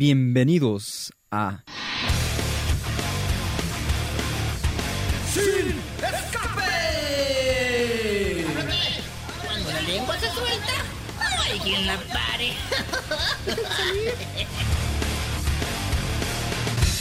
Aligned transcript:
Bienvenidos 0.00 1.12
a... 1.30 1.62
¡Sin 5.30 5.76
escape! 5.98 6.64
Cuando 9.44 9.70
la 9.70 9.82
lengua 9.82 10.18
se 10.18 10.30
suelta, 10.30 10.72
no 11.18 11.42
hay 11.42 11.58
quien 11.58 11.86
la 11.86 11.98
pare. 11.98 12.54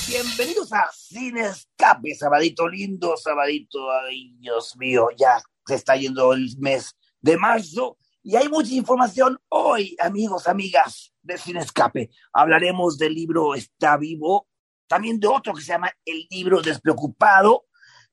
Bienvenidos 0.05 0.73
a 0.73 0.91
Sin 0.91 1.37
Escape, 1.37 2.13
sabadito 2.15 2.67
lindo, 2.67 3.15
sabadito, 3.15 3.89
ay 3.93 4.33
Dios 4.39 4.75
mío, 4.75 5.07
ya 5.17 5.41
se 5.65 5.75
está 5.75 5.95
yendo 5.95 6.33
el 6.33 6.53
mes 6.59 6.91
de 7.21 7.37
marzo 7.37 7.95
y 8.21 8.35
hay 8.35 8.49
mucha 8.49 8.73
información 8.73 9.39
hoy, 9.47 9.95
amigos, 9.99 10.47
amigas 10.47 11.13
de 11.21 11.37
Sin 11.37 11.57
Escape. 11.57 12.09
Hablaremos 12.33 12.97
del 12.97 13.13
libro 13.13 13.55
Está 13.55 13.97
Vivo, 13.97 14.47
también 14.87 15.19
de 15.19 15.27
otro 15.27 15.53
que 15.53 15.61
se 15.61 15.71
llama 15.71 15.91
El 16.03 16.27
libro 16.29 16.61
Despreocupado. 16.61 17.65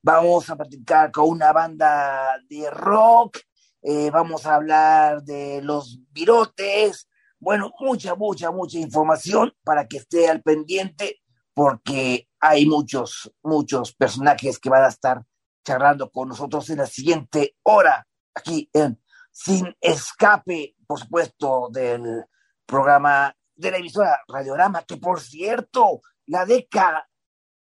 Vamos 0.02 0.48
a 0.48 0.56
platicar 0.56 1.10
con 1.10 1.28
una 1.28 1.52
banda 1.52 2.38
de 2.48 2.70
rock, 2.70 3.38
eh, 3.82 4.10
vamos 4.10 4.46
a 4.46 4.54
hablar 4.54 5.24
de 5.24 5.60
los 5.62 5.98
virotes, 6.10 7.08
bueno, 7.40 7.72
mucha, 7.80 8.14
mucha, 8.14 8.50
mucha 8.50 8.78
información 8.78 9.52
para 9.64 9.86
que 9.88 9.98
esté 9.98 10.28
al 10.28 10.42
pendiente 10.42 11.20
porque 11.52 12.28
hay 12.38 12.66
muchos, 12.66 13.32
muchos 13.42 13.92
personajes 13.94 14.58
que 14.58 14.70
van 14.70 14.84
a 14.84 14.88
estar 14.88 15.24
charlando 15.64 16.10
con 16.10 16.28
nosotros 16.28 16.70
en 16.70 16.78
la 16.78 16.86
siguiente 16.86 17.56
hora, 17.64 18.06
aquí 18.34 18.70
en 18.72 19.00
Sin 19.38 19.76
Escape, 19.82 20.74
por 20.86 20.98
supuesto, 20.98 21.68
del 21.70 22.24
programa 22.64 23.36
de 23.54 23.70
la 23.70 23.76
emisora 23.76 24.22
Radiorama, 24.26 24.82
que 24.84 24.96
por 24.96 25.20
cierto, 25.20 26.00
la 26.24 26.46
década 26.46 27.06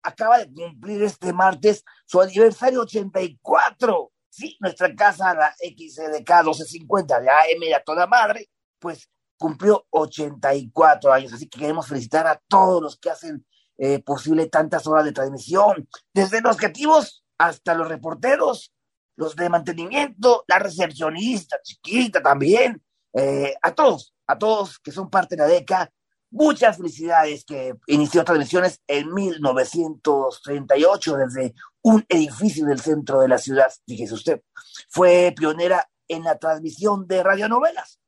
acaba 0.03 0.39
de 0.39 0.53
cumplir 0.53 1.03
este 1.03 1.33
martes 1.33 1.83
su 2.07 2.21
aniversario 2.21 2.83
84. 2.83 4.13
Sí, 4.29 4.57
nuestra 4.61 4.95
casa, 4.95 5.35
la 5.35 5.53
XDK 5.55 6.45
1250 6.45 7.21
de 7.21 7.29
AM 7.29 7.75
a 7.77 7.83
toda 7.83 8.07
madre, 8.07 8.49
pues 8.79 9.11
cumplió 9.37 9.85
84 9.91 11.13
años. 11.13 11.33
Así 11.33 11.49
que 11.49 11.59
queremos 11.59 11.89
felicitar 11.89 12.29
a 12.29 12.41
todos 12.49 12.81
los 12.81 12.99
que 12.99 13.11
hacen 13.11 13.45
eh, 13.79 14.01
posible 14.01 14.47
tantas 14.47 14.87
horas 14.87 15.05
de 15.05 15.13
transmisión, 15.13 15.89
desde 16.13 16.41
los 16.41 16.57
creativos 16.57 17.25
hasta 17.37 17.75
los 17.75 17.89
reporteros, 17.89 18.73
los 19.17 19.35
de 19.37 19.49
mantenimiento, 19.49 20.45
la 20.49 20.59
recepcionista, 20.59 21.61
chiquita 21.63 22.21
también, 22.23 22.83
eh, 23.13 23.55
a 23.63 23.73
todos, 23.73 24.13
a 24.27 24.37
todos 24.39 24.79
que 24.79 24.93
son 24.93 25.11
parte 25.11 25.37
de 25.37 25.43
la 25.43 25.49
DECA, 25.49 25.91
muchas 26.31 26.77
felicidades 26.77 27.45
que 27.45 27.75
inició 27.87 28.25
transmisiones 28.25 28.81
en 28.89 29.15
1938 29.15 31.17
desde 31.17 31.55
un 31.83 32.05
edificio 32.09 32.67
del 32.67 32.81
centro 32.81 33.21
de 33.21 33.29
la 33.29 33.39
ciudad, 33.39 33.73
fíjese 33.87 34.15
usted, 34.15 34.43
fue 34.89 35.33
pionera 35.37 35.89
en 36.09 36.25
la 36.25 36.37
transmisión 36.39 37.07
de 37.07 37.23
radionovelas. 37.23 38.01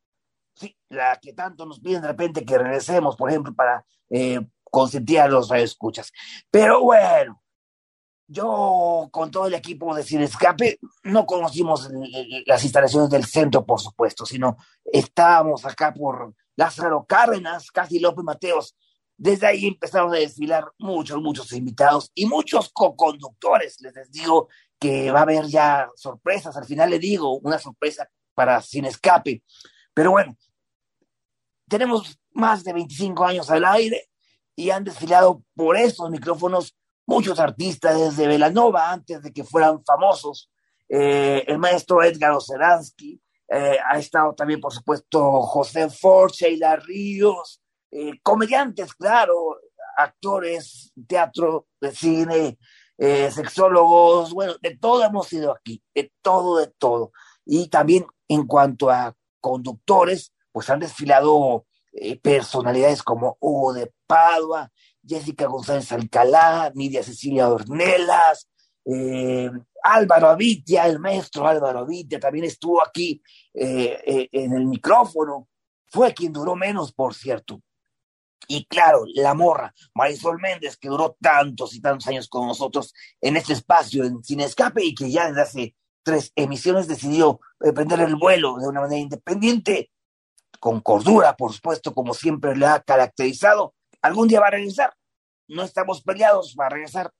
Sí, 0.54 0.76
la 0.88 1.20
que 1.20 1.34
tanto 1.34 1.66
nos 1.66 1.80
piden 1.80 2.02
de 2.02 2.08
repente 2.08 2.44
que 2.44 2.58
regresemos, 2.58 3.14
por 3.16 3.30
ejemplo, 3.30 3.54
para 3.54 3.86
eh, 4.10 4.40
consentir 4.64 5.20
a 5.20 5.28
los 5.28 5.52
escuchas. 5.52 6.10
Pero 6.50 6.82
bueno, 6.82 7.40
yo 8.28 9.08
con 9.12 9.30
todo 9.30 9.46
el 9.46 9.54
equipo 9.54 9.94
de 9.94 10.02
Sin 10.02 10.20
Escape 10.20 10.78
no 11.04 11.26
conocimos 11.26 11.88
las 12.46 12.64
instalaciones 12.64 13.10
del 13.10 13.24
centro, 13.24 13.64
por 13.64 13.80
supuesto, 13.80 14.26
sino 14.26 14.56
estábamos 14.84 15.64
acá 15.64 15.94
por 15.94 16.34
Lázaro 16.56 17.04
Cárdenas, 17.06 17.70
casi 17.70 17.98
López 18.00 18.24
Mateos. 18.24 18.76
Desde 19.16 19.46
ahí 19.46 19.66
empezaron 19.66 20.12
a 20.12 20.18
desfilar 20.18 20.64
muchos, 20.78 21.20
muchos 21.22 21.52
invitados 21.52 22.10
y 22.14 22.26
muchos 22.26 22.70
co-conductores. 22.72 23.80
Les 23.80 24.10
digo 24.10 24.48
que 24.78 25.10
va 25.10 25.20
a 25.20 25.22
haber 25.22 25.46
ya 25.46 25.88
sorpresas. 25.94 26.56
Al 26.56 26.66
final 26.66 26.90
le 26.90 26.98
digo 26.98 27.38
una 27.38 27.58
sorpresa 27.58 28.08
para 28.34 28.60
Sin 28.60 28.84
Escape. 28.84 29.42
Pero 29.94 30.10
bueno, 30.10 30.36
tenemos 31.68 32.18
más 32.32 32.64
de 32.64 32.72
25 32.72 33.24
años 33.24 33.50
al 33.50 33.64
aire 33.64 34.08
y 34.54 34.70
han 34.70 34.84
desfilado 34.84 35.42
por 35.54 35.76
esos 35.76 36.10
micrófonos 36.10 36.76
muchos 37.06 37.38
artistas 37.38 37.98
desde 37.98 38.26
Velanova, 38.26 38.90
antes 38.90 39.22
de 39.22 39.32
que 39.32 39.44
fueran 39.44 39.82
famosos. 39.84 40.50
Eh, 40.88 41.44
el 41.46 41.58
maestro 41.58 42.02
Edgar 42.02 42.32
Oceransky, 42.32 43.20
eh, 43.48 43.78
ha 43.88 43.98
estado 43.98 44.34
también, 44.34 44.60
por 44.60 44.72
supuesto, 44.72 45.42
José 45.42 45.88
Ford, 45.88 46.32
Sheila 46.32 46.76
Ríos, 46.76 47.62
eh, 47.90 48.18
comediantes, 48.22 48.92
claro, 48.94 49.60
actores, 49.96 50.92
teatro, 51.06 51.66
de 51.80 51.92
cine, 51.92 52.58
sexólogos, 52.98 54.32
bueno, 54.32 54.54
de 54.60 54.76
todo 54.76 55.04
hemos 55.04 55.30
ido 55.32 55.52
aquí, 55.52 55.82
de 55.94 56.12
todo, 56.22 56.58
de 56.58 56.68
todo. 56.78 57.12
Y 57.44 57.68
también 57.68 58.06
en 58.26 58.46
cuanto 58.46 58.90
a 58.90 59.14
conductores, 59.40 60.32
pues 60.50 60.68
han 60.70 60.80
desfilado 60.80 61.66
personalidades 62.22 63.02
como 63.02 63.36
Hugo 63.40 63.74
de 63.74 63.92
Padua, 64.06 64.70
Jessica 65.06 65.46
González 65.46 65.90
Alcalá, 65.92 66.72
Nidia 66.74 67.02
Cecilia 67.02 67.48
Ornelas, 67.48 68.48
eh, 68.84 69.50
Álvaro 69.82 70.28
Avitia, 70.28 70.86
el 70.86 70.98
maestro 70.98 71.46
Álvaro 71.46 71.80
Avitia, 71.80 72.18
también 72.18 72.44
estuvo 72.44 72.82
aquí 72.82 73.22
eh, 73.54 74.28
en 74.32 74.52
el 74.52 74.66
micrófono, 74.66 75.48
fue 75.88 76.12
quien 76.12 76.32
duró 76.32 76.56
menos, 76.56 76.92
por 76.92 77.14
cierto. 77.14 77.60
Y 78.48 78.64
claro, 78.66 79.04
la 79.14 79.34
morra, 79.34 79.74
Marisol 79.94 80.40
Méndez, 80.40 80.76
que 80.76 80.88
duró 80.88 81.16
tantos 81.20 81.74
y 81.74 81.80
tantos 81.80 82.06
años 82.06 82.28
con 82.28 82.46
nosotros 82.46 82.92
en 83.20 83.36
este 83.36 83.54
espacio, 83.54 84.04
en 84.04 84.22
Sin 84.22 84.40
Escape, 84.40 84.84
y 84.84 84.94
que 84.94 85.10
ya 85.10 85.28
desde 85.28 85.42
hace 85.42 85.76
tres 86.02 86.32
emisiones 86.36 86.86
decidió 86.86 87.40
prender 87.58 88.00
el 88.00 88.14
vuelo 88.14 88.58
de 88.58 88.68
una 88.68 88.82
manera 88.82 89.00
independiente 89.00 89.90
con 90.60 90.80
cordura, 90.80 91.36
por 91.36 91.52
supuesto, 91.52 91.94
como 91.94 92.14
siempre 92.14 92.56
le 92.56 92.66
ha 92.66 92.80
caracterizado. 92.80 93.74
Algún 94.02 94.28
día 94.28 94.40
va 94.40 94.48
a 94.48 94.52
regresar. 94.52 94.94
No 95.48 95.62
estamos 95.62 96.02
peleados, 96.02 96.56
va 96.58 96.66
a 96.66 96.70
regresar 96.70 97.12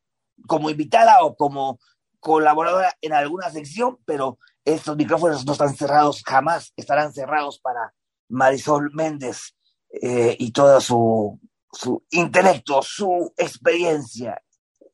como 0.47 0.71
invitada 0.71 1.25
o 1.25 1.37
como 1.37 1.79
colaboradora 2.21 2.93
en 3.01 3.13
alguna 3.13 3.51
sección, 3.51 3.99
pero 4.05 4.39
estos 4.65 4.97
micrófonos 4.97 5.47
no 5.47 5.53
están 5.53 5.77
cerrados, 5.77 6.23
jamás 6.27 6.73
estarán 6.77 7.13
cerrados 7.13 7.61
para 7.61 7.95
Marisol 8.29 8.91
Méndez 8.93 9.55
eh, 10.03 10.37
y 10.39 10.51
todo 10.51 10.81
su, 10.81 11.39
su 11.73 12.05
intelecto, 12.11 12.83
su 12.83 13.33
experiencia 13.37 14.43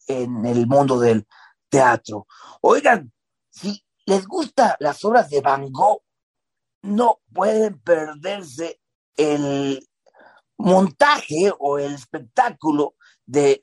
en 0.06 0.44
el 0.44 0.66
mundo 0.66 0.98
del 1.00 1.26
teatro. 1.68 2.26
Oigan, 2.60 3.12
si 3.50 3.82
les 4.04 4.26
gustan 4.26 4.74
las 4.80 5.04
obras 5.04 5.30
de 5.30 5.40
Van 5.40 5.70
Gogh, 5.70 6.02
no 6.82 7.20
pueden 7.32 7.80
perderse 7.80 8.80
el 9.16 9.88
montaje 10.62 11.52
o 11.58 11.78
el 11.78 11.92
espectáculo 11.92 12.94
de, 13.26 13.60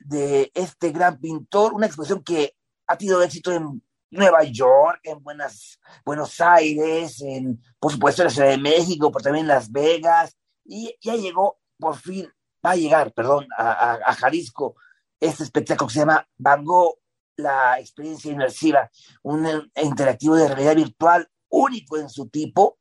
este 0.54 0.92
gran 0.92 1.20
pintor, 1.20 1.74
una 1.74 1.86
exposición 1.86 2.24
que 2.24 2.56
ha 2.88 2.98
tenido 2.98 3.22
éxito 3.22 3.54
en 3.54 3.82
Nueva 4.12 4.44
York, 4.44 5.00
en 5.04 5.24
Buenas, 5.24 5.80
Buenos 6.04 6.42
Aires, 6.42 7.22
en, 7.22 7.62
por 7.80 7.92
supuesto, 7.92 8.22
en 8.22 8.28
la 8.28 8.34
Ciudad 8.34 8.50
de 8.50 8.58
México, 8.58 9.12
pero 9.12 9.24
también 9.24 9.46
en 9.46 9.50
Las 9.50 9.72
Vegas, 9.72 10.36
y 10.66 10.94
ya 11.02 11.16
llegó, 11.16 11.60
por 11.78 11.96
fin, 11.96 12.28
va 12.66 12.72
a 12.72 12.76
llegar, 12.76 13.14
perdón, 13.14 13.48
a, 13.58 13.94
a 13.94 14.14
Jalisco, 14.16 14.76
este 15.20 15.44
espectáculo 15.44 15.88
que 15.88 15.94
se 15.94 16.00
llama 16.00 16.28
Van 16.38 16.66
Gogh, 16.66 16.98
la 17.38 17.80
experiencia 17.80 18.32
inmersiva, 18.32 18.92
un 19.24 19.72
interactivo 19.76 20.36
de 20.36 20.50
realidad 20.50 20.76
virtual 20.76 21.30
único 21.48 21.98
en 21.98 22.10
su 22.10 22.28
tipo, 22.28 22.79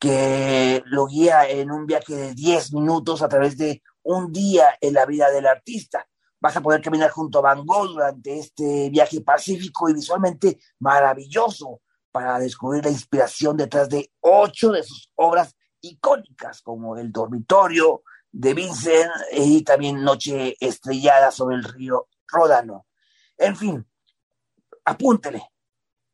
que 0.00 0.82
lo 0.86 1.06
guía 1.06 1.46
en 1.48 1.70
un 1.70 1.84
viaje 1.84 2.16
de 2.16 2.34
10 2.34 2.72
minutos 2.72 3.20
a 3.20 3.28
través 3.28 3.56
de 3.58 3.82
un 4.02 4.32
día 4.32 4.78
en 4.80 4.94
la 4.94 5.04
vida 5.04 5.30
del 5.30 5.46
artista. 5.46 6.08
Vas 6.40 6.56
a 6.56 6.62
poder 6.62 6.80
caminar 6.80 7.10
junto 7.10 7.38
a 7.38 7.42
Van 7.42 7.66
Gogh 7.66 7.88
durante 7.88 8.38
este 8.38 8.88
viaje 8.88 9.20
pacífico 9.20 9.90
y 9.90 9.94
visualmente 9.94 10.58
maravilloso 10.78 11.82
para 12.10 12.38
descubrir 12.38 12.82
la 12.82 12.90
inspiración 12.90 13.58
detrás 13.58 13.90
de 13.90 14.10
ocho 14.20 14.72
de 14.72 14.82
sus 14.82 15.12
obras 15.16 15.54
icónicas, 15.82 16.62
como 16.62 16.96
El 16.96 17.12
Dormitorio 17.12 18.02
de 18.32 18.54
Vincent 18.54 19.10
y 19.32 19.62
también 19.62 20.02
Noche 20.02 20.56
Estrellada 20.60 21.30
sobre 21.30 21.56
el 21.56 21.64
río 21.64 22.08
Ródano. 22.26 22.86
En 23.36 23.54
fin, 23.54 23.86
apúntele. 24.86 25.42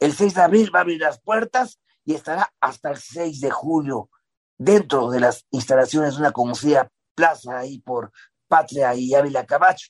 El 0.01 0.13
6 0.13 0.35
de 0.35 0.43
abril 0.43 0.75
va 0.75 0.81
a 0.81 0.83
abrir 0.83 1.01
las 1.01 1.21
puertas 1.21 1.81
y 2.07 2.15
estará 2.15 2.51
hasta 2.61 2.91
el 2.91 2.97
6 2.97 3.41
de 3.41 3.51
julio 3.51 4.09
dentro 4.57 5.11
de 5.11 5.21
las 5.21 5.45
instalaciones 5.51 6.15
de 6.15 6.21
una 6.21 6.33
conocida 6.33 6.91
plaza 7.15 7.59
ahí 7.59 7.81
por 7.81 8.13
Patria 8.49 8.95
y 8.95 9.15
Ávila 9.15 9.45
Cabacho. 9.45 9.89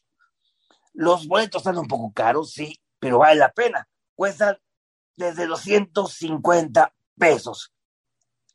Los 0.95 1.29
boletos 1.29 1.61
están 1.61 1.79
un 1.79 1.87
poco 1.87 2.11
caros, 2.13 2.53
sí, 2.53 2.81
pero 2.99 3.19
vale 3.19 3.37
la 3.37 3.53
pena. 3.53 3.87
Cuestan 4.15 4.57
desde 5.15 5.47
250 5.47 6.95
pesos. 7.19 7.73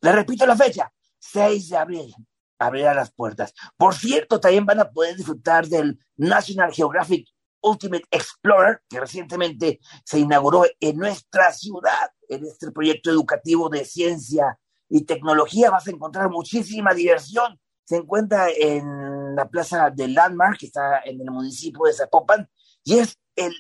Le 0.02 0.12
repito 0.12 0.46
la 0.48 0.58
fecha, 0.58 0.92
6 1.20 1.70
de 1.70 1.78
abril. 1.78 2.16
abrirá 2.58 2.94
las 2.94 3.12
puertas. 3.12 3.54
Por 3.76 3.96
cierto, 3.96 4.40
también 4.40 4.66
van 4.66 4.80
a 4.80 4.92
poder 4.92 5.16
disfrutar 5.16 5.68
del 5.68 6.00
National 6.16 6.72
Geographic 6.72 7.28
Ultimate 7.62 8.06
Explorer, 8.12 8.82
que 8.90 9.00
recientemente 9.00 9.80
se 10.04 10.20
inauguró 10.20 10.66
en 10.80 10.98
nuestra 10.98 11.52
ciudad, 11.54 12.12
en 12.32 12.46
este 12.46 12.72
proyecto 12.72 13.12
educativo 13.12 13.70
de 13.70 13.84
ciencia 13.86 14.58
y 14.90 15.04
tecnología. 15.04 15.70
Vas 15.70 15.88
a 15.88 15.92
encontrar 15.92 16.30
muchísima 16.30 16.94
diversión. 16.94 17.60
Se 17.84 17.98
encuentra 17.98 18.48
en 18.50 19.36
la 19.36 19.50
plaza 19.50 19.90
de 19.90 20.08
Landmark, 20.08 20.58
que 20.58 20.68
está 20.68 21.02
en 21.04 21.20
el 21.20 21.30
municipio 21.30 21.86
de 21.86 21.94
Zapopan, 21.94 22.50
y 22.84 23.00
es 23.00 23.18
el 23.36 23.54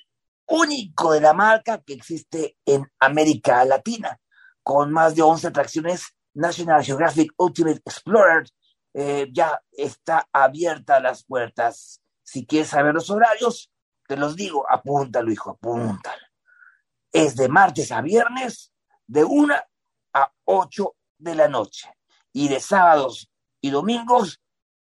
único 0.47 1.11
de 1.11 1.21
la 1.21 1.33
marca 1.33 1.81
que 1.85 1.93
existe 1.93 2.57
en 2.65 2.85
América 2.99 3.63
Latina, 3.65 4.19
con 4.63 4.91
más 4.91 5.15
de 5.15 5.21
11 5.21 5.47
atracciones. 5.47 6.03
National 6.33 6.81
Geographic 6.81 7.33
Ultimate 7.35 7.81
Explorer 7.85 8.45
eh, 8.93 9.27
ya 9.33 9.61
está 9.73 10.29
abierta 10.31 11.01
las 11.01 11.25
puertas. 11.25 11.99
Si 12.23 12.45
quieres 12.45 12.69
saber 12.69 12.93
los 12.93 13.09
horarios, 13.09 13.69
te 14.07 14.15
los 14.15 14.37
digo, 14.37 14.65
apúntalo, 14.69 15.29
hijo, 15.29 15.51
apúntalo. 15.51 16.20
Es 17.11 17.35
de 17.35 17.49
martes 17.49 17.91
a 17.91 18.01
viernes, 18.01 18.73
de 19.07 19.23
1 19.23 19.53
a 20.13 20.33
8 20.45 20.95
de 21.17 21.35
la 21.35 21.47
noche. 21.47 21.89
Y 22.33 22.47
de 22.47 22.59
sábados 22.59 23.29
y 23.59 23.69
domingos, 23.69 24.41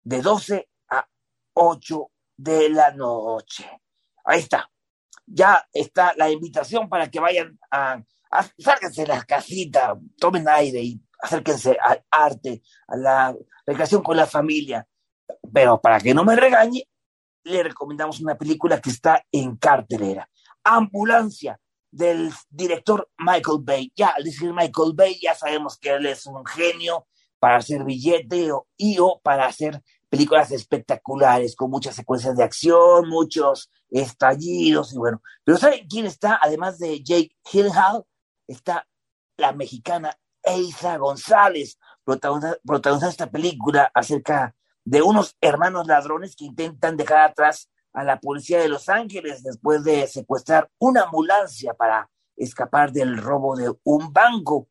de 0.04 0.22
12 0.22 0.70
a 0.90 1.08
8 1.54 2.12
de 2.38 2.70
la 2.70 2.92
noche. 2.92 3.70
Ahí 4.26 4.40
está. 4.40 4.70
Ya 5.26 5.68
está 5.72 6.14
la 6.16 6.30
invitación 6.30 6.90
para 6.90 7.10
que 7.10 7.20
vayan 7.20 7.58
a, 7.72 8.02
a 8.32 8.50
de 8.96 9.08
la 9.08 9.24
casita, 9.24 9.98
tomen 10.20 10.48
aire 10.48 10.82
y 10.82 11.02
acérquense 11.22 11.78
al 11.82 12.04
arte, 12.12 12.62
a 12.88 12.98
la 12.98 13.36
recreación 13.66 14.04
con 14.04 14.18
la 14.18 14.28
familia. 14.28 14.88
Pero 15.54 15.80
para 15.80 16.00
que 16.00 16.14
no 16.14 16.24
me 16.24 16.36
regañe, 16.36 16.88
le 17.44 17.64
recomendamos 17.64 18.20
una 18.20 18.38
película 18.38 18.80
que 18.82 18.90
está 18.90 19.24
en 19.32 19.56
cartelera. 19.58 20.30
Ambulancia, 20.64 21.60
del 21.94 22.34
director 22.50 23.10
Michael 23.18 23.60
Bay. 23.62 23.92
Ya 23.96 24.10
al 24.10 24.24
decir 24.24 24.52
Michael 24.52 24.94
Bay, 24.96 25.20
ya 25.22 25.36
sabemos 25.36 25.78
que 25.78 25.92
él 25.92 26.06
es 26.08 26.26
un 26.26 26.46
genio 26.46 27.08
para 27.40 27.58
hacer 27.58 27.84
billete 27.84 28.50
y 28.78 28.98
o 29.00 29.20
para 29.24 29.46
hacer 29.46 29.82
películas 30.10 30.52
espectaculares, 30.52 31.56
con 31.56 31.70
muchas 31.70 31.96
secuencias 31.96 32.36
de 32.36 32.44
acción, 32.44 33.10
muchos 33.10 33.72
estallidos 33.90 34.94
y 34.94 34.98
bueno. 34.98 35.22
Pero 35.44 35.58
¿saben 35.58 35.88
quién 35.88 36.06
está? 36.06 36.40
Además 36.42 36.80
de 36.80 37.04
Jake 37.04 37.36
Gyllenhaal, 37.52 38.06
está 38.48 38.88
la 39.38 39.54
mexicana 39.54 40.18
Eiza 40.44 40.98
González, 40.98 41.80
protagonizando 42.04 43.10
esta 43.10 43.30
película 43.30 43.92
acerca 43.94 44.56
de 44.84 45.02
unos 45.02 45.36
hermanos 45.42 45.88
ladrones 45.88 46.36
que 46.36 46.46
intentan 46.46 46.98
dejar 46.98 47.20
atrás 47.20 47.70
a 47.94 48.04
la 48.04 48.20
policía 48.20 48.60
de 48.60 48.70
Los 48.70 48.90
Ángeles 48.90 49.44
después 49.44 49.84
de 49.84 50.08
secuestrar 50.08 50.70
una 50.80 51.04
ambulancia 51.04 51.74
para 51.74 52.10
escapar 52.36 52.92
del 52.92 53.18
robo 53.18 53.56
de 53.56 53.72
un 53.84 54.12
banco. 54.12 54.68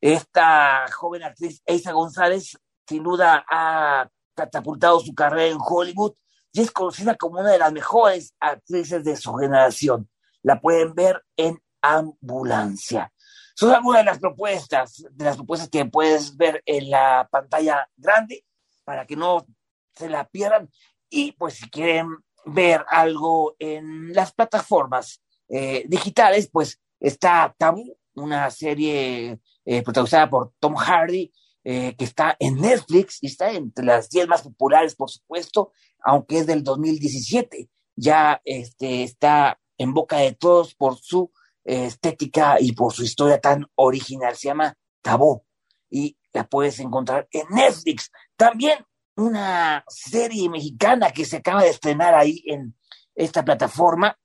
Esta 0.00 0.86
joven 0.92 1.24
actriz 1.24 1.62
Eiza 1.66 1.92
González 1.92 2.56
sin 2.86 3.02
duda 3.02 3.44
ha 3.50 4.08
catapultado 4.34 5.00
su 5.00 5.14
carrera 5.14 5.46
en 5.46 5.58
Hollywood 5.60 6.14
y 6.52 6.60
es 6.60 6.70
conocida 6.70 7.16
como 7.16 7.40
una 7.40 7.50
de 7.50 7.58
las 7.58 7.72
mejores 7.72 8.34
actrices 8.38 9.02
de 9.04 9.16
su 9.16 9.34
generación. 9.34 10.08
La 10.42 10.60
pueden 10.60 10.94
ver 10.94 11.22
en 11.36 11.60
Ambulancia. 11.82 13.12
Son 13.54 13.70
algunas 13.70 14.00
de 14.00 14.06
las 14.06 14.18
propuestas, 14.18 15.04
de 15.10 15.24
las 15.24 15.36
propuestas 15.36 15.68
que 15.68 15.84
puedes 15.84 16.36
ver 16.36 16.62
en 16.64 16.90
la 16.90 17.28
pantalla 17.30 17.88
grande 17.96 18.44
para 18.84 19.06
que 19.06 19.16
no 19.16 19.46
se 19.94 20.08
la 20.08 20.26
pierdan. 20.26 20.70
Y 21.10 21.32
pues 21.32 21.54
si 21.54 21.68
quieren 21.68 22.08
ver 22.46 22.84
algo 22.88 23.56
en 23.58 24.12
las 24.12 24.32
plataformas 24.32 25.22
eh, 25.48 25.84
digitales, 25.88 26.48
pues 26.50 26.80
está 27.00 27.54
Tabú, 27.58 27.96
una 28.14 28.50
serie 28.50 29.40
eh, 29.64 29.82
protagonizada 29.82 30.30
por 30.30 30.52
Tom 30.58 30.74
Hardy, 30.74 31.32
eh, 31.64 31.94
que 31.96 32.04
está 32.04 32.36
en 32.38 32.56
Netflix 32.56 33.18
y 33.22 33.26
está 33.28 33.50
entre 33.50 33.84
las 33.84 34.10
10 34.10 34.28
más 34.28 34.42
populares, 34.42 34.94
por 34.94 35.10
supuesto, 35.10 35.72
aunque 36.04 36.38
es 36.38 36.46
del 36.46 36.62
2017. 36.62 37.68
Ya 37.96 38.40
este, 38.44 39.02
está 39.02 39.58
en 39.78 39.94
boca 39.94 40.18
de 40.18 40.32
todos 40.32 40.74
por 40.74 40.98
su 40.98 41.30
estética 41.64 42.56
y 42.60 42.72
por 42.72 42.92
su 42.92 43.02
historia 43.04 43.40
tan 43.40 43.66
original. 43.76 44.36
Se 44.36 44.48
llama 44.48 44.76
Tabú 45.00 45.44
y 45.88 46.18
la 46.32 46.46
puedes 46.46 46.78
encontrar 46.80 47.28
en 47.30 47.46
Netflix. 47.50 48.10
También 48.36 48.84
una 49.16 49.84
serie 49.88 50.48
mexicana 50.48 51.10
que 51.10 51.24
se 51.24 51.36
acaba 51.36 51.62
de 51.62 51.70
estrenar 51.70 52.14
ahí 52.14 52.42
en 52.46 52.74
esta 53.14 53.44
plataforma 53.44 54.18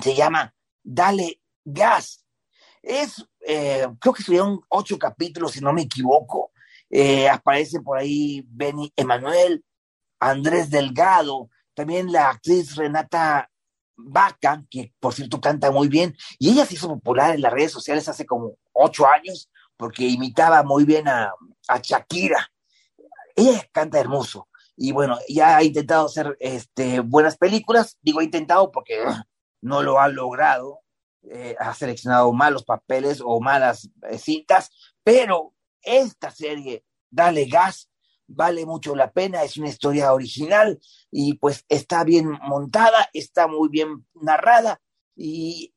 se 0.00 0.14
llama 0.14 0.54
Dale 0.82 1.40
Gas. 1.64 2.24
Es, 2.82 3.24
eh, 3.46 3.86
creo 4.00 4.12
que 4.12 4.22
estuvieron 4.22 4.60
ocho 4.68 4.98
capítulos, 4.98 5.52
si 5.52 5.60
no 5.60 5.72
me 5.72 5.82
equivoco. 5.82 6.52
Eh, 6.90 7.28
aparece 7.28 7.80
por 7.80 7.98
ahí 7.98 8.44
Benny 8.48 8.92
Emanuel, 8.96 9.64
Andrés 10.20 10.70
Delgado, 10.70 11.48
también 11.74 12.12
la 12.12 12.30
actriz 12.30 12.76
Renata 12.76 13.50
Vaca, 13.96 14.62
que 14.70 14.92
por 15.00 15.14
cierto 15.14 15.40
canta 15.40 15.70
muy 15.70 15.88
bien, 15.88 16.14
y 16.38 16.50
ella 16.50 16.66
se 16.66 16.74
hizo 16.74 16.88
popular 16.88 17.34
en 17.34 17.42
las 17.42 17.52
redes 17.52 17.72
sociales 17.72 18.08
hace 18.08 18.26
como 18.26 18.56
ocho 18.72 19.06
años, 19.06 19.50
porque 19.76 20.04
imitaba 20.04 20.62
muy 20.62 20.84
bien 20.84 21.08
a, 21.08 21.32
Shakira. 21.82 22.51
Ella 23.36 23.68
canta 23.72 23.98
hermoso, 24.00 24.48
y 24.76 24.92
bueno, 24.92 25.18
ya 25.28 25.56
ha 25.56 25.62
intentado 25.62 26.06
hacer 26.06 26.36
este, 26.40 27.00
buenas 27.00 27.36
películas, 27.36 27.98
digo 28.02 28.20
ha 28.20 28.24
intentado 28.24 28.70
porque 28.70 28.96
no 29.60 29.82
lo 29.82 30.00
ha 30.00 30.08
logrado, 30.08 30.80
eh, 31.22 31.54
ha 31.58 31.74
seleccionado 31.74 32.32
malos 32.32 32.64
papeles 32.64 33.20
o 33.24 33.40
malas 33.40 33.90
eh, 34.08 34.18
cintas, 34.18 34.70
pero 35.04 35.54
esta 35.82 36.30
serie, 36.30 36.84
Dale 37.10 37.46
Gas, 37.46 37.90
vale 38.26 38.64
mucho 38.66 38.96
la 38.96 39.12
pena, 39.12 39.42
es 39.42 39.56
una 39.56 39.68
historia 39.68 40.12
original 40.12 40.80
y 41.10 41.34
pues 41.34 41.64
está 41.68 42.02
bien 42.04 42.30
montada, 42.42 43.08
está 43.12 43.46
muy 43.46 43.68
bien 43.68 44.06
narrada. 44.14 44.80
Y 45.14 45.74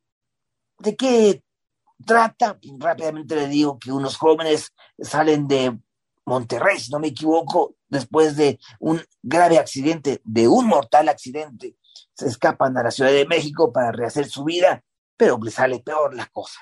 ¿de 0.80 0.96
qué 0.96 1.44
trata? 2.06 2.58
Rápidamente 2.80 3.36
le 3.36 3.48
digo 3.48 3.78
que 3.78 3.92
unos 3.92 4.18
jóvenes 4.18 4.74
salen 5.00 5.48
de 5.48 5.78
Monterrey, 6.26 6.80
si 6.80 6.92
no 6.92 7.00
me 7.00 7.10
equivoco, 7.10 7.76
después 7.88 8.36
de 8.36 8.60
un 8.80 9.02
grave 9.22 9.60
accidente, 9.60 10.22
de 10.24 10.48
un 10.48 10.68
mortal 10.68 11.10
accidente, 11.10 11.78
se 12.14 12.28
escapan 12.28 12.78
a 12.78 12.84
la 12.84 12.92
Ciudad 12.92 13.12
de 13.12 13.28
México 13.28 13.72
para 13.72 13.92
rehacer 13.92 14.28
su 14.28 14.44
vida, 14.44 14.84
pero 15.18 15.38
les 15.42 15.54
sale 15.54 15.80
peor 15.80 16.16
la 16.16 16.26
cosa. 16.28 16.60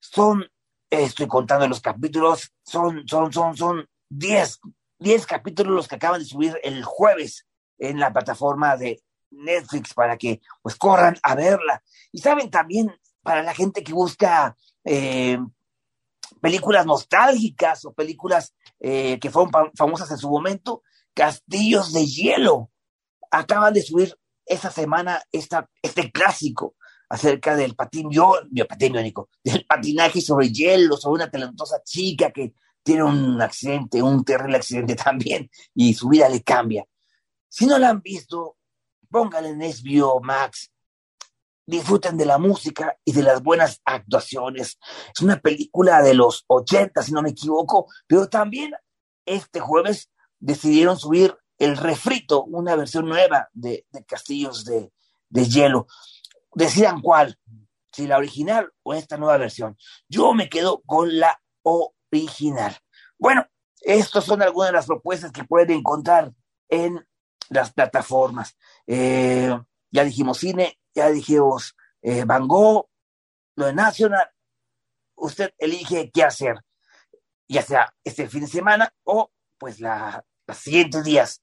Son, 0.00 0.44
estoy 0.90 1.26
contando 1.26 1.66
los 1.66 1.80
capítulos, 1.80 2.52
son, 2.62 3.06
son, 3.06 3.32
son, 3.32 3.56
son 3.56 3.88
10, 4.10 4.60
10 4.98 5.26
capítulos 5.26 5.74
los 5.74 5.88
que 5.88 5.94
acaban 5.96 6.20
de 6.20 6.26
subir 6.26 6.58
el 6.62 6.84
jueves 6.84 7.46
en 7.78 7.98
la 7.98 8.12
plataforma 8.12 8.76
de 8.76 9.02
Netflix 9.30 9.94
para 9.94 10.16
que 10.16 10.40
pues 10.60 10.76
corran 10.76 11.16
a 11.22 11.34
verla. 11.34 11.82
Y 12.12 12.18
saben 12.18 12.50
también, 12.50 12.92
para 13.22 13.42
la 13.42 13.54
gente 13.54 13.82
que 13.82 13.92
busca 13.92 14.56
eh, 14.84 15.38
películas 16.42 16.84
nostálgicas 16.84 17.84
o 17.84 17.94
películas 17.94 18.52
eh, 18.80 19.20
que 19.20 19.30
fueron 19.30 19.52
famosas 19.76 20.10
en 20.10 20.18
su 20.18 20.28
momento, 20.28 20.82
Castillos 21.14 21.92
de 21.92 22.04
Hielo. 22.04 22.70
Acaban 23.30 23.72
de 23.72 23.82
subir 23.82 24.18
esta 24.44 24.70
semana 24.72 25.22
esta, 25.30 25.70
este 25.80 26.10
clásico 26.10 26.74
acerca 27.08 27.54
del 27.54 27.76
patín, 27.76 28.10
patín 28.68 28.94
del 28.94 29.66
patinaje 29.66 30.20
sobre 30.20 30.50
hielo, 30.50 30.96
sobre 30.96 31.22
una 31.22 31.30
talentosa 31.30 31.80
chica 31.84 32.32
que 32.32 32.54
tiene 32.82 33.04
un 33.04 33.40
accidente, 33.40 34.02
un 34.02 34.24
terrible 34.24 34.56
accidente 34.56 34.96
también, 34.96 35.48
y 35.74 35.94
su 35.94 36.08
vida 36.08 36.28
le 36.28 36.42
cambia. 36.42 36.84
Si 37.48 37.66
no 37.66 37.78
la 37.78 37.90
han 37.90 38.00
visto, 38.00 38.56
pónganla 39.08 39.50
en 39.50 39.60
HBO 39.60 40.20
Max. 40.20 40.71
Disfruten 41.66 42.16
de 42.16 42.26
la 42.26 42.38
música 42.38 42.96
y 43.04 43.12
de 43.12 43.22
las 43.22 43.42
buenas 43.42 43.80
actuaciones. 43.84 44.78
Es 45.14 45.22
una 45.22 45.38
película 45.38 46.02
de 46.02 46.14
los 46.14 46.44
80, 46.48 47.02
si 47.02 47.12
no 47.12 47.22
me 47.22 47.30
equivoco, 47.30 47.86
pero 48.06 48.28
también 48.28 48.72
este 49.26 49.60
jueves 49.60 50.10
decidieron 50.40 50.98
subir 50.98 51.36
el 51.58 51.76
refrito, 51.76 52.44
una 52.44 52.74
versión 52.74 53.06
nueva 53.06 53.48
de, 53.52 53.86
Castillos 54.06 54.64
de, 54.64 54.92
de 55.28 55.48
Hielo. 55.48 55.86
Decidan 56.54 57.00
cuál, 57.00 57.38
si 57.92 58.06
la 58.06 58.18
original 58.18 58.72
o 58.82 58.94
esta 58.94 59.16
nueva 59.16 59.36
versión. 59.38 59.76
Yo 60.08 60.34
me 60.34 60.48
quedo 60.48 60.82
con 60.84 61.18
la 61.18 61.40
original. 61.62 62.76
Bueno, 63.18 63.46
estas 63.80 64.24
son 64.24 64.42
algunas 64.42 64.70
de 64.70 64.76
las 64.76 64.86
propuestas 64.86 65.32
que 65.32 65.44
pueden 65.44 65.78
encontrar 65.78 66.32
en 66.68 67.06
las 67.50 67.72
plataformas. 67.72 68.56
Eh, 68.86 69.56
ya 69.90 70.04
dijimos 70.04 70.38
cine, 70.38 70.78
ya 70.94 71.10
dijimos 71.10 71.76
eh, 72.00 72.24
Van 72.24 72.46
Gogh, 72.46 72.88
lo 73.56 73.66
de 73.66 73.74
National. 73.74 74.28
Usted 75.14 75.52
elige 75.58 76.10
qué 76.12 76.24
hacer, 76.24 76.56
ya 77.48 77.62
sea 77.62 77.94
este 78.02 78.28
fin 78.28 78.42
de 78.42 78.48
semana 78.48 78.92
o 79.04 79.30
pues 79.58 79.80
la, 79.80 80.24
los 80.46 80.56
siguientes 80.56 81.04
días. 81.04 81.42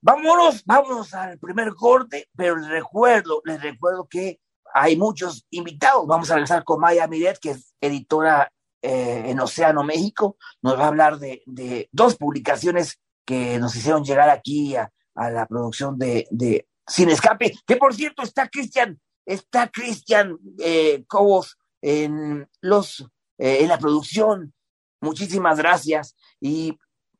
Vámonos, 0.00 0.64
vámonos 0.64 1.14
al 1.14 1.38
primer 1.38 1.74
corte, 1.74 2.28
pero 2.36 2.56
les 2.56 2.68
recuerdo, 2.68 3.40
les 3.44 3.60
recuerdo 3.62 4.06
que 4.06 4.40
hay 4.74 4.96
muchos 4.96 5.46
invitados. 5.50 6.06
Vamos 6.06 6.30
a 6.30 6.34
regresar 6.34 6.64
con 6.64 6.80
Maya 6.80 7.06
Miret, 7.08 7.38
que 7.38 7.50
es 7.50 7.74
editora 7.80 8.52
eh, 8.82 9.22
en 9.26 9.40
Océano 9.40 9.82
México. 9.82 10.36
Nos 10.60 10.78
va 10.78 10.84
a 10.84 10.88
hablar 10.88 11.18
de, 11.18 11.42
de, 11.46 11.88
dos 11.92 12.16
publicaciones 12.16 13.00
que 13.24 13.58
nos 13.58 13.74
hicieron 13.74 14.04
llegar 14.04 14.28
aquí 14.28 14.76
a, 14.76 14.92
a 15.14 15.30
la 15.30 15.46
producción 15.46 15.98
de, 15.98 16.28
de, 16.30 16.68
Sin 16.86 17.10
Escape. 17.10 17.54
Que 17.66 17.76
por 17.76 17.94
cierto, 17.94 18.22
está 18.22 18.48
Cristian, 18.48 19.00
está 19.24 19.68
Cristian 19.68 20.38
eh, 20.58 21.04
Cobos 21.06 21.58
en 21.82 22.48
los 22.60 23.06
eh, 23.38 23.58
en 23.60 23.68
la 23.68 23.78
producción. 23.78 24.54
Muchísimas 25.00 25.58
gracias. 25.58 26.16
Y 26.40 26.78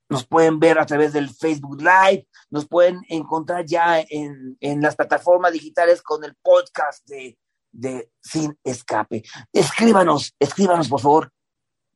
nos 0.09 0.27
pueden 0.27 0.59
ver 0.61 0.79
a 0.79 0.87
través 0.87 1.13
del 1.13 1.31
Facebook 1.31 1.81
Live, 1.81 2.29
nos 2.51 2.67
pueden 2.69 3.03
encontrar 3.09 3.65
ya 3.67 4.01
en, 4.01 4.57
en 4.61 4.81
las 4.81 4.95
plataformas 4.95 5.53
digitales 5.53 6.01
con 6.01 6.25
el 6.25 6.35
podcast 6.37 7.07
de, 7.09 7.37
de 7.73 8.11
Sin 8.21 8.57
Escape. 8.63 9.25
Escríbanos, 9.53 10.35
escríbanos 10.39 10.89
por 10.89 11.01
favor, 11.01 11.33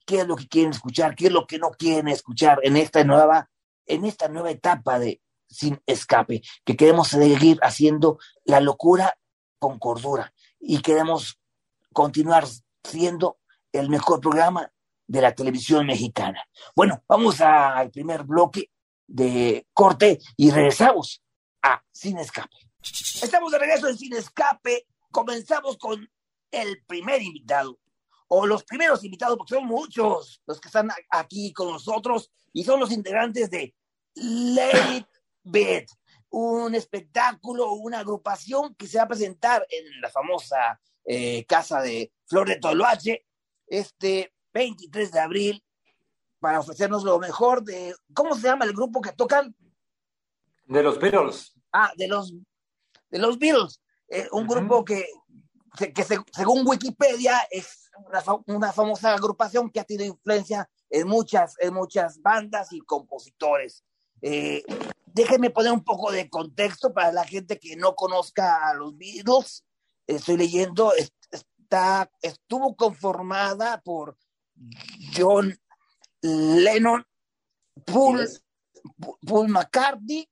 qué 0.05 0.21
es 0.21 0.27
lo 0.27 0.37
que 0.37 0.49
quieren 0.49 0.73
escuchar, 0.73 1.15
qué 1.15 1.29
es 1.29 1.33
lo 1.33 1.47
que 1.47 1.59
no 1.59 1.71
quieren 1.71 2.09
escuchar 2.09 2.59
en 2.63 2.77
esta 2.77 3.05
nueva, 3.05 3.49
en 3.87 4.05
esta 4.05 4.29
nueva 4.29 4.51
etapa 4.51 4.99
de 4.99 5.21
Sin 5.51 5.83
Escape, 5.87 6.43
que 6.65 6.77
queremos 6.77 7.09
seguir 7.09 7.59
haciendo 7.63 8.19
la 8.45 8.61
locura 8.61 9.19
con 9.59 9.79
cordura 9.79 10.33
y 10.61 10.81
queremos 10.81 11.41
continuar 11.93 12.47
siendo 12.85 13.39
el 13.73 13.89
mejor 13.89 14.21
programa 14.21 14.73
de 15.07 15.21
la 15.21 15.35
televisión 15.35 15.87
mexicana. 15.87 16.41
Bueno, 16.75 17.03
vamos 17.09 17.41
al 17.41 17.91
primer 17.91 18.23
bloque 18.23 18.71
de 19.07 19.67
corte 19.73 20.21
y 20.37 20.51
regresamos 20.51 21.23
a 21.63 21.83
Sin 21.91 22.19
Escape. 22.19 22.57
Estamos 22.81 23.51
de 23.51 23.59
regreso 23.59 23.89
en 23.89 23.99
Sin 23.99 24.15
Escape. 24.15 24.87
Comenzamos 25.11 25.77
con 25.77 26.09
el 26.51 26.85
primer 26.87 27.21
invitado, 27.23 27.79
o 28.29 28.47
los 28.47 28.65
primeros 28.65 29.03
invitados, 29.03 29.37
porque 29.37 29.55
son 29.55 29.67
muchos 29.67 30.41
los 30.47 30.61
que 30.61 30.69
están 30.69 30.91
aquí 31.11 31.53
con 31.53 31.69
nosotros 31.69 32.31
y 32.53 32.63
son 32.63 32.79
los 32.79 32.93
integrantes 32.93 33.51
de 33.51 33.75
Late 34.15 35.07
Bed, 35.43 35.87
un 36.31 36.75
espectáculo, 36.75 37.73
una 37.73 38.01
agrupación 38.01 38.75
que 38.75 38.87
se 38.87 38.99
va 38.99 39.05
a 39.05 39.09
presentar 39.09 39.67
en 39.69 40.01
la 40.01 40.11
famosa 40.11 40.81
eh, 41.05 41.45
casa 41.47 41.81
de 41.81 42.13
Flor 42.27 42.49
de 42.49 42.57
Toloache 42.57 43.27
este 43.67 44.33
23 44.53 45.13
de 45.13 45.21
abril 45.21 45.65
para 46.39 46.61
ofrecernos 46.61 47.05
lo 47.05 47.19
mejor 47.19 47.63
de, 47.63 47.95
¿cómo 48.15 48.35
se 48.35 48.43
llama 48.43 48.65
el 48.65 48.73
grupo 48.73 49.01
que 49.01 49.13
tocan? 49.13 49.55
De 50.67 50.83
los 50.83 50.99
Beatles. 50.99 51.55
Ah, 51.73 51.93
de 51.97 52.09
los, 52.09 52.33
de 53.11 53.19
los 53.19 53.39
Beatles. 53.39 53.81
Eh, 54.09 54.29
un 54.33 54.45
uh 54.45 54.47
-huh. 54.47 54.55
grupo 54.55 54.85
que, 54.85 55.07
que, 55.77 55.93
que 55.93 56.05
se, 56.05 56.19
según 56.33 56.67
Wikipedia 56.67 57.39
es 57.51 57.91
una, 58.07 58.23
una, 58.47 58.73
famosa 58.73 59.15
agrupación 59.15 59.71
que 59.71 59.81
ha 59.81 59.85
tenido 59.85 60.07
influencia 60.07 60.69
en 60.89 61.07
muchas, 61.07 61.55
en 61.61 61.75
muchas 61.75 62.21
bandas 62.23 62.73
y 62.73 62.81
compositores. 62.81 63.85
Eh, 64.23 64.63
déjenme 65.13 65.51
poner 65.51 65.73
un 65.73 65.85
poco 65.85 66.11
de 66.13 66.29
contexto 66.29 66.93
para 66.93 67.13
la 67.13 67.25
gente 67.25 67.59
que 67.59 67.77
no 67.77 67.95
conozca 67.95 68.69
a 68.69 68.75
los 68.75 68.97
Beatles. 68.97 69.65
Estoy 70.07 70.37
leyendo, 70.37 70.93
está, 71.31 72.11
estuvo 72.21 72.75
conformada 72.77 73.81
por 73.83 74.17
John 75.17 75.57
Lennon, 76.23 77.05
Paul. 77.85 78.29
Paul 79.27 79.49
McCartney, 79.49 80.29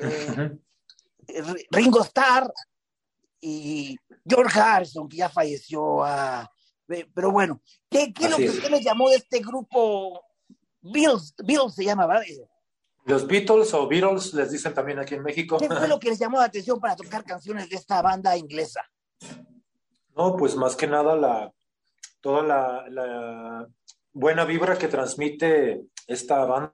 eh, 0.00 0.58
Ringo 1.70 2.02
Starr 2.02 2.52
y 3.40 3.96
George 4.26 4.58
Harrison, 4.58 5.08
que 5.08 5.18
ya 5.18 5.28
falleció. 5.28 5.98
Uh, 5.98 6.46
pero 7.14 7.30
bueno, 7.30 7.60
¿qué, 7.90 8.12
qué 8.12 8.24
es 8.24 8.30
lo 8.30 8.36
que 8.36 8.50
usted 8.50 8.70
le 8.70 8.82
llamó 8.82 9.08
de 9.10 9.16
este 9.16 9.40
grupo? 9.40 10.22
Beatles, 10.80 11.34
Beatles 11.38 11.74
se 11.74 11.84
llama, 11.84 12.06
¿verdad? 12.06 12.24
Los 13.04 13.26
Beatles 13.26 13.74
o 13.74 13.86
Beatles 13.86 14.32
les 14.32 14.50
dicen 14.50 14.72
también 14.72 14.98
aquí 14.98 15.14
en 15.14 15.22
México. 15.22 15.58
¿Qué 15.58 15.68
fue 15.68 15.88
lo 15.88 16.00
que 16.00 16.08
les 16.10 16.18
llamó 16.18 16.38
la 16.38 16.44
atención 16.44 16.80
para 16.80 16.96
tocar 16.96 17.24
canciones 17.24 17.68
de 17.68 17.76
esta 17.76 18.00
banda 18.00 18.36
inglesa? 18.36 18.82
No, 20.16 20.36
pues 20.36 20.56
más 20.56 20.76
que 20.76 20.86
nada 20.86 21.14
la, 21.16 21.52
toda 22.20 22.42
la, 22.42 22.88
la, 22.88 23.68
buena 24.12 24.44
vibra 24.44 24.78
que 24.78 24.88
transmite 24.88 25.82
esta 26.06 26.44
banda, 26.44 26.72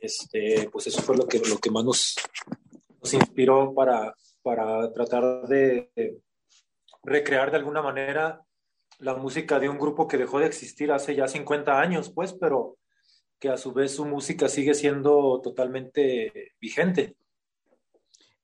este, 0.00 0.68
pues 0.70 0.86
eso 0.86 1.00
fue 1.00 1.16
lo 1.16 1.26
que, 1.26 1.38
lo 1.38 1.58
que 1.58 1.70
más 1.70 1.84
nos, 1.84 2.14
nos 3.00 3.14
inspiró 3.14 3.74
para, 3.74 4.14
para 4.42 4.92
tratar 4.92 5.48
de 5.48 5.90
recrear 7.02 7.50
de 7.50 7.56
alguna 7.56 7.80
manera 7.80 8.42
la 8.98 9.14
música 9.14 9.58
de 9.58 9.70
un 9.70 9.78
grupo 9.78 10.06
que 10.06 10.18
dejó 10.18 10.40
de 10.40 10.46
existir 10.46 10.92
hace 10.92 11.16
ya 11.16 11.26
50 11.26 11.80
años, 11.80 12.10
pues, 12.14 12.34
pero 12.34 12.76
que 13.40 13.48
a 13.48 13.56
su 13.56 13.72
vez 13.72 13.94
su 13.94 14.04
música 14.04 14.48
sigue 14.48 14.74
siendo 14.74 15.40
totalmente 15.42 16.54
vigente. 16.60 17.16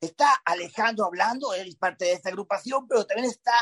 Está 0.00 0.32
Alejandro 0.44 1.04
hablando, 1.04 1.54
él 1.54 1.68
es 1.68 1.76
parte 1.76 2.06
de 2.06 2.12
esta 2.12 2.30
agrupación, 2.30 2.88
pero 2.88 3.04
también 3.06 3.30
está 3.30 3.52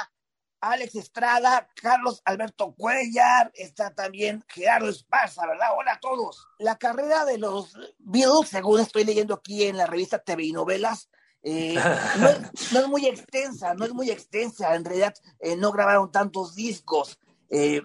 Alex 0.61 0.95
Estrada, 0.95 1.69
Carlos 1.75 2.23
Alberto 2.25 2.75
Cuellar, 2.75 3.53
está 3.55 3.95
también 3.95 4.43
Gerardo 4.49 4.89
Esparza, 4.89 5.47
¿verdad? 5.47 5.69
Hola 5.77 5.93
a 5.93 6.01
todos. 6.01 6.47
La 6.59 6.79
carrera 6.79 7.25
de 7.25 7.39
los 7.39 7.77
Beatles, 7.99 8.49
según 8.49 8.81
estoy 8.81 9.05
leyendo 9.05 9.35
aquí 9.35 9.65
en 9.65 9.77
la 9.77 9.87
revista 9.87 10.21
TV 10.21 10.45
y 10.45 10.53
Novelas, 10.53 11.11
eh, 11.43 11.75
no, 12.19 12.29
es, 12.29 12.73
no, 12.73 12.81
es, 12.81 12.89
muy 12.89 13.07
extensa, 13.07 13.75
no 13.75 13.85
es 13.85 13.93
muy 13.93 14.11
extensa. 14.11 14.75
En 14.75 14.85
realidad, 14.85 15.15
eh, 15.41 15.57
no 15.57 15.73
grabaron 15.73 16.11
tantos 16.11 16.55
discos. 16.55 17.19
Eh, 17.51 17.83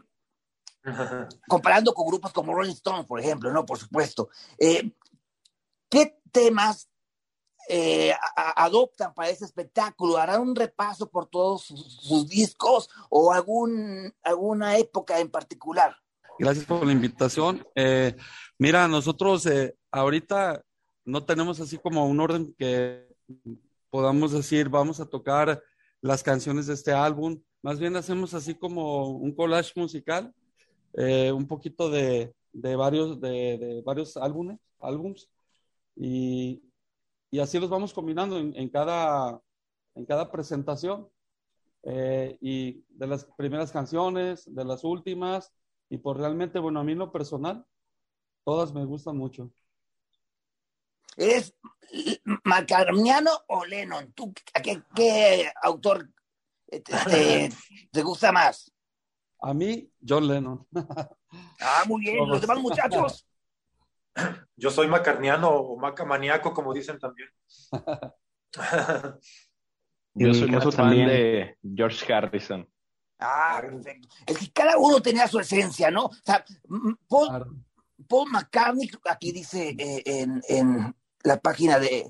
comparando 1.48 1.94
con 1.94 2.08
grupos 2.08 2.32
como 2.34 2.54
Rolling 2.54 2.72
Stone, 2.72 3.04
por 3.06 3.20
ejemplo, 3.20 3.52
¿no? 3.52 3.66
Por 3.66 3.78
supuesto. 3.78 4.30
Eh, 4.58 4.92
¿Qué 5.90 6.20
temas 6.32 6.90
eh, 7.68 8.14
adoptan 8.36 9.14
para 9.14 9.30
ese 9.30 9.46
espectáculo? 9.46 10.18
¿Harán 10.18 10.42
un 10.42 10.56
repaso 10.56 11.10
por 11.10 11.28
todos 11.28 11.64
sus, 11.64 12.28
discos 12.28 12.90
o 13.10 13.32
algún, 13.34 14.14
alguna 14.24 14.78
época 14.78 15.20
en 15.20 15.30
particular? 15.30 15.96
Gracias 16.38 16.66
por 16.66 16.86
la 16.86 16.92
invitación. 16.92 17.66
Eh, 17.76 18.16
mira, 18.58 18.88
nosotros 18.88 19.48
ahorita 19.92 20.64
no 21.06 21.26
tenemos 21.26 21.60
así 21.60 21.78
como 21.78 22.06
un 22.06 22.20
orden 22.20 22.54
que 22.58 23.08
podamos 23.90 24.32
decir, 24.32 24.70
vamos 24.70 25.00
a 25.00 25.06
tocar 25.06 25.62
las 26.02 26.24
canciones 26.24 26.68
de 26.68 26.74
este 26.74 26.94
álbum. 26.94 27.42
Más 27.62 27.80
bien 27.80 27.96
hacemos 27.96 28.34
así 28.34 28.56
como 28.56 29.10
un 29.10 29.34
collage 29.36 29.74
musical, 29.76 30.34
eh, 30.94 31.32
un 31.32 31.48
poquito 31.48 31.90
de, 31.90 32.34
de 32.54 32.76
varios, 32.76 33.20
de, 33.20 33.58
de, 33.58 33.82
varios 33.82 34.18
álbumes, 34.18 34.60
álbums 34.80 35.30
y, 35.96 36.62
y, 37.32 37.40
así 37.40 37.60
los 37.60 37.70
vamos 37.70 37.94
combinando 37.94 38.38
en, 38.38 38.56
en, 38.56 38.70
cada, 38.70 39.42
en 39.96 40.06
cada 40.06 40.32
presentación. 40.32 41.10
Eh, 41.84 42.38
y 42.42 42.84
de 42.90 43.08
las 43.08 43.26
primeras 43.38 43.72
canciones, 43.72 44.44
de 44.54 44.66
las 44.66 44.84
últimas, 44.84 45.54
y 45.90 45.98
por 45.98 46.18
realmente, 46.18 46.60
bueno, 46.60 46.80
a 46.80 46.84
mí 46.84 46.92
en 46.92 47.00
lo 47.00 47.12
personal, 47.12 47.66
todas 48.44 48.74
me 48.74 48.86
gustan 48.86 49.18
mucho. 49.18 49.52
¿Eres 51.16 51.54
Macarniano 52.44 53.32
o 53.48 53.66
Lennon? 53.66 54.12
¿Tú 54.14 54.34
a 54.54 54.62
qué, 54.62 54.82
qué 54.96 55.52
autor 55.62 56.10
te, 56.66 56.82
te, 56.82 57.50
te, 57.92 58.02
gusta 58.04 58.32
más? 58.32 58.72
A 59.42 59.54
mí, 59.54 59.90
John 60.06 60.28
Lennon. 60.28 60.68
ah, 61.62 61.84
muy 61.88 62.02
bien. 62.02 62.28
Los 62.28 62.42
demás 62.42 62.60
muchachos. 62.60 63.26
Yo 64.56 64.70
soy 64.70 64.88
macarniano 64.88 65.50
o 65.50 65.78
macamaniaco, 65.78 66.54
como 66.54 66.74
dicen 66.74 67.00
también. 67.00 67.30
Yo 70.14 70.34
soy 70.34 70.52
más 70.52 70.76
también 70.76 71.08
de 71.08 71.58
George 71.76 72.14
Harrison. 72.14 72.68
Ah, 73.20 73.60
perfecto. 73.62 74.08
Es 74.26 74.38
que 74.38 74.52
cada 74.52 74.78
uno 74.78 75.02
tenía 75.02 75.28
su 75.28 75.40
esencia, 75.40 75.90
¿no? 75.92 76.06
O 76.06 76.14
sea, 76.24 76.44
Paul. 77.08 77.66
Paul 78.08 78.30
McCartney, 78.32 78.90
aquí 79.10 79.32
dice 79.32 79.76
eh, 79.78 80.04
en, 80.06 80.42
en, 80.48 80.96
la 81.24 81.38
página 81.38 81.80
de 81.80 82.10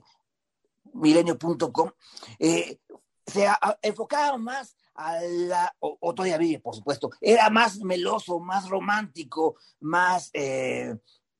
milenio.com, 0.93 1.91
eh, 2.38 2.79
se 3.25 3.48
enfocaba 3.81 4.38
más 4.38 4.75
a 5.00 5.22
la, 5.22 5.75
o, 5.79 5.98
o, 6.01 6.13
todavía 6.13 6.38
vive, 6.38 6.60
por 6.60 6.75
supuesto, 6.75 7.10
era 7.22 7.50
más 7.50 7.77
meloso, 7.79 8.39
más 8.39 8.68
romántico, 8.68 9.56
más, 9.79 10.29
eh, 10.34 10.94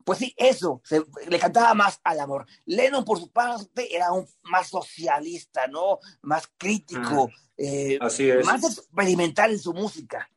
pues 0.06 0.20
sí, 0.20 0.34
eso, 0.38 0.82
se, 0.86 1.04
le 1.28 1.38
cantaba 1.40 1.74
más 1.74 2.00
al 2.06 2.22
amor. 2.22 2.46
Lennon, 2.66 3.04
por 3.04 3.20
su 3.20 3.30
parte, 3.30 3.94
era 3.94 4.14
un 4.14 4.26
más 4.44 4.70
socialista, 4.70 5.68
¿no? 5.68 6.00
Más 6.22 6.50
crítico, 6.58 7.28
mm, 7.28 7.32
eh, 7.58 7.98
así 8.00 8.30
es. 8.30 8.46
más 8.46 8.64
experimental 8.64 9.52
en 9.52 9.60
su 9.60 9.74
música. 9.74 10.30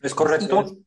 Es 0.00 0.14
correcto. 0.14 0.78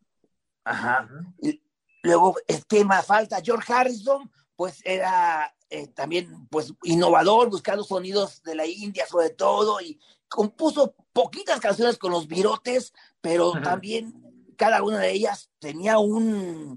Ajá. 0.64 1.08
Y, 1.44 1.62
luego, 2.02 2.36
¿qué 2.68 2.84
más 2.84 3.06
falta? 3.06 3.40
George 3.44 3.72
Harrison, 3.72 4.32
pues 4.56 4.82
era 4.84 5.56
eh, 5.70 5.88
también 5.90 6.48
pues 6.50 6.74
innovador, 6.82 7.52
buscando 7.52 7.84
sonidos 7.84 8.42
de 8.42 8.56
la 8.56 8.66
India 8.66 9.06
sobre 9.06 9.30
todo, 9.30 9.80
y 9.80 10.00
compuso 10.34 10.96
poquitas 11.14 11.60
canciones 11.60 12.00
con 12.00 12.12
los 12.12 12.28
virotes, 12.28 12.92
pero 13.22 13.52
también 13.62 14.14
cada 14.58 14.82
una 14.82 14.98
de 14.98 15.12
ellas 15.12 15.52
tenía 15.60 16.00
un, 16.00 16.76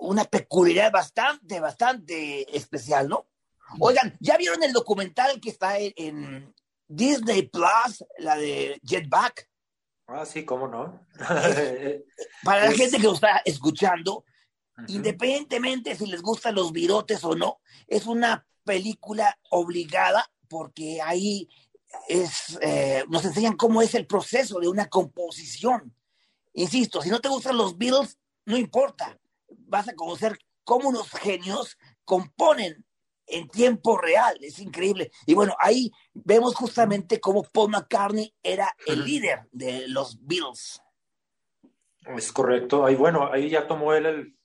una 0.00 0.24
peculiaridad 0.24 0.92
bastante, 0.92 1.60
bastante 1.60 2.54
especial, 2.54 3.08
¿no? 3.08 3.26
Oigan, 3.78 4.16
¿ya 4.20 4.36
vieron 4.36 4.62
el 4.62 4.74
documental 4.74 5.40
que 5.40 5.48
está 5.48 5.78
en, 5.78 6.54
Disney 6.88 7.42
Plus, 7.42 8.04
la 8.18 8.36
de 8.36 8.80
Jetback? 8.82 9.48
Ah, 10.08 10.26
sí, 10.26 10.44
cómo 10.44 10.66
no. 10.66 11.06
Para 12.44 12.64
la 12.64 12.72
gente 12.72 12.96
que 12.96 13.04
lo 13.04 13.14
está 13.14 13.40
escuchando, 13.44 14.24
independientemente 14.88 15.94
si 15.94 16.06
les 16.06 16.20
gustan 16.20 16.56
los 16.56 16.72
virotes 16.72 17.24
o 17.24 17.34
no, 17.36 17.60
es 17.86 18.06
una 18.06 18.44
película 18.64 19.38
obligada 19.50 20.28
porque 20.48 21.00
ahí 21.00 21.48
es, 22.08 22.58
eh, 22.60 23.04
nos 23.08 23.24
enseñan 23.24 23.56
cómo 23.56 23.82
es 23.82 23.94
el 23.94 24.06
proceso 24.06 24.58
de 24.60 24.68
una 24.68 24.88
composición. 24.88 25.94
Insisto, 26.52 27.02
si 27.02 27.10
no 27.10 27.20
te 27.20 27.28
gustan 27.28 27.56
los 27.56 27.78
Beatles, 27.78 28.18
no 28.46 28.56
importa, 28.56 29.18
vas 29.48 29.88
a 29.88 29.94
conocer 29.94 30.38
cómo 30.64 30.88
unos 30.88 31.10
genios 31.10 31.78
componen 32.04 32.84
en 33.26 33.48
tiempo 33.48 33.96
real, 33.96 34.36
es 34.40 34.58
increíble. 34.58 35.10
Y 35.24 35.34
bueno, 35.34 35.54
ahí 35.58 35.90
vemos 36.12 36.54
justamente 36.54 37.20
cómo 37.20 37.44
Paul 37.44 37.70
McCartney 37.70 38.34
era 38.42 38.74
el 38.86 39.04
líder 39.04 39.48
de 39.52 39.86
los 39.88 40.18
Beatles. 40.26 40.82
Es 42.02 42.32
correcto, 42.32 42.84
ahí 42.84 42.96
bueno, 42.96 43.30
ahí 43.32 43.48
ya 43.48 43.68
tomó 43.68 43.94
él 43.94 44.06
el, 44.06 44.36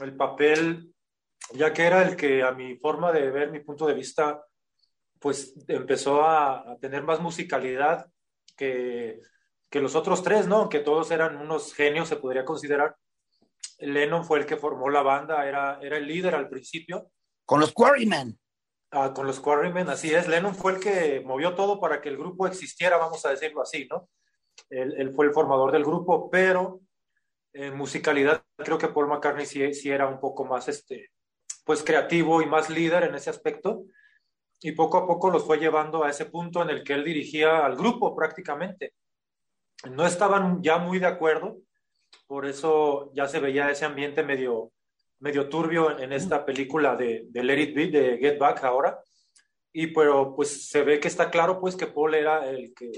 el 0.00 0.16
papel, 0.16 0.92
ya 1.52 1.72
que 1.72 1.84
era 1.84 2.02
el 2.02 2.16
que 2.16 2.42
a 2.42 2.52
mi 2.52 2.76
forma 2.76 3.12
de 3.12 3.30
ver, 3.30 3.52
mi 3.52 3.60
punto 3.60 3.86
de 3.86 3.94
vista, 3.94 4.42
pues 5.26 5.54
empezó 5.66 6.22
a, 6.22 6.70
a 6.70 6.78
tener 6.78 7.02
más 7.02 7.18
musicalidad 7.18 8.06
que, 8.56 9.20
que 9.68 9.80
los 9.80 9.96
otros 9.96 10.22
tres, 10.22 10.46
¿no? 10.46 10.68
Que 10.68 10.78
todos 10.78 11.10
eran 11.10 11.38
unos 11.38 11.74
genios, 11.74 12.06
se 12.06 12.14
podría 12.14 12.44
considerar. 12.44 12.94
Lennon 13.80 14.24
fue 14.24 14.38
el 14.38 14.46
que 14.46 14.56
formó 14.56 14.88
la 14.88 15.02
banda, 15.02 15.44
era, 15.48 15.80
era 15.82 15.96
el 15.96 16.06
líder 16.06 16.36
al 16.36 16.48
principio. 16.48 17.10
Con 17.44 17.58
los 17.58 17.72
Quarrymen. 17.72 18.38
Ah, 18.92 19.12
con 19.12 19.26
los 19.26 19.40
Quarrymen, 19.40 19.88
así 19.88 20.14
es. 20.14 20.28
Lennon 20.28 20.54
fue 20.54 20.74
el 20.74 20.78
que 20.78 21.20
movió 21.26 21.56
todo 21.56 21.80
para 21.80 22.00
que 22.00 22.08
el 22.08 22.18
grupo 22.18 22.46
existiera, 22.46 22.96
vamos 22.96 23.26
a 23.26 23.30
decirlo 23.30 23.62
así, 23.62 23.88
¿no? 23.90 24.08
Él, 24.70 24.94
él 24.96 25.12
fue 25.12 25.26
el 25.26 25.32
formador 25.32 25.72
del 25.72 25.84
grupo, 25.84 26.30
pero 26.30 26.82
en 27.52 27.76
musicalidad 27.76 28.44
creo 28.58 28.78
que 28.78 28.86
Paul 28.86 29.08
McCartney 29.08 29.44
sí, 29.44 29.74
sí, 29.74 29.90
era 29.90 30.06
un 30.06 30.20
poco 30.20 30.44
más, 30.44 30.68
este, 30.68 31.10
pues 31.64 31.82
creativo 31.82 32.42
y 32.42 32.46
más 32.46 32.70
líder 32.70 33.02
en 33.02 33.16
ese 33.16 33.28
aspecto. 33.28 33.86
Y 34.60 34.72
poco 34.72 34.98
a 34.98 35.06
poco 35.06 35.30
los 35.30 35.44
fue 35.44 35.58
llevando 35.58 36.04
a 36.04 36.10
ese 36.10 36.26
punto 36.26 36.62
en 36.62 36.70
el 36.70 36.82
que 36.82 36.94
él 36.94 37.04
dirigía 37.04 37.64
al 37.64 37.76
grupo 37.76 38.14
prácticamente. 38.14 38.94
No 39.90 40.06
estaban 40.06 40.62
ya 40.62 40.78
muy 40.78 40.98
de 40.98 41.06
acuerdo, 41.06 41.58
por 42.26 42.46
eso 42.46 43.12
ya 43.14 43.28
se 43.28 43.40
veía 43.40 43.70
ese 43.70 43.84
ambiente 43.84 44.22
medio, 44.22 44.72
medio 45.20 45.48
turbio 45.48 45.98
en, 45.98 46.12
esta 46.12 46.44
película 46.44 46.96
de, 46.96 47.26
de, 47.28 47.42
Let 47.42 47.60
It 47.60 47.74
Be, 47.74 47.86
de 47.88 48.18
Get 48.18 48.38
Back 48.38 48.64
ahora. 48.64 49.00
Y 49.72 49.88
pero 49.88 50.34
pues 50.34 50.68
se 50.68 50.82
ve 50.82 50.98
que 50.98 51.08
está 51.08 51.30
claro 51.30 51.60
pues 51.60 51.76
que 51.76 51.86
Paul 51.86 52.14
era 52.14 52.48
el 52.48 52.72
que 52.74 52.90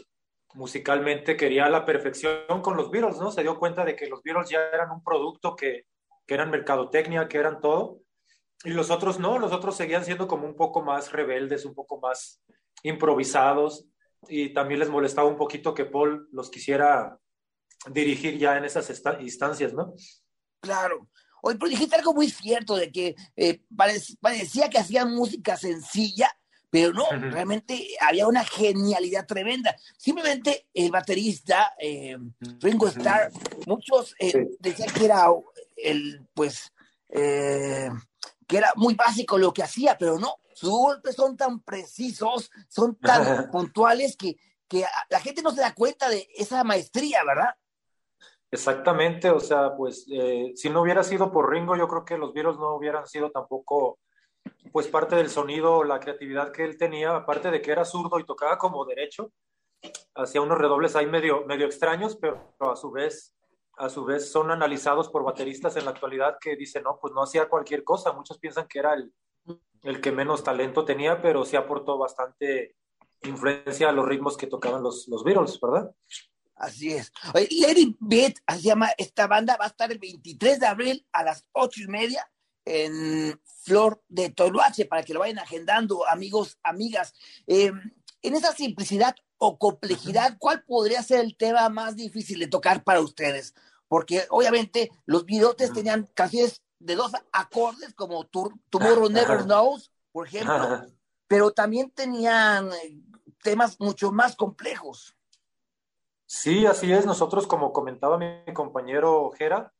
musicalmente 0.54 1.36
quería 1.36 1.68
la 1.68 1.84
perfección 1.84 2.62
con 2.62 2.76
los 2.76 2.90
Beatles, 2.90 3.18
¿no? 3.18 3.30
Se 3.30 3.42
dio 3.42 3.58
cuenta 3.58 3.84
de 3.84 3.96
que 3.96 4.06
los 4.06 4.22
Beatles 4.22 4.48
ya 4.48 4.60
eran 4.72 4.90
un 4.90 5.02
producto 5.02 5.54
que, 5.56 5.86
que 6.26 6.34
eran 6.34 6.50
mercadotecnia, 6.50 7.28
que 7.28 7.38
eran 7.38 7.60
todo. 7.60 7.98
Y 8.64 8.70
los 8.70 8.90
otros 8.90 9.18
no, 9.18 9.38
los 9.38 9.52
otros 9.52 9.76
seguían 9.76 10.04
siendo 10.04 10.26
como 10.26 10.46
un 10.46 10.56
poco 10.56 10.82
más 10.82 11.12
rebeldes, 11.12 11.64
un 11.64 11.74
poco 11.74 12.00
más 12.00 12.40
improvisados. 12.82 13.86
Y 14.28 14.52
también 14.52 14.80
les 14.80 14.88
molestaba 14.88 15.28
un 15.28 15.36
poquito 15.36 15.74
que 15.74 15.84
Paul 15.84 16.28
los 16.32 16.50
quisiera 16.50 17.18
dirigir 17.86 18.36
ya 18.38 18.56
en 18.56 18.64
esas 18.64 18.90
instancias, 19.20 19.72
¿no? 19.72 19.94
Claro. 20.60 21.08
Hoy, 21.40 21.54
pero 21.54 21.70
dijiste 21.70 21.94
algo 21.94 22.14
muy 22.14 22.28
cierto 22.28 22.74
de 22.74 22.90
que 22.90 23.14
eh, 23.36 23.62
parecía 24.20 24.68
que 24.68 24.78
hacían 24.78 25.14
música 25.14 25.56
sencilla, 25.56 26.28
pero 26.68 26.92
no, 26.92 27.04
uh 27.04 27.12
-huh. 27.12 27.30
realmente 27.30 27.86
había 28.00 28.26
una 28.26 28.44
genialidad 28.44 29.24
tremenda. 29.24 29.76
Simplemente 29.96 30.66
el 30.74 30.90
baterista 30.90 31.74
eh, 31.78 32.18
Ringo 32.60 32.88
Starr, 32.88 33.30
muchos 33.66 34.16
eh, 34.18 34.32
sí. 34.32 34.56
decían 34.58 34.92
que 34.92 35.04
era 35.04 35.28
el, 35.76 36.26
pues, 36.34 36.72
eh, 37.10 37.88
que 38.48 38.56
era 38.56 38.72
muy 38.74 38.94
básico 38.94 39.38
lo 39.38 39.52
que 39.52 39.62
hacía, 39.62 39.96
pero 39.96 40.18
no, 40.18 40.36
sus 40.54 40.70
golpes 40.70 41.14
son 41.14 41.36
tan 41.36 41.60
precisos, 41.60 42.50
son 42.68 42.96
tan 42.96 43.50
puntuales 43.52 44.16
que, 44.16 44.36
que 44.66 44.84
la 45.10 45.20
gente 45.20 45.42
no 45.42 45.52
se 45.52 45.60
da 45.60 45.74
cuenta 45.74 46.08
de 46.08 46.26
esa 46.34 46.64
maestría, 46.64 47.22
¿verdad? 47.24 47.54
Exactamente, 48.50 49.30
o 49.30 49.38
sea, 49.38 49.76
pues 49.76 50.06
eh, 50.10 50.52
si 50.56 50.70
no 50.70 50.80
hubiera 50.80 51.04
sido 51.04 51.30
por 51.30 51.50
Ringo, 51.50 51.76
yo 51.76 51.86
creo 51.86 52.04
que 52.06 52.16
los 52.16 52.32
Beatles 52.32 52.56
no 52.56 52.74
hubieran 52.74 53.06
sido 53.06 53.30
tampoco, 53.30 53.98
pues 54.72 54.88
parte 54.88 55.16
del 55.16 55.28
sonido, 55.28 55.84
la 55.84 56.00
creatividad 56.00 56.50
que 56.50 56.64
él 56.64 56.78
tenía, 56.78 57.14
aparte 57.14 57.50
de 57.50 57.60
que 57.60 57.70
era 57.70 57.84
zurdo 57.84 58.18
y 58.18 58.24
tocaba 58.24 58.56
como 58.56 58.86
derecho, 58.86 59.30
hacía 60.14 60.40
unos 60.40 60.56
redobles 60.56 60.96
ahí 60.96 61.06
medio, 61.06 61.44
medio 61.44 61.66
extraños, 61.66 62.16
pero 62.16 62.54
a 62.60 62.74
su 62.74 62.90
vez, 62.90 63.34
a 63.78 63.88
su 63.88 64.04
vez 64.04 64.30
son 64.30 64.50
analizados 64.50 65.08
por 65.08 65.24
bateristas 65.24 65.76
en 65.76 65.84
la 65.84 65.92
actualidad 65.92 66.38
que 66.40 66.56
dicen, 66.56 66.82
no, 66.82 66.98
pues 67.00 67.12
no 67.14 67.22
hacía 67.22 67.48
cualquier 67.48 67.84
cosa, 67.84 68.12
muchos 68.12 68.38
piensan 68.38 68.66
que 68.66 68.80
era 68.80 68.94
el, 68.94 69.12
el 69.82 70.00
que 70.00 70.12
menos 70.12 70.42
talento 70.42 70.84
tenía, 70.84 71.20
pero 71.22 71.44
sí 71.44 71.56
aportó 71.56 71.98
bastante 71.98 72.76
influencia 73.22 73.88
a 73.88 73.92
los 73.92 74.06
ritmos 74.06 74.36
que 74.36 74.46
tocaban 74.46 74.82
los, 74.82 75.08
los 75.08 75.24
Beatles, 75.24 75.58
¿verdad? 75.60 75.90
Así 76.56 76.92
es. 76.92 77.12
Oye, 77.34 77.48
Lady 77.60 77.96
Beat, 78.00 78.34
así 78.46 78.62
se 78.62 78.68
llama 78.68 78.90
esta 78.98 79.26
banda, 79.26 79.56
va 79.56 79.66
a 79.66 79.68
estar 79.68 79.90
el 79.92 79.98
23 79.98 80.58
de 80.58 80.66
abril 80.66 81.06
a 81.12 81.22
las 81.22 81.46
ocho 81.52 81.82
y 81.82 81.86
media 81.86 82.28
en 82.64 83.40
Flor 83.62 84.02
de 84.08 84.30
Toluache, 84.30 84.86
para 84.86 85.02
que 85.02 85.14
lo 85.14 85.20
vayan 85.20 85.38
agendando, 85.38 86.06
amigos, 86.08 86.58
amigas. 86.62 87.14
Eh, 87.46 87.72
en 88.22 88.34
esa 88.34 88.52
simplicidad 88.52 89.14
o 89.38 89.58
complejidad, 89.58 90.36
¿cuál 90.38 90.64
podría 90.64 91.02
ser 91.02 91.20
el 91.20 91.36
tema 91.36 91.68
más 91.68 91.96
difícil 91.96 92.40
de 92.40 92.48
tocar 92.48 92.84
para 92.84 93.00
ustedes? 93.00 93.54
Porque 93.86 94.26
obviamente 94.30 94.90
los 95.06 95.24
videotes 95.24 95.72
tenían 95.72 96.08
canciones 96.14 96.62
de 96.78 96.96
dos 96.96 97.12
acordes, 97.32 97.94
como 97.94 98.26
Tomorrow 98.70 99.08
Never 99.08 99.44
Knows, 99.44 99.90
por 100.12 100.26
ejemplo, 100.26 100.86
pero 101.26 101.52
también 101.52 101.90
tenían 101.90 102.70
eh, 102.72 103.00
temas 103.42 103.78
mucho 103.80 104.12
más 104.12 104.36
complejos. 104.36 105.16
Sí, 106.26 106.66
así 106.66 106.92
es. 106.92 107.06
Nosotros, 107.06 107.46
como 107.46 107.72
comentaba 107.72 108.18
mi 108.18 108.52
compañero 108.52 109.30
Jera, 109.30 109.72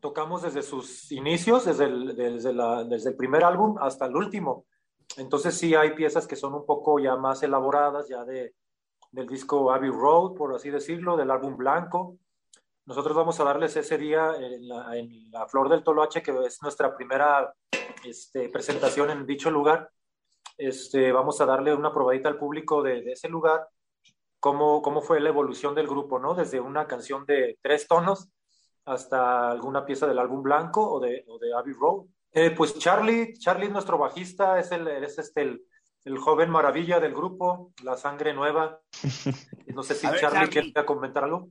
tocamos 0.00 0.42
desde 0.42 0.62
sus 0.62 1.12
inicios, 1.12 1.66
desde 1.66 1.84
el, 1.84 2.16
desde, 2.16 2.52
la, 2.52 2.84
desde 2.84 3.10
el 3.10 3.16
primer 3.16 3.44
álbum 3.44 3.76
hasta 3.80 4.06
el 4.06 4.16
último. 4.16 4.66
Entonces 5.16 5.56
sí 5.56 5.74
hay 5.74 5.94
piezas 5.94 6.26
que 6.26 6.36
son 6.36 6.54
un 6.54 6.64
poco 6.64 6.98
ya 6.98 7.16
más 7.16 7.42
elaboradas, 7.42 8.08
ya 8.08 8.24
de, 8.24 8.54
del 9.10 9.26
disco 9.26 9.72
Abbey 9.72 9.90
Road, 9.90 10.34
por 10.34 10.54
así 10.54 10.70
decirlo, 10.70 11.16
del 11.16 11.30
álbum 11.30 11.56
blanco. 11.56 12.16
Nosotros 12.86 13.16
vamos 13.16 13.38
a 13.40 13.44
darles 13.44 13.76
ese 13.76 13.98
día 13.98 14.34
en 14.38 14.68
la, 15.30 15.46
Flor 15.48 15.68
del 15.68 15.84
Toloache, 15.84 16.22
que 16.22 16.32
es 16.44 16.62
nuestra 16.62 16.96
primera 16.96 17.52
este, 18.04 18.48
presentación 18.48 19.10
en 19.10 19.26
dicho 19.26 19.50
lugar. 19.50 19.90
Este, 20.56 21.12
vamos 21.12 21.40
a 21.40 21.46
darle 21.46 21.74
una 21.74 21.92
probadita 21.92 22.28
al 22.28 22.38
público 22.38 22.82
de, 22.82 23.02
de 23.02 23.12
ese 23.12 23.28
lugar 23.28 23.68
cómo, 24.40 24.82
cómo 24.82 25.02
fue 25.02 25.20
la 25.20 25.28
evolución 25.28 25.74
del 25.74 25.86
grupo, 25.86 26.18
¿no? 26.18 26.34
Desde 26.34 26.58
una 26.60 26.86
canción 26.86 27.24
de 27.26 27.58
tres 27.62 27.86
tonos 27.86 28.28
hasta 28.86 29.50
alguna 29.50 29.84
pieza 29.84 30.06
del 30.06 30.18
álbum 30.18 30.42
blanco 30.42 30.90
o 30.90 30.98
de, 30.98 31.24
o 31.28 31.38
de 31.38 31.54
Abbey 31.54 31.74
Road. 31.74 32.06
Eh, 32.32 32.50
pues 32.52 32.78
Charlie, 32.78 33.34
Charlie 33.38 33.66
es 33.66 33.72
nuestro 33.72 33.98
bajista, 33.98 34.58
es, 34.58 34.70
el, 34.70 34.86
es 34.86 35.18
este, 35.18 35.42
el, 35.42 35.62
el, 36.04 36.18
joven 36.18 36.50
maravilla 36.50 37.00
del 37.00 37.12
grupo, 37.12 37.72
la 37.82 37.96
sangre 37.96 38.34
nueva. 38.34 38.80
No 39.74 39.84
sé 39.84 39.94
si 39.94 40.04
ver, 40.04 40.18
Charlie, 40.18 40.38
Charlie 40.48 40.72
quiere 40.72 40.84
comentar 40.84 41.22
algo. 41.22 41.50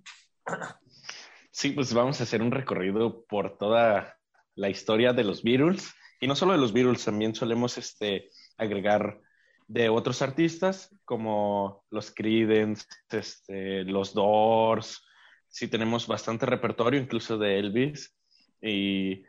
Sí, 1.51 1.71
pues 1.71 1.93
vamos 1.93 2.19
a 2.19 2.23
hacer 2.23 2.41
un 2.41 2.51
recorrido 2.51 3.23
por 3.25 3.57
toda 3.57 4.17
la 4.55 4.69
historia 4.69 5.13
de 5.13 5.23
los 5.23 5.41
Beatles. 5.41 5.93
Y 6.19 6.27
no 6.27 6.35
solo 6.35 6.51
de 6.51 6.57
los 6.57 6.73
Beatles, 6.73 7.05
también 7.05 7.33
solemos 7.33 7.77
este, 7.77 8.29
agregar 8.57 9.21
de 9.67 9.87
otros 9.87 10.21
artistas 10.21 10.93
como 11.05 11.85
los 11.89 12.11
Creedence, 12.11 12.85
este, 13.09 13.83
los 13.85 14.13
Doors. 14.13 15.05
Sí 15.47 15.67
tenemos 15.67 16.07
bastante 16.07 16.45
repertorio, 16.45 16.99
incluso 16.99 17.37
de 17.37 17.59
Elvis. 17.59 18.15
Y 18.61 19.23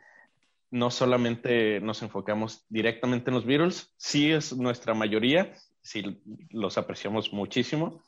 no 0.71 0.89
solamente 0.89 1.79
nos 1.81 2.01
enfocamos 2.01 2.65
directamente 2.69 3.29
en 3.29 3.35
los 3.35 3.45
Beatles, 3.45 3.93
sí 3.97 4.31
es 4.31 4.55
nuestra 4.57 4.93
mayoría, 4.93 5.53
sí 5.81 6.21
los 6.49 6.77
apreciamos 6.77 7.31
muchísimo, 7.33 8.03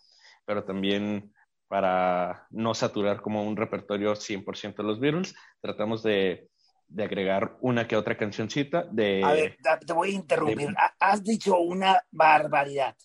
pero 0.45 0.63
también 0.63 1.33
para 1.67 2.47
no 2.49 2.73
saturar 2.73 3.21
como 3.21 3.43
un 3.43 3.55
repertorio 3.55 4.13
100% 4.15 4.75
de 4.77 4.83
los 4.83 4.99
Beatles, 4.99 5.35
tratamos 5.61 6.03
de 6.03 6.49
de 6.93 7.03
agregar 7.03 7.57
una 7.61 7.87
que 7.87 7.95
otra 7.95 8.15
cancioncita 8.15 8.83
de... 8.91 9.23
A 9.23 9.33
ver, 9.33 9.57
te 9.85 9.93
voy 9.93 10.11
a 10.11 10.13
interrumpir. 10.13 10.67
De... 10.69 10.75
Has 10.99 11.23
dicho 11.23 11.57
una 11.57 12.03
barbaridad. 12.11 12.95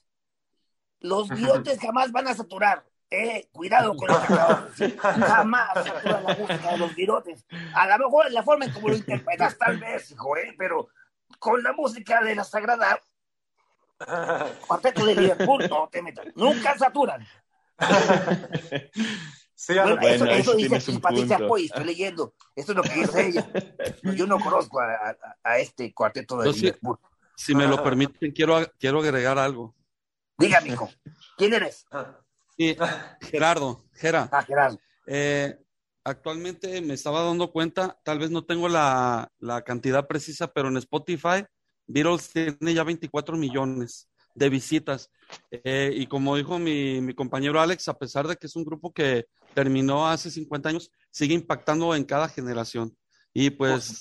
Los 1.00 1.28
bigotes 1.30 1.78
jamás 1.80 2.12
van 2.12 2.28
a 2.28 2.34
saturar. 2.34 2.84
Eh, 3.10 3.48
cuidado 3.52 3.96
con 3.96 4.08
lo 4.08 4.18
que 4.20 4.24
acabas 4.34 4.76
de 4.76 4.86
decir. 4.86 5.00
Jamás 5.00 5.72
satura 5.84 6.20
la 6.20 6.34
música 6.34 6.70
de 6.72 6.78
los 6.78 6.94
virotes. 6.94 7.44
A 7.74 7.86
lo 7.96 8.04
mejor 8.06 8.26
es 8.26 8.32
la 8.32 8.42
forma 8.42 8.66
en 8.66 8.72
cómo 8.72 8.88
lo 8.88 8.96
interpretas, 8.96 9.56
tal 9.56 9.78
vez, 9.78 10.10
hijo, 10.10 10.36
eh, 10.36 10.54
pero 10.58 10.88
con 11.38 11.62
la 11.62 11.72
música 11.72 12.22
de 12.22 12.34
la 12.34 12.44
Sagrada 12.44 13.00
Cuarteto 14.66 15.04
de 15.06 15.14
Liverpool, 15.14 15.66
no 15.68 15.88
te 15.90 16.02
metas. 16.02 16.26
Nunca 16.36 16.76
saturan. 16.78 17.26
Sí, 19.54 19.74
bueno, 19.74 19.96
bueno, 19.96 20.24
eso, 20.26 20.52
eso 20.52 20.54
dice 20.54 21.00
Patricia. 21.00 21.38
Poy, 21.38 21.64
estoy 21.66 21.84
leyendo. 21.84 22.34
Esto 22.54 22.72
es 22.72 22.76
lo 22.76 22.82
que 22.84 22.92
dice 22.94 23.26
ella. 23.26 23.48
Yo 24.14 24.26
no 24.26 24.38
conozco 24.38 24.80
a, 24.80 24.84
a- 24.94 25.16
a 25.42 25.58
este 25.58 25.92
cuarteto 25.92 26.38
de 26.38 26.52
sí. 26.52 26.60
Liverpool. 26.60 26.98
Si 27.34 27.54
me 27.54 27.66
lo 27.66 27.82
permiten, 27.82 28.30
quiero, 28.32 28.60
quiero 28.78 29.00
agregar 29.00 29.38
algo. 29.38 29.74
Diga, 30.36 30.60
mijo, 30.60 30.88
¿quién 31.36 31.54
eres? 31.54 31.86
Sí, 32.58 32.76
Gerardo, 33.20 33.84
Gera, 33.94 34.28
Ah, 34.32 34.42
Gerardo. 34.42 34.78
eh, 35.06 35.56
actualmente 36.04 36.80
me 36.80 36.94
estaba 36.94 37.22
dando 37.22 37.52
cuenta, 37.52 37.98
tal 38.04 38.18
vez 38.18 38.30
no 38.30 38.44
tengo 38.44 38.68
la, 38.68 39.30
la 39.38 39.62
cantidad 39.62 40.06
precisa, 40.08 40.48
pero 40.52 40.68
en 40.68 40.76
Spotify, 40.78 41.44
Beatles 41.86 42.30
tiene 42.30 42.74
ya 42.74 42.82
24 42.82 43.36
millones 43.36 44.08
de 44.34 44.48
visitas. 44.48 45.10
Eh, 45.50 45.92
y 45.94 46.06
como 46.08 46.36
dijo 46.36 46.58
mi, 46.58 47.00
mi 47.00 47.14
compañero 47.14 47.60
Alex, 47.60 47.88
a 47.88 47.98
pesar 47.98 48.26
de 48.26 48.36
que 48.36 48.46
es 48.48 48.56
un 48.56 48.64
grupo 48.64 48.92
que 48.92 49.26
terminó 49.54 50.08
hace 50.08 50.30
50 50.30 50.68
años, 50.70 50.90
sigue 51.10 51.34
impactando 51.34 51.94
en 51.94 52.04
cada 52.04 52.28
generación. 52.28 52.96
Y 53.32 53.50
pues 53.50 53.98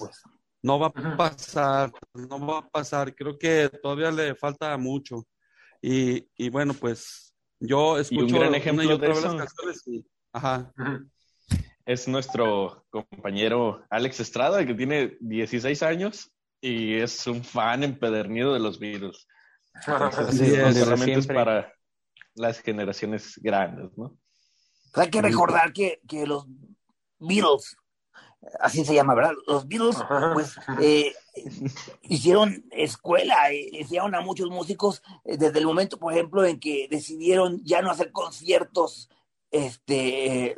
no 0.64 0.80
va 0.80 0.88
a 0.88 1.16
pasar, 1.18 1.92
no 2.14 2.40
va 2.46 2.60
a 2.60 2.68
pasar. 2.70 3.14
Creo 3.16 3.38
que 3.38 3.70
todavía 3.82 4.12
le 4.12 4.36
falta 4.36 4.76
mucho. 4.78 5.28
Y, 5.82 6.28
y 6.36 6.50
bueno, 6.50 6.74
pues 6.74 7.27
yo 7.60 7.98
escucho 7.98 8.36
gran 8.36 8.50
una 8.50 8.58
ejemplo 8.58 8.84
y 8.84 8.88
de 8.88 8.94
otra 8.94 9.10
vez 9.10 9.18
eso. 9.20 9.28
las 9.28 9.46
canciones 9.46 9.88
y, 9.88 10.06
ajá. 10.32 10.74
Es 11.86 12.08
nuestro 12.08 12.86
compañero 12.90 13.86
Alex 13.90 14.20
Estrada, 14.20 14.66
que 14.66 14.74
tiene 14.74 15.18
16 15.22 15.84
años 15.84 16.32
y 16.60 16.96
es 16.96 17.26
un 17.28 17.44
fan 17.44 17.84
empedernido 17.84 18.54
de 18.54 18.60
los 18.60 18.78
Beatles. 18.78 19.28
Entonces, 19.88 20.42
es. 20.42 20.58
no 20.58 20.74
solamente 20.74 21.20
es 21.20 21.28
para 21.28 21.74
las 22.36 22.60
generaciones 22.60 23.40
grandes, 23.42 23.98
¿no? 23.98 24.18
Hay 24.94 25.10
que 25.10 25.22
recordar 25.22 25.74
que, 25.74 26.02
que 26.08 26.26
los 26.26 26.46
Beatles, 27.20 27.78
así 28.60 28.86
se 28.86 28.94
llama, 28.94 29.16
¿verdad? 29.16 29.34
Los 29.48 29.68
Beatles, 29.68 29.98
pues, 30.34 30.56
eh, 30.82 31.14
hicieron 32.04 32.66
escuela, 32.72 33.52
eh, 33.52 33.70
enseñaron 33.74 34.16
a 34.16 34.22
muchos 34.22 34.50
músicos 34.50 35.02
eh, 35.26 35.38
desde 35.38 35.60
el 35.60 35.66
momento, 35.66 35.98
por 35.98 36.14
ejemplo, 36.14 36.46
en 36.46 36.60
que 36.60 36.88
decidieron 36.90 37.62
ya 37.64 37.82
no 37.82 37.92
hacer 37.92 38.12
conciertos 38.12 39.10
este, 39.52 40.58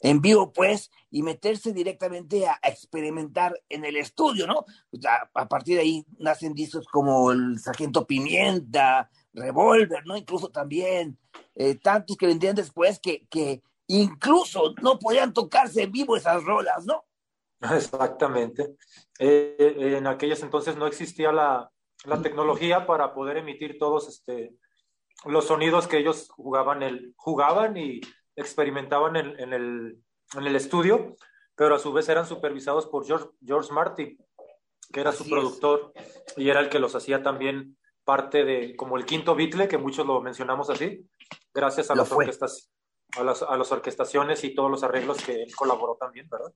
en 0.00 0.20
vivo, 0.20 0.52
pues, 0.52 0.90
y 1.10 1.22
meterse 1.22 1.72
directamente 1.72 2.46
a, 2.46 2.58
a 2.62 2.68
experimentar 2.68 3.60
en 3.68 3.84
el 3.84 3.96
estudio, 3.96 4.46
¿no? 4.46 4.64
Pues, 4.90 5.04
a, 5.06 5.28
a 5.34 5.48
partir 5.48 5.76
de 5.76 5.82
ahí 5.82 6.06
nacen 6.18 6.54
discos 6.54 6.86
como 6.86 7.32
el 7.32 7.58
Sargento 7.58 8.06
Pimienta, 8.06 9.10
Revolver, 9.32 10.04
¿no? 10.06 10.16
Incluso 10.16 10.48
también 10.48 11.18
eh, 11.54 11.76
tantos 11.76 12.16
que 12.16 12.26
vendrían 12.26 12.56
después 12.56 12.98
que, 12.98 13.26
que 13.28 13.62
incluso 13.86 14.74
no 14.82 14.98
podían 14.98 15.32
tocarse 15.32 15.82
en 15.82 15.92
vivo 15.92 16.16
esas 16.16 16.44
rolas, 16.44 16.84
¿no? 16.84 17.04
Exactamente. 17.74 18.76
Eh, 19.18 19.96
en 19.96 20.06
aquellos 20.06 20.42
entonces 20.42 20.76
no 20.76 20.86
existía 20.86 21.32
la, 21.32 21.70
la 22.04 22.22
tecnología 22.22 22.86
para 22.86 23.14
poder 23.14 23.38
emitir 23.38 23.78
todos 23.78 24.08
este, 24.08 24.54
los 25.24 25.46
sonidos 25.46 25.86
que 25.86 25.98
ellos 25.98 26.28
jugaban, 26.30 26.82
el, 26.82 27.12
jugaban 27.16 27.76
y 27.76 28.00
experimentaban 28.36 29.16
en, 29.16 29.38
en 29.38 29.52
el, 29.52 30.02
en 30.36 30.46
el 30.46 30.56
estudio, 30.56 31.16
pero 31.54 31.74
a 31.74 31.78
su 31.78 31.92
vez 31.92 32.08
eran 32.08 32.26
supervisados 32.26 32.86
por 32.86 33.04
George, 33.04 33.28
George 33.44 33.72
Martin, 33.72 34.18
que 34.92 35.00
era 35.00 35.12
su 35.12 35.24
es. 35.24 35.30
productor 35.30 35.92
y 36.36 36.48
era 36.48 36.60
el 36.60 36.70
que 36.70 36.78
los 36.78 36.94
hacía 36.94 37.22
también 37.22 37.76
parte 38.04 38.44
de, 38.44 38.74
como 38.76 38.96
el 38.96 39.04
quinto 39.04 39.34
Beatle, 39.34 39.68
que 39.68 39.78
muchos 39.78 40.06
lo 40.06 40.20
mencionamos 40.22 40.70
así, 40.70 41.06
gracias 41.52 41.90
a, 41.90 41.94
Lo 41.94 42.02
las 42.02 42.12
orquestas, 42.12 42.70
a, 43.18 43.22
las, 43.22 43.42
a 43.42 43.56
las 43.56 43.70
orquestaciones 43.70 44.42
y 44.44 44.54
todos 44.54 44.70
los 44.70 44.82
arreglos 44.82 45.22
que 45.22 45.42
él 45.42 45.54
colaboró 45.54 45.96
también, 45.96 46.26
¿verdad? 46.30 46.52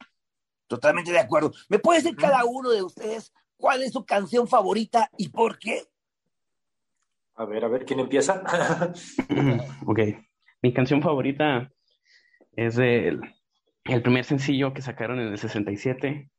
Totalmente 0.66 1.12
de 1.12 1.18
acuerdo. 1.18 1.52
¿Me 1.68 1.78
puede 1.78 2.00
decir 2.02 2.16
cada 2.16 2.44
uno 2.44 2.70
de 2.70 2.82
ustedes 2.82 3.32
cuál 3.56 3.82
es 3.82 3.92
su 3.92 4.04
canción 4.04 4.48
favorita 4.48 5.10
y 5.18 5.28
por 5.28 5.58
qué? 5.58 5.82
A 7.36 7.44
ver, 7.44 7.64
a 7.64 7.68
ver, 7.68 7.84
¿quién 7.84 8.00
empieza? 8.00 8.42
Ok. 9.86 10.00
Mi 10.62 10.72
canción 10.72 11.02
favorita 11.02 11.70
es 12.52 12.78
el, 12.78 13.20
el 13.84 14.02
primer 14.02 14.24
sencillo 14.24 14.72
que 14.72 14.80
sacaron 14.82 15.20
en 15.20 15.28
el 15.28 15.38
67. 15.38 16.30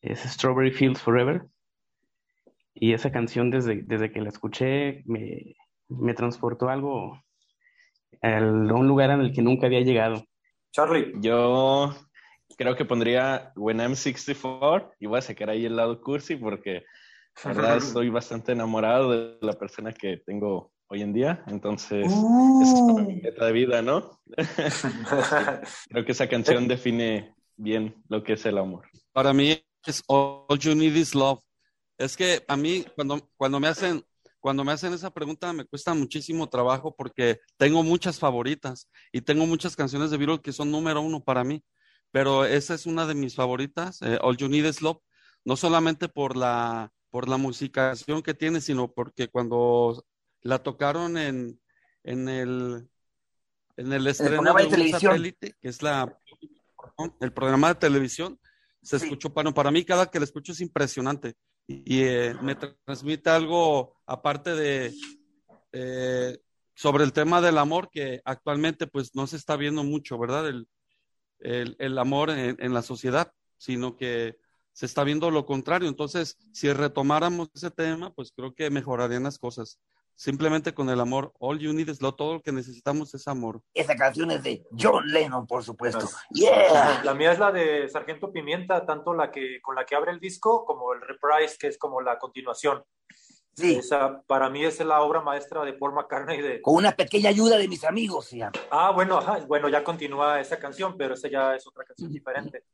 Es 0.00 0.20
Strawberry 0.20 0.70
Fields 0.72 1.00
Forever. 1.02 1.46
Y 2.74 2.92
esa 2.92 3.10
canción, 3.10 3.50
desde, 3.50 3.82
desde 3.82 4.12
que 4.12 4.20
la 4.20 4.28
escuché, 4.28 5.02
me, 5.06 5.56
me 5.88 6.14
transportó 6.14 6.68
a 6.68 6.74
algo, 6.74 7.20
al- 8.22 8.70
a 8.70 8.74
un 8.74 8.86
lugar 8.86 9.10
en 9.10 9.20
el 9.20 9.32
que 9.32 9.42
nunca 9.42 9.66
había 9.66 9.80
llegado. 9.80 10.24
Charlie. 10.72 11.12
Yo 11.20 11.94
creo 12.56 12.76
que 12.76 12.84
pondría 12.84 13.52
When 13.56 13.80
I'm 13.80 13.96
64 13.96 14.94
y 15.00 15.06
voy 15.06 15.18
a 15.18 15.22
sacar 15.22 15.50
ahí 15.50 15.66
el 15.66 15.76
lado 15.76 16.00
cursi 16.00 16.36
porque 16.36 16.84
la 17.44 17.52
verdad 17.52 17.76
estoy 17.78 18.08
bastante 18.08 18.52
enamorado 18.52 19.10
de 19.10 19.38
la 19.40 19.52
persona 19.54 19.92
que 19.92 20.18
tengo 20.18 20.72
hoy 20.88 21.02
en 21.02 21.12
día. 21.12 21.42
Entonces, 21.48 22.06
esa 22.62 22.76
es 22.76 23.06
mi 23.06 23.16
meta 23.16 23.46
de 23.46 23.52
vida, 23.52 23.82
¿no? 23.82 24.20
Creo 25.88 26.04
que 26.04 26.12
esa 26.12 26.28
canción 26.28 26.68
define 26.68 27.34
bien 27.56 27.94
lo 28.08 28.22
que 28.22 28.34
es 28.34 28.46
el 28.46 28.58
amor. 28.58 28.88
para 29.12 29.32
mí 29.32 29.62
es 29.84 30.02
All 30.06 30.58
You 30.58 30.74
Need 30.74 30.94
Is 30.94 31.14
Love. 31.14 31.40
Es 31.98 32.16
que 32.16 32.44
a 32.46 32.56
mí 32.56 32.84
cuando, 32.94 33.28
cuando 33.36 33.58
me 33.58 33.68
hacen 33.68 34.04
cuando 34.46 34.62
me 34.62 34.70
hacen 34.70 34.92
esa 34.92 35.10
pregunta 35.10 35.52
me 35.52 35.64
cuesta 35.64 35.92
muchísimo 35.92 36.48
trabajo 36.48 36.94
porque 36.94 37.40
tengo 37.56 37.82
muchas 37.82 38.20
favoritas 38.20 38.88
y 39.10 39.20
tengo 39.20 39.44
muchas 39.44 39.74
canciones 39.74 40.12
de 40.12 40.18
Beatles 40.18 40.40
que 40.40 40.52
son 40.52 40.70
número 40.70 41.00
uno 41.00 41.18
para 41.18 41.42
mí, 41.42 41.64
pero 42.16 42.46
esa 42.46 42.72
es 42.72 42.86
una 42.86 43.04
de 43.06 43.14
mis 43.14 43.34
favoritas, 43.34 44.00
eh, 44.00 44.18
All 44.22 44.38
You 44.38 44.48
Need 44.48 44.64
Is 44.64 44.80
Love, 44.80 45.02
no 45.44 45.54
solamente 45.54 46.08
por 46.08 46.34
la 46.34 46.90
por 47.10 47.28
la 47.28 47.36
musicación 47.36 48.22
que 48.22 48.32
tiene, 48.32 48.62
sino 48.62 48.90
porque 48.90 49.28
cuando 49.28 50.02
la 50.40 50.62
tocaron 50.62 51.18
en, 51.18 51.60
en 52.04 52.28
el 52.30 52.88
en 53.76 53.92
el 53.92 54.06
estreno 54.06 54.36
programa 54.36 54.60
de 54.60 54.64
un 54.66 54.70
televisión. 54.72 55.00
satélite, 55.12 55.52
que 55.60 55.68
es 55.68 55.82
la 55.82 56.18
el 57.20 57.32
programa 57.34 57.68
de 57.68 57.74
televisión, 57.74 58.40
se 58.82 58.98
Sí. 58.98 59.04
escuchó, 59.04 59.28
bueno, 59.28 59.52
para 59.52 59.70
mí 59.70 59.84
cada 59.84 60.06
que 60.10 60.18
la 60.18 60.24
escucho 60.24 60.52
es 60.52 60.60
impresionante 60.62 61.34
y 61.68 62.00
eh, 62.00 62.34
me 62.40 62.56
tra- 62.56 62.74
transmite 62.86 63.28
algo 63.28 63.94
aparte 64.06 64.54
de 64.54 64.94
eh, 65.72 66.38
sobre 66.74 67.04
el 67.04 67.12
tema 67.12 67.42
del 67.42 67.58
amor 67.58 67.90
que 67.90 68.22
actualmente 68.24 68.86
pues 68.86 69.14
no 69.14 69.26
se 69.26 69.36
está 69.36 69.54
viendo 69.56 69.84
mucho, 69.84 70.18
¿verdad? 70.18 70.48
El, 70.48 70.66
el, 71.40 71.76
el 71.78 71.98
amor 71.98 72.30
en, 72.30 72.56
en 72.58 72.74
la 72.74 72.82
sociedad, 72.82 73.32
sino 73.56 73.96
que 73.96 74.38
se 74.72 74.86
está 74.86 75.04
viendo 75.04 75.30
lo 75.30 75.46
contrario. 75.46 75.88
Entonces, 75.88 76.36
si 76.52 76.72
retomáramos 76.72 77.48
ese 77.54 77.70
tema, 77.70 78.12
pues 78.12 78.32
creo 78.32 78.54
que 78.54 78.70
mejorarían 78.70 79.22
las 79.22 79.38
cosas. 79.38 79.80
Simplemente 80.18 80.72
con 80.72 80.88
el 80.88 80.98
amor, 80.98 81.34
all 81.38 81.58
you 81.58 81.74
need 81.74 81.90
is 81.90 82.00
love, 82.00 82.16
todo 82.16 82.34
lo 82.34 82.40
que 82.40 82.50
necesitamos 82.50 83.12
es 83.14 83.28
amor. 83.28 83.60
Esa 83.74 83.94
canción 83.96 84.30
es 84.30 84.42
de 84.42 84.66
John 84.78 85.06
Lennon, 85.06 85.46
por 85.46 85.62
supuesto. 85.62 86.08
Yeah. 86.30 87.02
La 87.04 87.12
mía 87.12 87.32
es 87.32 87.38
la 87.38 87.52
de 87.52 87.86
Sargento 87.90 88.32
Pimienta, 88.32 88.86
tanto 88.86 89.12
la 89.12 89.30
que 89.30 89.60
con 89.60 89.74
la 89.74 89.84
que 89.84 89.94
abre 89.94 90.12
el 90.12 90.18
disco 90.20 90.64
como 90.64 90.94
el 90.94 91.02
reprise, 91.02 91.58
que 91.58 91.66
es 91.66 91.76
como 91.76 92.00
la 92.00 92.18
continuación. 92.18 92.82
Sí, 93.56 93.76
Esa 93.76 94.20
para 94.26 94.50
mí 94.50 94.62
es 94.64 94.78
la 94.80 95.00
obra 95.00 95.22
maestra 95.22 95.64
de 95.64 95.72
Paul 95.72 95.94
McCartney 95.94 96.42
de 96.42 96.60
con 96.60 96.74
una 96.74 96.92
pequeña 96.92 97.30
ayuda 97.30 97.56
de 97.56 97.66
mis 97.68 97.84
amigos, 97.84 98.26
se 98.26 98.36
llama. 98.36 98.52
Ah, 98.70 98.90
bueno, 98.90 99.16
ajá, 99.16 99.38
bueno, 99.46 99.68
ya 99.70 99.82
continúa 99.82 100.38
esa 100.40 100.58
canción, 100.58 100.94
pero 100.98 101.14
esa 101.14 101.28
ya 101.28 101.54
es 101.54 101.66
otra 101.66 101.84
canción 101.84 102.12
diferente. 102.12 102.64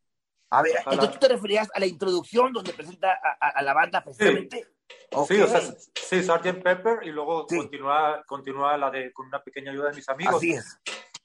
A 0.50 0.60
ver, 0.60 0.72
Ojalá. 0.80 0.94
entonces 0.94 1.20
tú 1.20 1.26
te 1.26 1.32
referías 1.32 1.68
a 1.72 1.78
la 1.78 1.86
introducción 1.86 2.52
donde 2.52 2.72
presenta 2.72 3.12
a, 3.12 3.38
a- 3.40 3.50
a 3.50 3.62
la 3.62 3.72
banda 3.74 4.02
precisamente. 4.02 4.66
Ok. 5.12 5.28
Sí, 5.28 5.40
o 5.40 5.46
sea, 5.46 5.60
sí, 5.60 6.22
Sgt. 6.22 6.62
Pepper 6.62 6.98
y 7.04 7.10
luego 7.12 7.46
Sí. 7.48 7.56
continúa, 7.58 8.22
continúa 8.26 8.76
la 8.76 8.90
de 8.90 9.12
con 9.12 9.26
una 9.28 9.40
pequeña 9.40 9.70
ayuda 9.70 9.90
de 9.90 9.94
mis 9.96 10.08
amigos. 10.08 10.34
Así 10.34 10.52
es. 10.52 10.78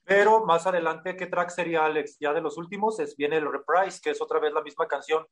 Pero 0.04 0.46
más 0.46 0.68
adelante, 0.68 1.18
¿qué 1.18 1.26
track 1.26 1.50
sería 1.50 1.84
Alex? 1.84 2.18
Ya 2.20 2.32
de 2.32 2.42
los 2.42 2.58
últimos 2.58 3.00
es 3.00 3.18
viene 3.18 3.38
el 3.38 3.52
reprise, 3.52 4.00
que 4.02 4.12
es 4.12 4.22
otra 4.22 4.40
vez 4.40 4.54
la 4.54 4.62
misma 4.62 4.88
canción. 4.88 5.26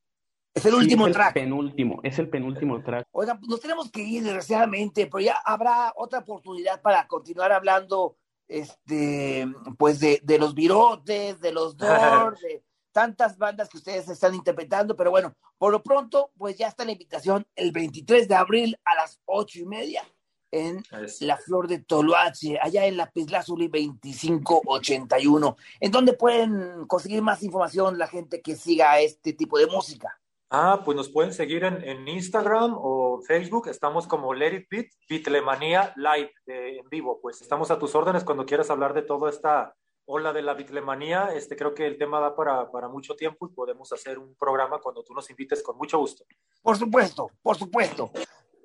Es 0.55 0.65
el 0.65 0.71
Sí, 0.71 0.77
último 0.77 1.03
es 1.03 1.07
el 1.09 1.13
track. 1.13 1.33
penúltimo, 1.33 1.99
es 2.03 2.17
el 2.17 2.29
penúltimo 2.29 2.81
track. 2.81 3.07
Oigan, 3.11 3.39
nos 3.47 3.59
tenemos 3.59 3.91
que 3.91 4.01
ir 4.01 4.23
desgraciadamente, 4.23 5.05
pero 5.07 5.19
ya 5.19 5.35
habrá 5.45 5.91
otra 5.97 6.19
oportunidad 6.19 6.81
para 6.81 7.05
continuar 7.07 7.51
hablando, 7.51 8.15
este, 8.47 9.45
pues 9.77 9.99
de, 9.99 10.21
de 10.23 10.39
los 10.39 10.55
virotes, 10.55 11.41
de 11.41 11.51
los 11.51 11.75
Doors, 11.75 12.39
de 12.41 12.63
tantas 12.93 13.37
bandas 13.37 13.67
que 13.67 13.77
ustedes 13.77 14.07
están 14.07 14.33
interpretando, 14.33 14.95
pero 14.95 15.11
bueno, 15.11 15.35
por 15.57 15.73
lo 15.73 15.83
pronto, 15.83 16.31
pues 16.37 16.55
ya 16.57 16.69
está 16.69 16.85
la 16.85 16.93
invitación 16.93 17.45
el 17.57 17.73
23 17.73 18.25
de 18.29 18.35
abril 18.35 18.79
a 18.85 18.95
las 18.95 19.19
ocho 19.25 19.59
y 19.59 19.65
media 19.65 20.03
en 20.51 20.81
La 21.19 21.35
Flor 21.35 21.67
de 21.67 21.79
Toluache, 21.79 22.57
allá 22.61 22.85
en 22.85 22.95
la 22.95 23.11
Pizlazuli 23.11 23.67
2581, 23.67 25.57
en 25.81 25.91
donde 25.91 26.13
pueden 26.13 26.85
conseguir 26.87 27.21
más 27.21 27.43
información 27.43 27.97
la 27.97 28.07
gente 28.07 28.41
que 28.41 28.55
siga 28.55 28.97
este 29.01 29.33
tipo 29.33 29.57
de 29.57 29.67
música. 29.67 30.17
Ah, 30.49 30.81
pues 30.85 30.95
nos 30.95 31.09
pueden 31.09 31.33
seguir 31.33 31.63
en, 31.63 32.07
Instagram 32.07 32.75
o 32.77 33.21
Facebook, 33.27 33.67
estamos 33.67 34.05
como 34.05 34.33
Let 34.33 34.55
It 34.55 34.67
Beat, 34.69 34.85
Bitlemanía 35.09 35.93
Live 35.95 36.31
en 36.45 36.87
vivo, 36.87 37.19
pues 37.21 37.41
estamos 37.41 37.71
a 37.71 37.79
tus 37.79 37.95
órdenes 37.95 38.23
cuando 38.23 38.45
quieras 38.45 38.69
hablar 38.69 38.93
de 38.93 39.01
toda 39.01 39.29
esta 39.29 39.75
ola 40.05 40.33
de 40.33 40.43
la 40.43 40.53
bitlemanía, 40.53 41.33
este, 41.33 41.55
creo 41.55 41.73
que 41.73 41.87
el 41.87 41.97
tema 41.97 42.19
da 42.19 42.35
para, 42.35 42.69
para 42.71 42.87
mucho 42.87 43.15
tiempo 43.15 43.47
y 43.47 43.53
podemos 43.53 43.91
hacer 43.91 44.19
un 44.19 44.35
programa 44.35 44.79
cuando 44.79 45.03
tú 45.03 45.15
nos 45.15 45.27
invites 45.31 45.63
con 45.63 45.77
mucho 45.77 45.97
gusto. 45.97 46.25
Por 46.61 46.77
supuesto, 46.77 47.31
por 47.41 47.57
supuesto. 47.57 48.11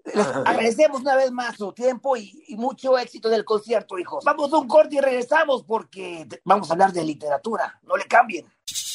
Les 0.05 0.27
agradecemos 0.47 1.01
una 1.01 1.17
vez 1.17 1.31
más 1.31 1.57
su 1.57 1.73
tiempo 1.73 2.15
y, 2.17 2.55
mucho 2.59 2.99
éxito 2.99 3.31
del 3.31 3.45
concierto, 3.45 3.99
hijos. 3.99 4.23
Vamos 4.25 4.53
a 4.53 4.59
un 4.59 4.69
corte 4.69 4.97
y 4.97 5.01
regresamos 5.01 5.65
porque 5.65 6.27
vamos 6.45 6.71
a 6.71 6.75
hablar 6.75 6.93
de 6.93 7.05
literatura. 7.05 7.81
No 7.85 7.97
le 7.97 8.05
cambien. 8.05 8.47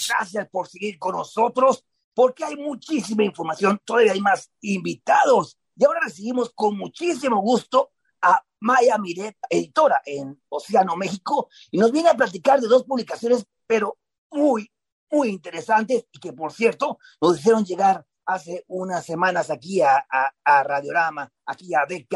Gracias 0.07 0.47
por 0.49 0.67
seguir 0.67 0.99
con 0.99 1.15
nosotros 1.15 1.83
porque 2.15 2.45
hay 2.45 2.55
muchísima 2.55 3.23
información, 3.23 3.79
todavía 3.85 4.13
hay 4.13 4.21
más 4.21 4.49
invitados. 4.61 5.59
Y 5.75 5.83
ahora 5.83 5.99
recibimos 6.05 6.51
con 6.55 6.77
muchísimo 6.77 7.41
gusto 7.41 7.91
a 8.21 8.41
Maya 8.61 8.97
Miret, 8.97 9.37
editora 9.49 10.01
en 10.05 10.41
Océano 10.49 10.95
México, 10.95 11.49
y 11.69 11.77
nos 11.77 11.91
viene 11.91 12.09
a 12.09 12.15
platicar 12.15 12.61
de 12.61 12.67
dos 12.67 12.85
publicaciones, 12.85 13.45
pero 13.67 13.97
muy, 14.31 14.71
muy 15.11 15.29
interesantes 15.29 16.07
y 16.11 16.19
que, 16.19 16.31
por 16.31 16.53
cierto, 16.53 16.97
nos 17.21 17.37
hicieron 17.37 17.65
llegar 17.65 18.05
hace 18.25 18.63
unas 18.67 19.05
semanas 19.05 19.51
aquí 19.51 19.81
a, 19.81 20.05
a, 20.09 20.63
Radiorama, 20.63 21.29
aquí 21.45 21.75
a 21.75 21.85
DK. 21.85 22.15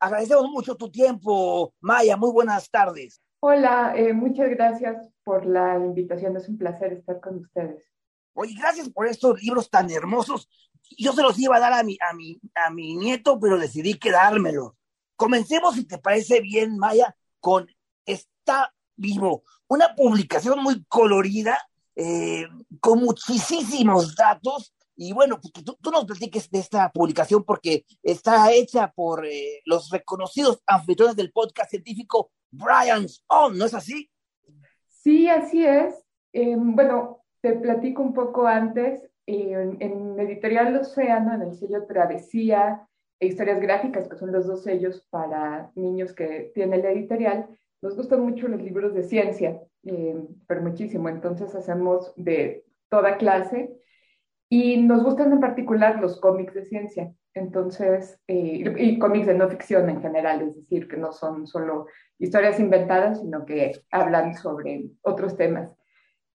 Agradecemos 0.00 0.50
mucho 0.50 0.76
tu 0.76 0.90
tiempo, 0.90 1.74
Maya. 1.80 2.16
Muy 2.16 2.32
buenas 2.32 2.70
tardes. 2.70 3.20
Hola, 3.40 3.92
eh, 3.94 4.12
muchas 4.12 4.48
gracias 4.50 5.08
por 5.24 5.46
la 5.46 5.76
invitación. 5.76 6.36
Es 6.36 6.48
un 6.48 6.58
placer 6.58 6.94
estar 6.94 7.20
con 7.20 7.36
ustedes. 7.36 7.95
Oye, 8.36 8.54
gracias 8.54 8.90
por 8.90 9.06
estos 9.06 9.42
libros 9.42 9.70
tan 9.70 9.90
hermosos. 9.90 10.48
Yo 10.98 11.12
se 11.12 11.22
los 11.22 11.38
iba 11.38 11.56
a 11.56 11.60
dar 11.60 11.72
a 11.72 11.82
mi, 11.82 11.96
a 12.08 12.14
mi, 12.14 12.38
a 12.54 12.70
mi 12.70 12.94
nieto, 12.94 13.40
pero 13.40 13.58
decidí 13.58 13.94
quedármelos. 13.94 14.72
Comencemos, 15.16 15.74
si 15.74 15.84
te 15.84 15.98
parece 15.98 16.40
bien, 16.40 16.76
Maya, 16.76 17.16
con 17.40 17.66
Está 18.04 18.74
Vivo, 18.94 19.42
una 19.68 19.94
publicación 19.94 20.62
muy 20.62 20.84
colorida, 20.84 21.58
eh, 21.94 22.46
con 22.80 23.00
muchísimos 23.00 24.14
datos. 24.14 24.74
Y 24.96 25.12
bueno, 25.12 25.40
pues 25.40 25.64
tú, 25.64 25.76
tú, 25.80 25.90
nos 25.90 26.04
platiques 26.04 26.50
de 26.50 26.58
esta 26.58 26.90
publicación 26.92 27.42
porque 27.42 27.86
está 28.02 28.52
hecha 28.52 28.92
por 28.92 29.26
eh, 29.26 29.62
los 29.64 29.90
reconocidos 29.90 30.62
anfitriones 30.66 31.16
del 31.16 31.32
podcast 31.32 31.70
científico 31.70 32.30
Brian's 32.50 33.24
On, 33.28 33.56
¿no 33.56 33.64
es 33.64 33.74
así? 33.74 34.10
Sí, 34.88 35.28
así 35.28 35.64
es. 35.64 35.94
Em, 36.32 36.74
bueno, 36.74 37.25
te 37.46 37.60
platico 37.60 38.02
un 38.02 38.12
poco 38.12 38.46
antes. 38.46 39.08
en, 39.26 39.76
en 39.80 40.18
Editorial 40.20 40.76
Océano, 40.76 41.34
en 41.34 41.42
el 41.42 41.54
sello 41.54 41.84
Travesía, 41.86 42.86
e 43.18 43.26
historias 43.26 43.60
gráficas, 43.60 44.08
que 44.08 44.16
son 44.16 44.30
los 44.30 44.46
dos 44.46 44.62
sellos 44.62 45.06
para 45.10 45.70
niños 45.74 46.12
que 46.12 46.52
tiene 46.54 46.78
la 46.78 46.90
editorial. 46.90 47.46
Nos 47.82 47.96
gustan 47.96 48.20
mucho 48.20 48.46
los 48.48 48.60
libros 48.60 48.94
de 48.94 49.04
ciencia, 49.04 49.60
eh, 49.84 50.16
pero 50.46 50.62
muchísimo. 50.62 51.08
Entonces 51.08 51.54
hacemos 51.54 52.12
de 52.16 52.64
toda 52.88 53.16
clase 53.16 53.70
y 54.48 54.82
nos 54.82 55.02
gustan 55.02 55.32
en 55.32 55.40
particular 55.40 56.00
los 56.00 56.20
cómics 56.20 56.54
de 56.54 56.64
ciencia. 56.64 57.12
Entonces, 57.34 58.18
eh, 58.28 58.74
y 58.78 58.98
cómics 58.98 59.26
de 59.26 59.34
no 59.34 59.48
ficción 59.48 59.88
en 59.90 60.00
general, 60.00 60.42
es 60.42 60.56
decir, 60.56 60.88
que 60.88 60.96
no 60.96 61.12
son 61.12 61.46
solo 61.46 61.86
historias 62.18 62.58
inventadas, 62.60 63.20
sino 63.20 63.44
que 63.44 63.72
hablan 63.90 64.34
sobre 64.36 64.86
otros 65.02 65.36
temas. 65.36 65.70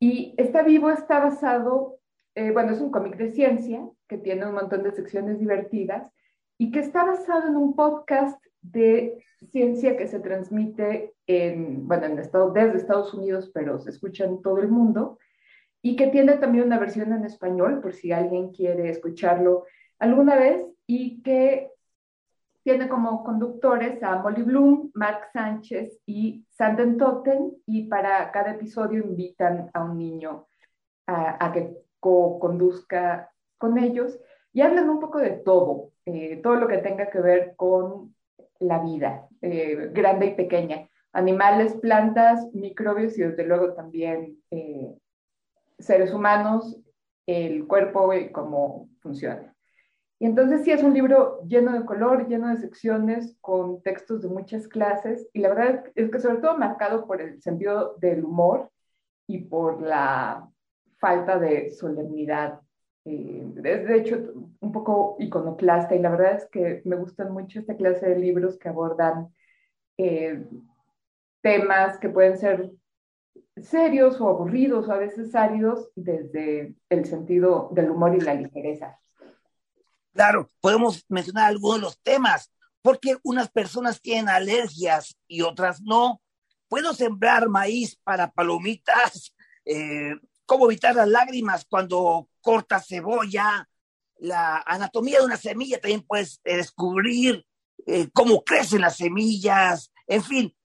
Y 0.03 0.33
Está 0.35 0.63
Vivo 0.63 0.89
está 0.89 1.19
basado, 1.19 1.99
eh, 2.33 2.49
bueno, 2.49 2.71
es 2.71 2.81
un 2.81 2.89
cómic 2.89 3.17
de 3.17 3.29
ciencia 3.29 3.87
que 4.07 4.17
tiene 4.17 4.47
un 4.47 4.55
montón 4.55 4.81
de 4.81 4.91
secciones 4.91 5.39
divertidas 5.39 6.11
y 6.57 6.71
que 6.71 6.79
está 6.79 7.05
basado 7.05 7.47
en 7.47 7.55
un 7.55 7.75
podcast 7.75 8.43
de 8.61 9.23
ciencia 9.51 9.95
que 9.97 10.07
se 10.07 10.19
transmite 10.19 11.13
en, 11.27 11.87
bueno, 11.87 12.07
desde 12.07 12.77
Estados 12.77 13.13
Unidos, 13.13 13.51
pero 13.53 13.77
se 13.77 13.91
escucha 13.91 14.25
en 14.25 14.41
todo 14.41 14.57
el 14.57 14.69
mundo, 14.69 15.19
y 15.83 15.95
que 15.95 16.07
tiene 16.07 16.33
también 16.33 16.65
una 16.65 16.79
versión 16.79 17.13
en 17.13 17.23
español, 17.23 17.79
por 17.79 17.93
si 17.93 18.11
alguien 18.11 18.51
quiere 18.51 18.89
escucharlo 18.89 19.65
alguna 19.99 20.35
vez, 20.35 20.65
y 20.87 21.21
que 21.21 21.69
tiene 22.63 22.87
como 22.87 23.23
conductores 23.23 24.01
a 24.03 24.17
Molly 24.21 24.43
Bloom, 24.43 24.91
Mark 24.93 25.29
Sánchez 25.33 25.99
y 26.05 26.45
Sanden 26.49 26.97
Totten, 26.97 27.53
y 27.65 27.87
para 27.87 28.31
cada 28.31 28.51
episodio 28.51 29.03
invitan 29.03 29.69
a 29.73 29.83
un 29.83 29.97
niño 29.97 30.47
a, 31.07 31.51
que 31.51 31.75
co-conduzca 31.99 33.31
con 33.57 33.77
ellos 33.77 34.19
y 34.53 34.61
hablan 34.61 34.89
un 34.89 34.99
poco 34.99 35.19
de 35.19 35.31
todo, 35.31 35.91
eh, 36.05 36.39
todo 36.41 36.55
lo 36.55 36.67
que 36.67 36.77
tenga 36.77 37.09
que 37.09 37.19
ver 37.19 37.53
con 37.55 38.15
la 38.59 38.79
vida, 38.79 39.27
eh, 39.41 39.89
grande 39.91 40.27
y 40.27 40.35
pequeña, 40.35 40.87
animales, 41.13 41.75
plantas, 41.75 42.47
microbios 42.53 43.17
y 43.17 43.23
desde 43.23 43.45
luego 43.45 43.73
también 43.73 44.37
eh, 44.51 44.93
seres 45.79 46.13
humanos, 46.13 46.79
el 47.25 47.67
cuerpo 47.67 48.13
y 48.13 48.31
cómo 48.31 48.89
funciona. 49.01 49.50
Y 50.21 50.25
entonces 50.27 50.63
sí 50.63 50.69
es 50.69 50.83
un 50.83 50.93
libro 50.93 51.41
lleno 51.47 51.73
de 51.73 51.83
color, 51.83 52.27
lleno 52.27 52.49
de 52.49 52.57
secciones, 52.57 53.35
con 53.41 53.81
textos 53.81 54.21
de 54.21 54.27
muchas 54.27 54.67
clases, 54.67 55.27
y 55.33 55.39
la 55.39 55.49
verdad 55.49 55.85
es 55.95 56.11
que 56.11 56.19
sobre 56.19 56.37
todo 56.37 56.59
marcado 56.59 57.07
por 57.07 57.19
el 57.23 57.41
sentido 57.41 57.95
del 57.97 58.23
humor 58.23 58.69
y 59.25 59.39
por 59.39 59.81
la 59.81 60.47
falta 60.99 61.39
de 61.39 61.71
solemnidad 61.71 62.59
eh, 63.03 63.47
es 63.63 63.87
de 63.87 63.97
hecho 63.97 64.31
un 64.59 64.71
poco 64.71 65.15
iconoclasta 65.17 65.95
y 65.95 65.99
la 65.99 66.11
verdad 66.11 66.35
es 66.35 66.45
que 66.51 66.83
me 66.85 66.97
gustan 66.97 67.33
mucho 67.33 67.59
esta 67.59 67.75
clase 67.75 68.07
de 68.07 68.19
libros 68.19 68.59
que 68.59 68.69
abordan 68.69 69.33
eh, 69.97 70.45
temas 71.41 71.97
que 71.97 72.09
pueden 72.09 72.37
ser 72.37 72.69
serios 73.57 74.21
o 74.21 74.29
aburridos 74.29 74.87
o 74.87 74.91
a 74.91 74.97
veces 74.97 75.33
áridos 75.33 75.91
desde 75.95 76.75
el 76.89 77.05
sentido 77.05 77.71
del 77.73 77.89
humor 77.89 78.15
y 78.15 78.19
la 78.19 78.35
ligereza. 78.35 78.99
Claro, 80.13 80.49
podemos 80.59 81.05
mencionar 81.07 81.45
algunos 81.45 81.77
de 81.77 81.81
los 81.81 82.01
temas, 82.01 82.51
porque 82.81 83.17
unas 83.23 83.49
personas 83.49 84.01
tienen 84.01 84.29
alergias 84.29 85.15
y 85.27 85.41
otras 85.41 85.81
no. 85.81 86.21
Puedo 86.67 86.93
sembrar 86.93 87.47
maíz 87.49 87.97
para 88.03 88.31
palomitas, 88.31 89.33
eh, 89.65 90.15
cómo 90.45 90.65
evitar 90.65 90.95
las 90.95 91.07
lágrimas 91.07 91.65
cuando 91.65 92.27
cortas 92.41 92.87
cebolla, 92.87 93.67
la 94.17 94.57
anatomía 94.65 95.19
de 95.19 95.25
una 95.25 95.37
semilla, 95.37 95.79
también 95.79 96.01
puedes 96.01 96.39
eh, 96.43 96.57
descubrir 96.57 97.45
eh, 97.87 98.09
cómo 98.13 98.43
crecen 98.43 98.81
las 98.81 98.97
semillas, 98.97 99.91
en 100.07 100.23
fin, 100.23 100.55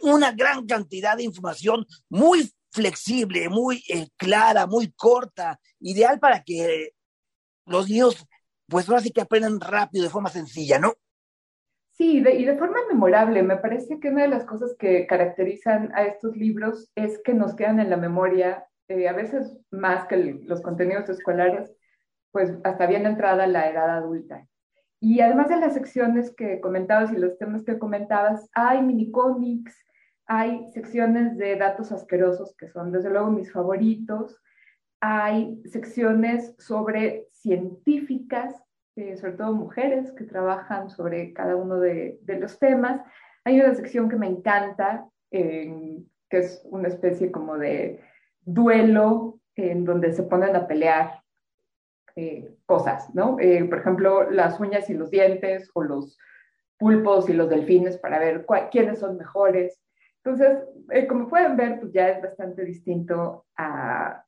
una 0.00 0.32
gran 0.32 0.66
cantidad 0.66 1.16
de 1.16 1.22
información 1.22 1.86
muy 2.08 2.52
flexible, 2.72 3.48
muy 3.48 3.84
clara, 4.16 4.66
muy 4.66 4.90
corta, 4.92 5.60
ideal 5.78 6.18
para 6.18 6.42
que 6.42 6.90
los 7.66 7.88
niños, 7.88 8.26
pues 8.68 8.88
ahora 8.88 9.00
sí 9.00 9.10
que 9.10 9.20
aprendan 9.20 9.60
rápido, 9.60 10.04
de 10.04 10.10
forma 10.10 10.30
sencilla, 10.30 10.78
¿no? 10.78 10.94
Sí, 11.92 12.18
y 12.18 12.44
de 12.44 12.56
forma 12.56 12.78
memorable. 12.88 13.42
Me 13.42 13.56
parece 13.56 14.00
que 14.00 14.08
una 14.08 14.22
de 14.22 14.28
las 14.28 14.44
cosas 14.44 14.74
que 14.78 15.06
caracterizan 15.06 15.92
a 15.94 16.04
estos 16.04 16.36
libros 16.36 16.90
es 16.96 17.20
que 17.24 17.34
nos 17.34 17.54
quedan 17.54 17.78
en 17.78 17.88
la 17.90 17.96
memoria 17.96 18.66
eh, 18.88 19.08
a 19.08 19.12
veces 19.12 19.56
más 19.70 20.06
que 20.06 20.16
los 20.16 20.60
contenidos 20.60 21.08
escolares, 21.08 21.72
pues 22.32 22.52
hasta 22.64 22.86
bien 22.86 23.06
entrada 23.06 23.46
la 23.46 23.70
edad 23.70 23.90
adulta. 23.90 24.46
Y 25.00 25.20
además 25.20 25.48
de 25.48 25.56
las 25.56 25.74
secciones 25.74 26.34
que 26.34 26.60
comentabas 26.60 27.12
y 27.12 27.16
los 27.16 27.38
temas 27.38 27.62
que 27.62 27.78
comentabas, 27.78 28.50
hay 28.54 28.82
mini 28.82 29.10
cómics, 29.10 29.76
hay 30.26 30.66
secciones 30.72 31.36
de 31.36 31.56
datos 31.56 31.92
asquerosos 31.92 32.56
que 32.56 32.68
son 32.68 32.90
desde 32.90 33.10
luego 33.10 33.30
mis 33.30 33.52
favoritos, 33.52 34.40
hay 35.04 35.60
secciones 35.66 36.54
sobre 36.58 37.28
científicas, 37.32 38.62
eh, 38.96 39.16
sobre 39.16 39.34
todo 39.34 39.52
mujeres 39.52 40.12
que 40.12 40.24
trabajan 40.24 40.88
sobre 40.88 41.32
cada 41.32 41.56
uno 41.56 41.80
de, 41.80 42.18
de 42.22 42.38
los 42.38 42.58
temas. 42.58 43.00
Hay 43.44 43.60
una 43.60 43.74
sección 43.74 44.08
que 44.08 44.16
me 44.16 44.26
encanta, 44.26 45.08
que 45.30 46.06
es 46.30 46.62
una 46.70 46.88
especie 46.88 47.32
como 47.32 47.58
de 47.58 48.00
duelo 48.44 49.40
en 49.56 49.84
donde 49.84 50.12
se 50.12 50.22
ponen 50.22 50.54
a 50.54 50.66
pelear 50.66 51.24
eh, 52.16 52.54
cosas, 52.64 53.12
¿no? 53.12 53.38
Eh, 53.40 53.64
por 53.64 53.80
ejemplo, 53.80 54.30
las 54.30 54.60
uñas 54.60 54.88
y 54.88 54.94
los 54.94 55.10
dientes 55.10 55.68
o 55.74 55.82
los 55.82 56.16
pulpos 56.78 57.28
y 57.28 57.32
los 57.32 57.50
delfines 57.50 57.98
para 57.98 58.20
ver 58.20 58.46
quiénes 58.70 59.00
son 59.00 59.16
mejores. 59.16 59.80
Entonces, 60.22 60.58
eh, 60.90 61.08
como 61.08 61.28
pueden 61.28 61.56
ver, 61.56 61.80
pues 61.80 61.92
ya 61.92 62.10
es 62.10 62.22
bastante 62.22 62.64
distinto 62.64 63.46
a, 63.56 64.23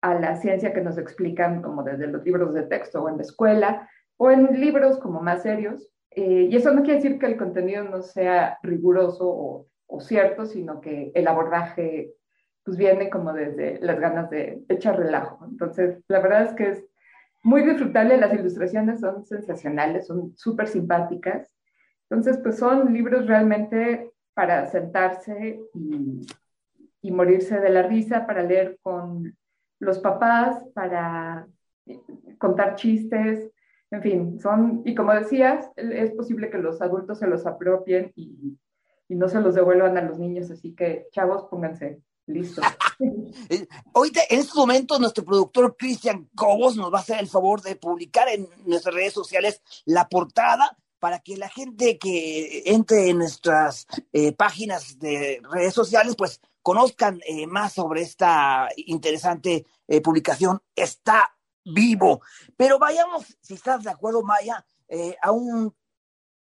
a 0.00 0.14
la 0.14 0.36
ciencia 0.36 0.72
que 0.72 0.80
nos 0.80 0.98
explican 0.98 1.62
como 1.62 1.82
desde 1.82 2.06
los 2.06 2.24
libros 2.24 2.54
de 2.54 2.62
texto 2.62 3.02
o 3.02 3.08
en 3.08 3.16
la 3.16 3.22
escuela 3.22 3.88
o 4.16 4.30
en 4.30 4.60
libros 4.60 4.98
como 4.98 5.20
más 5.20 5.42
serios. 5.42 5.88
Eh, 6.10 6.48
y 6.50 6.56
eso 6.56 6.72
no 6.72 6.82
quiere 6.82 7.00
decir 7.00 7.18
que 7.18 7.26
el 7.26 7.36
contenido 7.36 7.84
no 7.84 8.02
sea 8.02 8.58
riguroso 8.62 9.28
o, 9.28 9.66
o, 9.86 10.00
cierto, 10.00 10.46
sino 10.46 10.80
que 10.80 11.12
el 11.14 11.26
abordaje 11.26 12.14
pues 12.64 12.76
viene 12.76 13.08
como 13.08 13.32
desde 13.32 13.78
las 13.80 13.98
ganas 13.98 14.30
de 14.30 14.62
echar 14.68 14.98
relajo. 14.98 15.44
Entonces, 15.46 16.02
la 16.08 16.20
verdad 16.20 16.44
es 16.44 16.52
que 16.52 16.70
es 16.70 16.84
muy 17.42 17.62
disfrutable, 17.62 18.18
las 18.18 18.34
ilustraciones 18.34 19.00
son 19.00 19.24
sensacionales, 19.24 20.06
son 20.06 20.36
súper 20.36 20.68
simpáticas. 20.68 21.50
Entonces, 22.10 22.38
pues 22.42 22.58
son 22.58 22.92
libros 22.92 23.26
realmente 23.26 24.10
para 24.34 24.66
sentarse 24.66 25.60
y, 25.74 26.26
y 27.00 27.10
morirse 27.10 27.60
de 27.60 27.70
la 27.70 27.82
risa, 27.82 28.26
para 28.26 28.42
leer 28.42 28.78
con 28.82 29.34
los 29.78 29.98
papás, 29.98 30.64
para 30.74 31.46
contar 32.38 32.76
chistes, 32.76 33.50
en 33.90 34.02
fin, 34.02 34.40
son, 34.40 34.82
y 34.84 34.94
como 34.94 35.14
decías, 35.14 35.70
es 35.76 36.10
posible 36.12 36.50
que 36.50 36.58
los 36.58 36.80
adultos 36.82 37.18
se 37.18 37.26
los 37.26 37.46
apropien 37.46 38.12
y, 38.14 38.58
y 39.08 39.14
no 39.14 39.28
se 39.28 39.40
los 39.40 39.54
devuelvan 39.54 39.96
a 39.96 40.02
los 40.02 40.18
niños, 40.18 40.50
así 40.50 40.74
que 40.74 41.06
chavos, 41.10 41.44
pónganse 41.50 42.02
listos. 42.26 42.64
Ahorita, 43.94 44.20
en 44.28 44.40
estos 44.40 44.56
momentos, 44.56 45.00
nuestro 45.00 45.24
productor 45.24 45.76
Cristian 45.76 46.28
Cobos 46.34 46.76
nos 46.76 46.92
va 46.92 46.98
a 46.98 47.00
hacer 47.00 47.18
el 47.18 47.28
favor 47.28 47.62
de 47.62 47.76
publicar 47.76 48.28
en 48.28 48.48
nuestras 48.66 48.94
redes 48.94 49.14
sociales 49.14 49.62
la 49.86 50.08
portada 50.08 50.76
para 50.98 51.20
que 51.20 51.36
la 51.36 51.48
gente 51.48 51.98
que 51.98 52.64
entre 52.66 53.08
en 53.08 53.18
nuestras 53.18 53.86
eh, 54.12 54.32
páginas 54.32 54.98
de 54.98 55.40
redes 55.50 55.72
sociales, 55.72 56.14
pues 56.16 56.40
conozcan 56.68 57.18
eh, 57.24 57.46
más 57.46 57.72
sobre 57.72 58.02
esta 58.02 58.68
interesante 58.76 59.64
eh, 59.86 60.02
publicación. 60.02 60.60
Está 60.76 61.34
vivo. 61.64 62.20
Pero 62.58 62.78
vayamos, 62.78 63.38
si 63.40 63.54
estás 63.54 63.84
de 63.84 63.90
acuerdo, 63.90 64.22
Maya, 64.22 64.66
eh, 64.86 65.16
a 65.22 65.30
un 65.30 65.74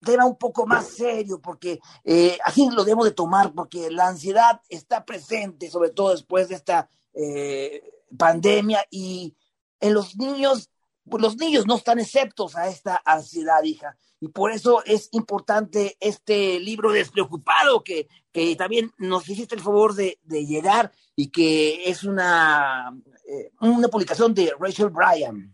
tema 0.04 0.26
un 0.26 0.36
poco 0.36 0.66
más 0.66 0.88
serio, 0.88 1.40
porque 1.40 1.78
eh, 2.02 2.36
así 2.44 2.68
lo 2.72 2.82
debemos 2.82 3.04
de 3.04 3.12
tomar, 3.12 3.52
porque 3.54 3.88
la 3.88 4.08
ansiedad 4.08 4.60
está 4.68 5.04
presente, 5.04 5.70
sobre 5.70 5.90
todo 5.90 6.10
después 6.10 6.48
de 6.48 6.56
esta 6.56 6.90
eh, 7.14 7.88
pandemia, 8.18 8.84
y 8.90 9.36
en 9.78 9.94
los 9.94 10.16
niños, 10.16 10.72
pues 11.08 11.22
los 11.22 11.36
niños 11.36 11.66
no 11.66 11.76
están 11.76 11.98
exceptos 11.98 12.56
a 12.56 12.68
esta 12.68 13.00
ansiedad, 13.04 13.62
hija. 13.62 13.96
Y 14.20 14.28
por 14.28 14.50
eso 14.50 14.82
es 14.84 15.08
importante 15.12 15.96
este 16.00 16.58
libro 16.58 16.92
despreocupado 16.92 17.84
que, 17.84 18.08
que 18.32 18.56
también 18.56 18.90
nos 18.98 19.28
hiciste 19.28 19.54
el 19.54 19.60
favor 19.60 19.94
de, 19.94 20.18
de 20.22 20.46
llegar 20.46 20.92
y 21.14 21.30
que 21.30 21.88
es 21.88 22.04
una 22.04 22.92
eh, 23.28 23.50
una 23.60 23.88
publicación 23.88 24.32
de 24.34 24.52
Rachel 24.58 24.90
Bryan. 24.90 25.52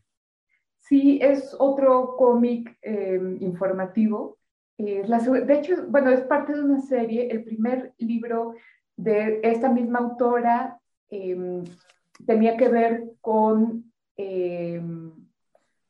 Sí, 0.78 1.18
es 1.22 1.56
otro 1.58 2.16
cómic 2.16 2.76
eh, 2.82 3.18
informativo. 3.40 4.36
De 4.76 5.54
hecho, 5.54 5.86
bueno, 5.88 6.10
es 6.10 6.22
parte 6.22 6.52
de 6.54 6.62
una 6.62 6.80
serie. 6.80 7.28
El 7.30 7.44
primer 7.44 7.94
libro 7.98 8.54
de 8.96 9.40
esta 9.42 9.70
misma 9.70 10.00
autora 10.00 10.80
em, 11.08 11.64
tenía 12.26 12.56
que 12.56 12.68
ver 12.68 13.04
con 13.20 13.92
em, 14.16 15.12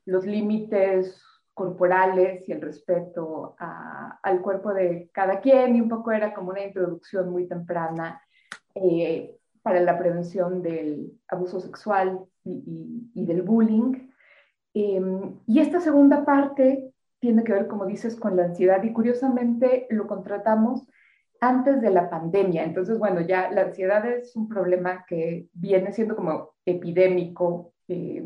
los 0.05 0.25
límites 0.25 1.21
corporales 1.53 2.47
y 2.47 2.51
el 2.51 2.61
respeto 2.61 3.55
al 3.57 4.41
cuerpo 4.41 4.73
de 4.73 5.09
cada 5.13 5.39
quien 5.39 5.75
y 5.75 5.81
un 5.81 5.89
poco 5.89 6.11
era 6.11 6.33
como 6.33 6.49
una 6.49 6.63
introducción 6.63 7.29
muy 7.29 7.47
temprana 7.47 8.21
eh, 8.75 9.35
para 9.61 9.79
la 9.79 9.97
prevención 9.97 10.61
del 10.61 11.13
abuso 11.27 11.59
sexual 11.59 12.19
y, 12.43 13.25
del 13.25 13.43
bullying. 13.43 14.09
Eh, 14.73 15.01
y 15.45 15.59
esta 15.59 15.79
segunda 15.79 16.25
parte 16.25 16.91
tiene 17.19 17.43
que 17.43 17.53
ver, 17.53 17.67
como 17.67 17.85
dices, 17.85 18.15
con 18.15 18.35
la 18.35 18.45
ansiedad 18.45 18.83
y 18.83 18.91
curiosamente 18.91 19.87
lo 19.89 20.07
contratamos 20.07 20.85
antes 21.39 21.81
de 21.81 21.91
la 21.91 22.09
pandemia. 22.09 22.63
Entonces, 22.63 22.97
bueno, 22.97 23.21
ya 23.21 23.51
la 23.51 23.61
ansiedad 23.61 24.05
es 24.05 24.35
un 24.35 24.49
problema 24.49 25.05
que 25.07 25.47
viene 25.53 25.93
siendo 25.93 26.15
como 26.15 26.55
epidémico 26.65 27.73
eh, 27.87 28.23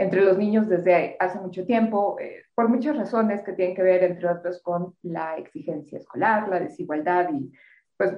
entre 0.00 0.22
los 0.22 0.38
niños 0.38 0.66
desde 0.66 1.14
hace 1.20 1.38
mucho 1.38 1.66
tiempo, 1.66 2.16
eh, 2.18 2.44
por 2.54 2.70
muchas 2.70 2.96
razones 2.96 3.42
que 3.42 3.52
tienen 3.52 3.76
que 3.76 3.82
ver, 3.82 4.02
entre 4.02 4.28
otras, 4.28 4.62
con 4.62 4.94
la 5.02 5.36
exigencia 5.36 5.98
escolar, 5.98 6.48
la 6.48 6.58
desigualdad 6.58 7.28
y 7.34 7.52
pues 7.98 8.16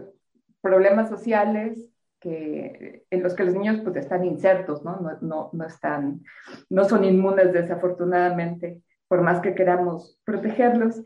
problemas 0.61 1.09
sociales 1.09 1.85
que, 2.21 3.05
en 3.11 3.23
los 3.25 3.35
que 3.35 3.43
los 3.43 3.55
niños 3.55 3.81
pues 3.83 3.97
están 3.97 4.25
insertos, 4.25 4.85
¿no? 4.85 5.01
No, 5.01 5.19
no, 5.23 5.51
no, 5.53 5.67
están, 5.67 6.23
no 6.71 6.85
son 6.85 7.03
inmunes 7.03 7.53
desafortunadamente, 7.53 8.81
por 9.09 9.23
más 9.23 9.41
que 9.41 9.57
queramos 9.57 10.21
protegerlos. 10.25 11.03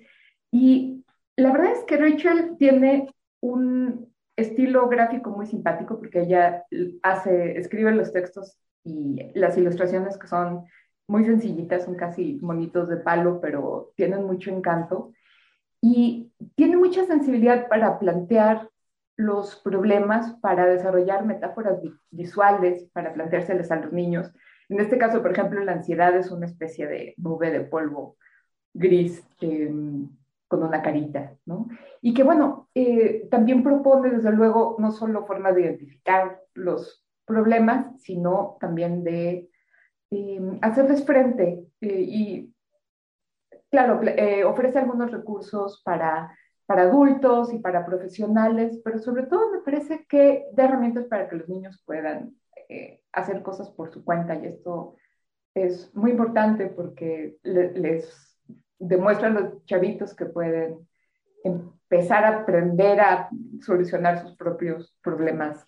Y 0.53 1.07
la 1.37 1.53
verdad 1.53 1.73
es 1.73 1.85
que 1.85 1.97
Rachel 1.97 2.57
tiene 2.59 3.09
un 3.41 4.13
estilo 4.37 4.91
gráfico 4.91 5.31
muy 5.31 5.47
simpático 5.47 5.99
porque 5.99 6.21
ella 6.21 6.67
hace, 7.03 7.57
escribe 7.57 7.93
los 7.93 8.13
textos 8.13 8.59
y 8.87 9.33
las 9.35 9.59
ilustraciones 9.59 10.17
que 10.17 10.29
son 10.29 10.65
muy 11.09 11.25
sencillitas, 11.25 11.85
son 11.85 11.97
casi 11.97 12.39
monitos 12.41 12.89
de 12.89 12.97
palo, 12.97 13.41
pero 13.41 13.93
tienen 13.97 14.25
mucho 14.25 14.51
encanto. 14.51 15.13
Y 15.81 16.33
tiene 16.55 16.77
mucha 16.77 17.05
sensibilidad 17.05 17.69
para 17.69 17.99
plantear 17.99 18.71
los 19.17 19.57
problemas 19.57 20.35
para 20.41 20.67
desarrollar 20.67 21.25
metáforas 21.25 21.81
visuales, 22.11 22.89
para 22.93 23.15
planteárseles 23.15 23.71
a 23.71 23.77
los 23.77 23.93
niños. 23.93 24.33
En 24.69 24.81
este 24.81 24.99
caso, 24.99 25.23
por 25.23 25.33
ejemplo, 25.33 25.65
la 25.65 25.73
ansiedad 25.73 26.17
es 26.17 26.31
una 26.31 26.47
especie 26.47 26.87
de 26.87 27.15
nube 27.17 27.51
de 27.51 27.61
polvo 27.61 28.17
gris 28.75 29.27
eh, 29.41 29.73
con 30.49 30.63
una 30.63 30.83
carita, 30.83 31.35
¿no? 31.47 31.69
Y 32.03 32.15
que, 32.15 32.23
bueno, 32.23 32.69
eh, 32.75 33.27
también 33.31 33.63
propone, 33.63 34.11
desde 34.11 34.33
luego, 34.33 34.77
no 34.79 34.93
solo 34.93 35.25
formas 35.25 35.55
de 35.55 35.63
identificar 35.63 36.41
los 36.55 37.06
problemas, 37.27 38.01
sino 38.01 38.57
también 38.61 39.05
de 39.05 39.51
eh, 40.11 40.59
hacerles 40.63 41.05
frente. 41.05 41.65
y, 41.81 42.55
claro, 43.71 44.01
ofrece 44.47 44.79
algunos 44.79 45.11
recursos 45.11 45.83
para 45.85 46.31
para 46.67 46.83
adultos 46.83 47.53
y 47.55 47.59
para 47.59 47.87
profesionales, 47.87 48.81
pero 48.85 48.99
sobre 48.99 49.25
todo 49.25 49.53
me 49.53 49.61
parece 49.61 50.05
que 50.09 50.47
de 50.53 50.63
herramientas 50.63 51.07
para 51.07 51.29
que 51.29 51.37
los 51.37 51.49
niños 51.49 51.83
puedan 51.87 52.35
eh, 52.69 53.01
hacer 53.13 53.43
cosas 53.43 53.71
por 53.71 53.93
su 53.93 54.05
cuenta 54.05 54.35
y 54.35 54.47
esto 54.47 54.97
es 55.55 55.95
muy 55.95 56.11
importante 56.11 56.67
porque 56.67 57.39
les 57.43 58.37
demuestra 58.79 59.29
a 59.29 59.31
los 59.31 59.65
chavitos 59.65 60.15
que 60.15 60.27
pueden 60.27 60.87
empezar 61.45 62.25
a 62.25 62.41
aprender 62.41 63.01
a 63.01 63.31
solucionar 63.61 64.21
sus 64.21 64.37
propios 64.37 64.95
problemas 65.03 65.67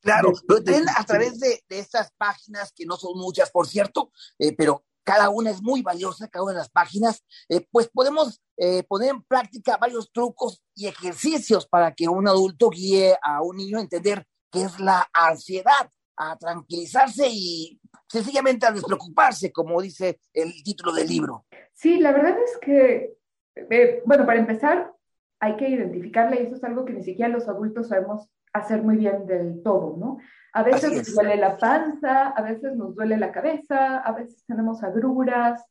Claro, 0.00 0.32
pero 0.46 0.62
también 0.62 0.86
a 0.96 1.04
través 1.04 1.40
de, 1.40 1.62
de, 1.68 1.78
estas 1.78 2.12
páginas, 2.16 2.72
que 2.74 2.86
no 2.86 2.96
son 2.96 3.18
muchas, 3.18 3.50
por 3.50 3.66
cierto, 3.66 4.12
eh, 4.38 4.54
pero 4.56 4.84
cada 5.08 5.30
una 5.30 5.50
es 5.50 5.62
muy 5.62 5.80
valiosa, 5.80 6.28
cada 6.28 6.44
una 6.44 6.52
de 6.52 6.58
las 6.58 6.68
páginas, 6.68 7.24
eh, 7.48 7.66
pues 7.70 7.88
podemos 7.88 8.42
eh, 8.58 8.82
poner 8.82 9.08
en 9.08 9.22
práctica 9.22 9.78
varios 9.78 10.12
trucos 10.12 10.62
y 10.74 10.86
ejercicios 10.86 11.66
para 11.66 11.94
que 11.94 12.08
un 12.08 12.28
adulto 12.28 12.68
guíe 12.68 13.16
a 13.22 13.40
un 13.40 13.56
niño 13.56 13.78
a 13.78 13.80
entender 13.80 14.26
qué 14.52 14.64
es 14.64 14.78
la 14.78 15.08
ansiedad, 15.14 15.90
a 16.14 16.36
tranquilizarse 16.36 17.26
y 17.26 17.80
sencillamente 18.06 18.66
a 18.66 18.70
despreocuparse, 18.70 19.50
como 19.50 19.80
dice 19.80 20.20
el 20.34 20.52
título 20.62 20.92
del 20.92 21.08
libro. 21.08 21.46
Sí, 21.72 21.98
la 21.98 22.12
verdad 22.12 22.36
es 22.44 22.58
que, 22.58 23.16
eh, 23.56 24.02
bueno, 24.04 24.26
para 24.26 24.40
empezar, 24.40 24.92
hay 25.40 25.56
que 25.56 25.70
identificarla 25.70 26.38
y 26.38 26.44
eso 26.44 26.56
es 26.56 26.64
algo 26.64 26.84
que 26.84 26.92
ni 26.92 27.02
siquiera 27.02 27.30
los 27.30 27.48
adultos 27.48 27.88
sabemos 27.88 28.28
hacer 28.52 28.82
muy 28.82 28.96
bien 28.96 29.26
del 29.26 29.62
todo, 29.62 29.96
¿no? 29.96 30.18
A 30.52 30.62
veces 30.62 30.92
nos 30.92 31.14
duele 31.14 31.36
la 31.36 31.56
panza, 31.56 32.28
a 32.28 32.42
veces 32.42 32.74
nos 32.74 32.94
duele 32.94 33.16
la 33.16 33.32
cabeza, 33.32 33.98
a 33.98 34.12
veces 34.12 34.44
tenemos 34.46 34.82
agruras 34.82 35.64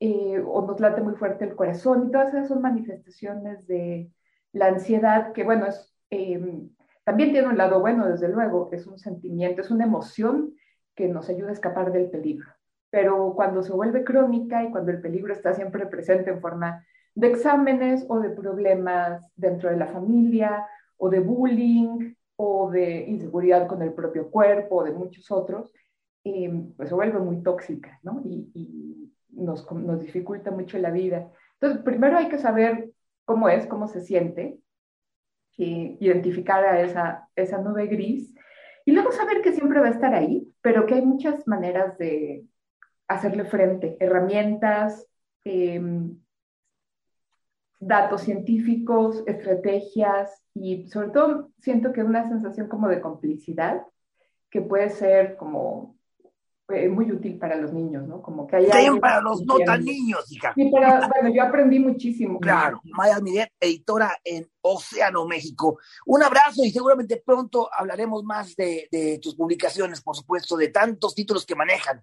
eh, 0.00 0.42
o 0.44 0.66
nos 0.66 0.80
late 0.80 1.02
muy 1.02 1.14
fuerte 1.14 1.44
el 1.44 1.54
corazón 1.54 2.06
y 2.06 2.10
todas 2.10 2.34
esas 2.34 2.48
son 2.48 2.62
manifestaciones 2.62 3.66
de 3.66 4.10
la 4.52 4.66
ansiedad 4.66 5.32
que, 5.32 5.44
bueno, 5.44 5.66
es, 5.66 5.94
eh, 6.10 6.40
también 7.04 7.32
tiene 7.32 7.48
un 7.48 7.58
lado 7.58 7.80
bueno, 7.80 8.08
desde 8.08 8.28
luego, 8.28 8.70
es 8.72 8.86
un 8.86 8.98
sentimiento, 8.98 9.60
es 9.60 9.70
una 9.70 9.84
emoción 9.84 10.54
que 10.94 11.08
nos 11.08 11.28
ayuda 11.28 11.50
a 11.50 11.52
escapar 11.52 11.92
del 11.92 12.10
peligro. 12.10 12.48
Pero 12.90 13.34
cuando 13.34 13.62
se 13.62 13.72
vuelve 13.72 14.04
crónica 14.04 14.62
y 14.62 14.70
cuando 14.70 14.90
el 14.90 15.00
peligro 15.00 15.32
está 15.32 15.52
siempre 15.52 15.86
presente 15.86 16.30
en 16.30 16.40
forma 16.40 16.84
de 17.14 17.28
exámenes 17.28 18.06
o 18.08 18.20
de 18.20 18.30
problemas 18.30 19.30
dentro 19.36 19.70
de 19.70 19.76
la 19.76 19.88
familia 19.88 20.66
o 20.96 21.10
de 21.10 21.20
bullying 21.20 22.14
o 22.36 22.70
de 22.70 23.04
inseguridad 23.08 23.66
con 23.66 23.82
el 23.82 23.92
propio 23.92 24.30
cuerpo 24.30 24.76
o 24.76 24.84
de 24.84 24.92
muchos 24.92 25.30
otros, 25.30 25.72
eh, 26.24 26.50
pues 26.76 26.88
se 26.88 26.94
vuelve 26.94 27.18
muy 27.18 27.42
tóxica, 27.42 27.98
¿no? 28.02 28.22
Y, 28.24 28.50
y 28.54 29.12
nos, 29.30 29.70
nos, 29.72 30.00
dificulta 30.00 30.50
mucho 30.50 30.78
la 30.78 30.90
vida. 30.90 31.30
Entonces, 31.54 31.82
primero 31.82 32.16
hay 32.16 32.28
que 32.28 32.38
saber 32.38 32.90
cómo 33.24 33.48
es, 33.48 33.66
cómo 33.66 33.88
se 33.88 34.00
siente, 34.00 34.58
y 35.56 35.96
identificar 36.04 36.64
a 36.64 36.80
esa, 36.80 37.28
esa 37.36 37.58
nube 37.58 37.86
gris 37.86 38.34
Y 38.84 38.92
luego 38.92 39.12
saber 39.12 39.40
que 39.40 39.52
siempre 39.52 39.80
va 39.80 39.86
a 39.86 39.90
estar 39.90 40.14
ahí, 40.14 40.52
pero 40.60 40.86
que 40.86 40.94
hay 40.94 41.02
muchas 41.02 41.46
maneras 41.46 41.96
de 41.98 42.44
hacerle 43.08 43.44
frente, 43.44 43.96
herramientas, 44.00 45.06
em, 45.44 46.18
datos 47.86 48.22
científicos, 48.22 49.22
estrategias 49.26 50.42
y 50.54 50.86
sobre 50.88 51.08
todo 51.08 51.50
siento 51.60 51.92
que 51.92 52.02
una 52.02 52.28
sensación 52.28 52.68
como 52.68 52.88
de 52.88 53.00
complicidad 53.00 53.86
que 54.50 54.62
puede 54.62 54.90
ser 54.90 55.36
como 55.36 55.96
eh, 56.68 56.88
muy 56.88 57.12
útil 57.12 57.38
para 57.38 57.56
los 57.56 57.74
niños, 57.74 58.08
¿no? 58.08 58.22
Como 58.22 58.46
que 58.46 58.56
haya... 58.56 58.98
para 58.98 59.20
los 59.20 59.44
no 59.44 59.58
tan 59.58 59.84
niños, 59.84 60.24
hija. 60.32 60.54
Sí, 60.54 60.70
pero 60.72 61.08
bueno, 61.08 61.34
yo 61.34 61.42
aprendí 61.42 61.78
muchísimo. 61.78 62.40
Claro, 62.40 62.80
Maya 62.84 63.20
Miret, 63.20 63.50
editora 63.60 64.16
en 64.24 64.48
Océano 64.62 65.26
México. 65.26 65.78
Un 66.06 66.22
abrazo 66.22 66.64
y 66.64 66.70
seguramente 66.70 67.22
pronto 67.24 67.68
hablaremos 67.70 68.24
más 68.24 68.56
de, 68.56 68.88
de 68.90 69.18
tus 69.18 69.34
publicaciones, 69.34 70.00
por 70.00 70.16
supuesto, 70.16 70.56
de 70.56 70.68
tantos 70.68 71.14
títulos 71.14 71.44
que 71.44 71.54
manejan. 71.54 72.00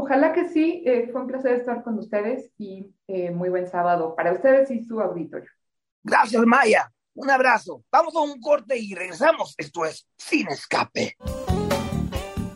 Ojalá 0.00 0.32
que 0.32 0.48
sí, 0.48 0.84
eh, 0.86 1.08
fue 1.10 1.22
un 1.22 1.26
placer 1.26 1.54
estar 1.54 1.82
con 1.82 1.98
ustedes 1.98 2.52
y 2.56 2.94
eh, 3.08 3.32
muy 3.32 3.48
buen 3.48 3.66
sábado 3.66 4.14
para 4.14 4.32
ustedes 4.32 4.70
y 4.70 4.84
su 4.84 5.00
auditorio. 5.00 5.50
Gracias, 6.04 6.40
Maya. 6.46 6.88
Un 7.14 7.28
abrazo. 7.28 7.82
Vamos 7.90 8.14
a 8.14 8.20
un 8.20 8.40
corte 8.40 8.78
y 8.78 8.94
regresamos. 8.94 9.56
Esto 9.58 9.84
es 9.84 10.08
Sin 10.16 10.46
Escape. 10.46 11.16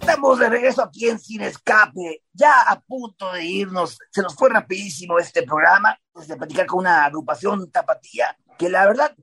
Estamos 0.00 0.38
de 0.38 0.50
regreso 0.50 0.84
aquí 0.84 1.08
en 1.08 1.18
Sin 1.18 1.40
Escape, 1.40 2.22
ya 2.32 2.60
a 2.60 2.80
punto 2.80 3.32
de 3.32 3.44
irnos. 3.44 3.98
Se 4.12 4.22
nos 4.22 4.36
fue 4.36 4.48
rapidísimo 4.48 5.18
este 5.18 5.42
programa, 5.42 5.98
desde 6.14 6.36
platicar 6.36 6.66
con 6.66 6.78
una 6.78 7.06
agrupación 7.06 7.68
tapatía, 7.72 8.38
que 8.56 8.68
la 8.68 8.86
verdad, 8.86 9.16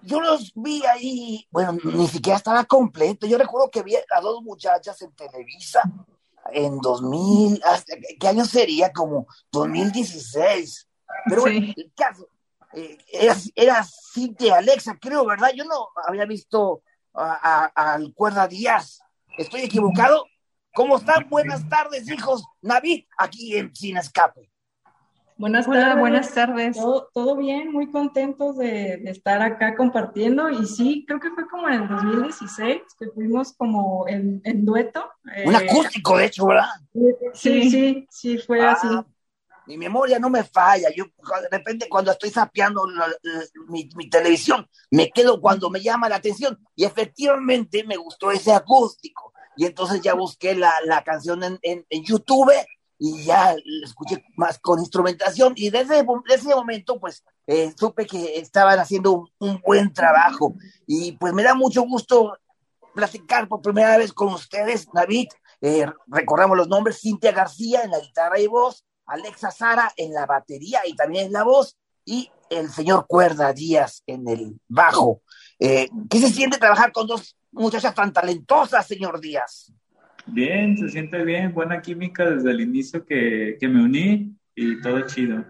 yo 0.00 0.22
los 0.22 0.50
vi 0.54 0.82
ahí, 0.86 1.46
bueno, 1.50 1.76
ni 1.84 2.08
siquiera 2.08 2.38
estaba 2.38 2.64
completo. 2.64 3.26
Yo 3.26 3.36
recuerdo 3.36 3.70
que 3.70 3.82
vi 3.82 3.96
a 3.96 4.20
dos 4.22 4.42
muchachas 4.42 5.02
en 5.02 5.12
Televisa 5.12 5.82
en 6.52 6.78
2000, 6.78 7.62
¿qué 8.20 8.28
año 8.28 8.44
sería? 8.44 8.92
Como 8.92 9.26
2016. 9.52 10.88
Pero 11.28 11.40
bueno, 11.42 11.72
el 11.76 11.92
caso, 11.96 12.28
eh, 12.74 12.98
era, 13.12 13.36
era 13.54 13.86
Cintia 14.12 14.56
Alexa, 14.58 14.98
creo, 15.00 15.24
¿verdad? 15.24 15.50
Yo 15.54 15.64
no 15.64 15.88
había 16.06 16.24
visto 16.26 16.82
al 17.14 18.12
Cuerda 18.12 18.46
Díaz 18.46 19.00
¿Estoy 19.36 19.62
equivocado? 19.62 20.24
¿Cómo 20.74 20.96
están? 20.96 21.28
Buenas 21.28 21.68
tardes, 21.68 22.10
hijos. 22.10 22.42
Navid, 22.62 23.04
aquí 23.18 23.54
en 23.54 23.74
Sin 23.74 23.98
Escape. 23.98 24.50
Buenas 25.38 25.66
tardes. 25.66 25.98
buenas 25.98 26.34
tardes. 26.34 26.76
Todo, 27.12 27.36
bien, 27.36 27.70
muy 27.70 27.90
contentos 27.90 28.56
de, 28.56 28.94
estar 29.04 29.42
acá 29.42 29.76
compartiendo. 29.76 30.48
Y 30.48 30.66
sí, 30.66 31.04
creo 31.06 31.20
que 31.20 31.30
fue 31.30 31.46
como 31.46 31.68
en 31.68 31.82
el 31.82 31.88
2016 31.88 32.82
que 32.98 33.06
fuimos 33.14 33.52
como 33.52 34.08
en, 34.08 34.40
dueto. 34.64 35.08
Un 35.44 35.54
eh, 35.54 35.58
acústico, 35.58 36.16
de 36.16 36.24
hecho, 36.24 36.46
¿verdad? 36.46 36.68
Sí, 37.34 37.70
sí, 37.70 38.06
sí, 38.10 38.38
fue 38.38 38.62
ah, 38.62 38.72
así. 38.72 38.88
Mi 39.66 39.76
memoria 39.76 40.18
no 40.18 40.30
me 40.30 40.42
falla. 40.44 40.88
Yo 40.96 41.04
de 41.04 41.48
repente 41.50 41.88
cuando 41.88 42.12
estoy 42.12 42.30
sapeando 42.30 42.84
mi, 43.68 43.90
mi, 43.94 44.08
televisión, 44.08 44.66
me 44.90 45.10
quedo 45.10 45.40
cuando 45.40 45.68
me 45.68 45.82
llama 45.82 46.08
la 46.08 46.16
atención. 46.16 46.58
Y 46.74 46.84
efectivamente 46.84 47.84
me 47.84 47.96
gustó 47.96 48.30
ese 48.30 48.52
acústico 48.52 49.34
y 49.56 49.64
entonces 49.64 50.00
ya 50.02 50.14
busqué 50.14 50.54
la, 50.54 50.72
canción 51.04 51.42
en, 51.42 51.84
YouTube 51.90 52.52
y 52.98 53.24
ya 53.24 53.54
escuché 53.84 54.24
más 54.36 54.58
con 54.58 54.78
instrumentación 54.78 55.52
y 55.56 55.70
desde, 55.70 56.04
ese 56.28 56.54
momento 56.54 56.98
pues 56.98 57.24
eh, 57.46 57.72
supe 57.78 58.06
que 58.06 58.38
estaban 58.38 58.78
haciendo 58.78 59.28
un, 59.38 59.60
buen 59.64 59.92
trabajo 59.92 60.54
y 60.86 61.12
pues 61.12 61.32
me 61.32 61.42
da 61.42 61.54
mucho 61.54 61.82
gusto 61.82 62.36
platicar 62.94 63.48
por 63.48 63.60
primera 63.60 63.98
vez 63.98 64.12
con 64.12 64.28
ustedes, 64.32 64.88
David, 64.92 65.28
eh, 65.60 65.86
recordamos 66.06 66.56
los 66.56 66.68
nombres, 66.68 67.00
Cintia 67.00 67.32
García 67.32 67.82
en 67.82 67.90
la 67.90 68.00
guitarra 68.00 68.40
y 68.40 68.46
voz, 68.46 68.84
Alexa 69.04 69.50
Sara 69.50 69.92
en 69.96 70.14
la 70.14 70.24
batería 70.24 70.80
y 70.86 70.96
también 70.96 71.26
en 71.26 71.32
la 71.32 71.44
voz 71.44 71.76
y 72.04 72.30
el 72.48 72.70
señor 72.70 73.06
Cuerda 73.06 73.52
Díaz 73.52 74.02
en 74.06 74.28
el 74.28 74.58
bajo. 74.68 75.20
Eh, 75.58 75.88
¿Qué 76.08 76.20
se 76.20 76.30
siente 76.30 76.58
trabajar 76.58 76.92
con 76.92 77.06
dos 77.06 77.36
muchachas 77.56 77.94
tan 77.94 78.12
talentosas, 78.12 78.86
señor 78.86 79.20
Díaz. 79.20 79.72
Bien, 80.26 80.76
se 80.76 80.88
siente 80.88 81.24
bien, 81.24 81.54
buena 81.54 81.80
química 81.80 82.28
desde 82.28 82.50
el 82.50 82.60
inicio 82.60 83.04
que, 83.04 83.56
me 83.62 83.82
uní 83.82 84.36
y 84.54 84.80
todo 84.80 85.00
chido. 85.06 85.44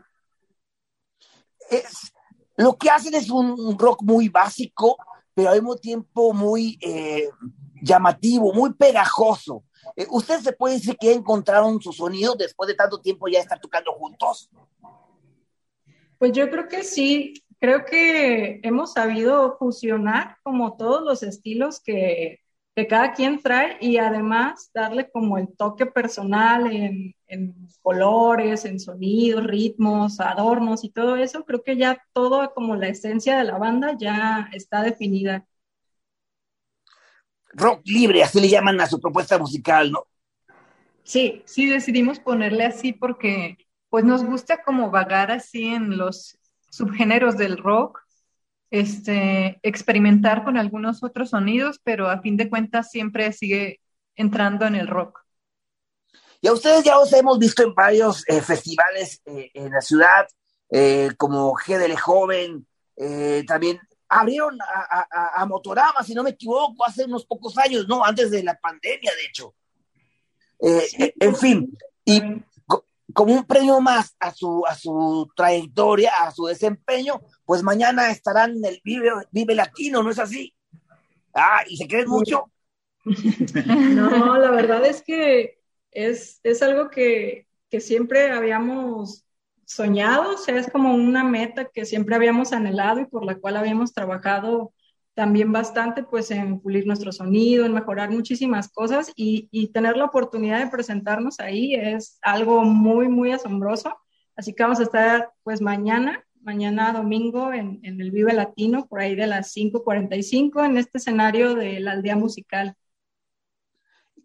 Es, 1.71 2.13
lo 2.57 2.77
que 2.77 2.91
hacen 2.91 3.15
es 3.15 3.31
un 3.31 3.79
rock 3.79 4.03
muy 4.03 4.29
básico, 4.29 4.97
pero 5.37 5.51
al 5.51 5.57
mismo 5.57 5.77
tiempo 5.77 6.33
muy 6.33 6.79
eh, 6.81 7.29
llamativo, 7.83 8.55
muy 8.55 8.73
pegajoso. 8.73 9.65
Eh, 9.95 10.07
¿Usted 10.11 10.41
se 10.41 10.53
puede 10.53 10.75
decir 10.75 10.97
que 10.99 11.13
encontraron 11.13 11.81
su 11.81 11.93
sonido 11.93 12.35
después 12.35 12.69
de 12.69 12.75
tanto 12.75 13.01
tiempo 13.01 13.29
ya 13.29 13.41
estar 13.41 13.61
tocando 13.61 13.93
juntos? 13.93 14.51
Pues 16.19 16.33
yo 16.33 16.49
creo 16.51 16.69
que 16.69 16.83
sí, 16.83 17.35
creo 17.61 17.85
que 17.85 18.61
hemos 18.63 18.95
sabido 18.95 19.57
fusionar 19.59 20.39
como 20.43 20.77
todos 20.77 21.03
los 21.03 21.23
estilos 21.23 21.81
que, 21.81 22.41
cada 22.85 23.15
quien 23.15 23.41
trae 23.41 23.79
y 23.81 23.97
además 23.97 24.71
darle 24.75 25.11
como 25.11 25.39
el 25.39 25.49
toque 25.57 25.87
personal 25.87 26.71
en, 26.71 27.15
colores, 27.81 28.67
en 28.67 28.79
sonidos, 28.79 29.45
ritmos, 29.45 30.21
adornos 30.21 30.85
y 30.85 30.91
todo 30.91 31.17
eso. 31.17 31.47
Creo 31.47 31.63
que 31.63 31.79
ya 31.79 31.99
todo 32.13 32.53
como 32.53 32.77
la 32.77 32.89
esencia 32.89 33.39
de 33.39 33.45
la 33.45 33.57
banda 33.57 33.97
ya 33.99 34.51
está 34.53 34.83
definida. 34.83 35.47
Rock 37.55 37.81
libre, 37.87 38.23
así 38.23 38.43
le 38.43 38.51
llaman 38.51 38.79
a 38.83 38.87
su 38.87 39.01
propuesta 39.01 39.39
musical, 39.39 39.91
¿no? 39.91 40.07
Sí, 41.03 41.43
sí 41.47 41.67
decidimos 41.67 42.21
ponerle 42.21 42.67
así 42.67 42.93
porque 42.93 43.57
pues 43.89 44.05
nos 44.05 44.23
gusta 44.23 44.63
como 44.63 44.91
vagar 44.91 45.31
así 45.31 45.65
en 45.65 45.97
los 45.97 46.39
subgéneros 46.71 47.39
del 47.39 47.57
rock, 47.57 48.06
este, 48.71 49.59
experimentar 49.63 50.45
con 50.45 50.57
algunos 50.57 51.03
otros 51.03 51.31
sonidos, 51.31 51.81
pero 51.83 52.09
a 52.09 52.21
fin 52.21 52.37
de 52.37 52.49
cuentas 52.49 52.91
siempre 52.91 53.33
sigue 53.33 53.81
entrando 54.17 54.67
en 54.67 54.75
el 54.75 54.89
rock. 54.89 55.25
Y 56.41 56.49
a 56.49 56.53
ustedes 56.53 56.85
ya 56.85 56.99
os 56.99 57.13
hemos 57.13 57.39
visto 57.39 57.63
en 57.63 57.75
varios 57.75 58.25
eh, 58.29 58.41
festivales 58.41 59.21
eh, 59.25 59.51
en 59.55 59.71
la 59.71 59.81
ciudad, 59.81 60.27
eh, 60.71 61.11
como 61.17 61.55
GDL 61.55 61.97
Joven, 61.97 62.67
también 63.47 63.79
abrieron 64.09 64.57
a, 64.63 65.43
a, 65.43 65.45
Motorama, 65.45 66.03
si 66.03 66.15
no 66.15 66.23
me 66.23 66.31
equivoco, 66.31 66.87
hace 66.87 67.05
unos 67.05 67.27
pocos 67.27 67.59
años, 67.59 67.87
¿no? 67.87 68.03
Antes 68.03 68.31
de 68.31 68.43
la 68.43 68.59
pandemia, 68.59 69.13
de 69.15 69.27
hecho. 69.27 69.55
en 70.59 71.37
fin, 71.37 71.77
y 72.07 72.23
como 73.17 73.33
un 73.33 73.47
premio 73.47 73.81
más 73.81 74.15
a 74.21 74.31
su, 74.31 74.63
a 74.67 74.75
su 74.75 75.27
trayectoria, 75.35 76.13
a 76.21 76.31
su 76.33 76.45
desempeño, 76.45 77.23
pues 77.47 77.63
mañana 77.63 78.11
estarán 78.11 78.59
en 78.59 78.65
el 78.67 78.81
Vive, 78.85 79.11
Vive 79.31 79.55
Latino, 79.55 80.03
¿no 80.03 80.11
es 80.11 80.19
así? 80.19 80.55
Ah, 81.33 81.63
¿y 81.67 81.79
se 81.79 81.89
creen 81.89 82.09
mucho? 82.09 82.53
No, 83.07 84.37
la 84.37 84.51
verdad 84.51 84.85
es 84.85 85.01
que 85.01 85.61
es, 85.93 86.41
es 86.43 86.63
algo 86.63 86.91
que, 86.91 87.47
que 87.71 87.81
siempre 87.81 88.33
habíamos 88.33 89.25
soñado, 89.65 90.35
o 90.35 90.37
sea, 90.37 90.59
es 90.59 90.71
como 90.71 90.93
una 90.93 91.25
meta 91.25 91.71
que 91.73 91.87
siempre 91.87 92.17
habíamos 92.17 92.53
anhelado 92.53 93.01
y 93.01 93.07
por 93.07 93.25
la 93.25 93.37
cual 93.37 93.57
habíamos 93.57 93.95
trabajado 93.95 94.75
también 95.17 95.51
bastante 95.51 96.03
pues 96.03 96.31
en 96.31 96.61
pulir 96.61 96.87
nuestro 96.87 97.11
sonido, 97.11 97.65
en 97.65 97.73
mejorar 97.73 98.11
muchísimas 98.11 98.69
cosas 98.69 99.11
y, 99.17 99.49
y, 99.51 99.69
tener 99.69 99.97
la 99.97 100.05
oportunidad 100.05 100.59
de 100.59 100.71
presentarnos 100.71 101.41
ahí 101.41 101.75
es 101.75 102.19
algo 102.21 102.65
muy, 102.65 103.09
muy 103.09 103.33
asombroso. 103.33 103.97
Así 104.37 104.53
que 104.53 104.63
vamos 104.63 104.79
a 104.79 104.83
estar 104.83 105.33
pues 105.43 105.63
mañana, 105.63 106.23
mañana 106.43 106.93
domingo 106.93 107.55
en, 107.55 107.81
en 107.83 107.99
el 107.99 108.11
Vive 108.11 108.35
Latino, 108.35 108.87
por 108.89 109.01
ahí 109.01 109.15
de 109.15 109.27
las 109.27 109.57
5.45 109.57 110.67
en 110.67 110.77
este 110.77 110.99
escenario 110.99 111.55
de 111.55 111.81
la 111.81 111.93
aldea 111.93 112.15
musical. 112.15 112.77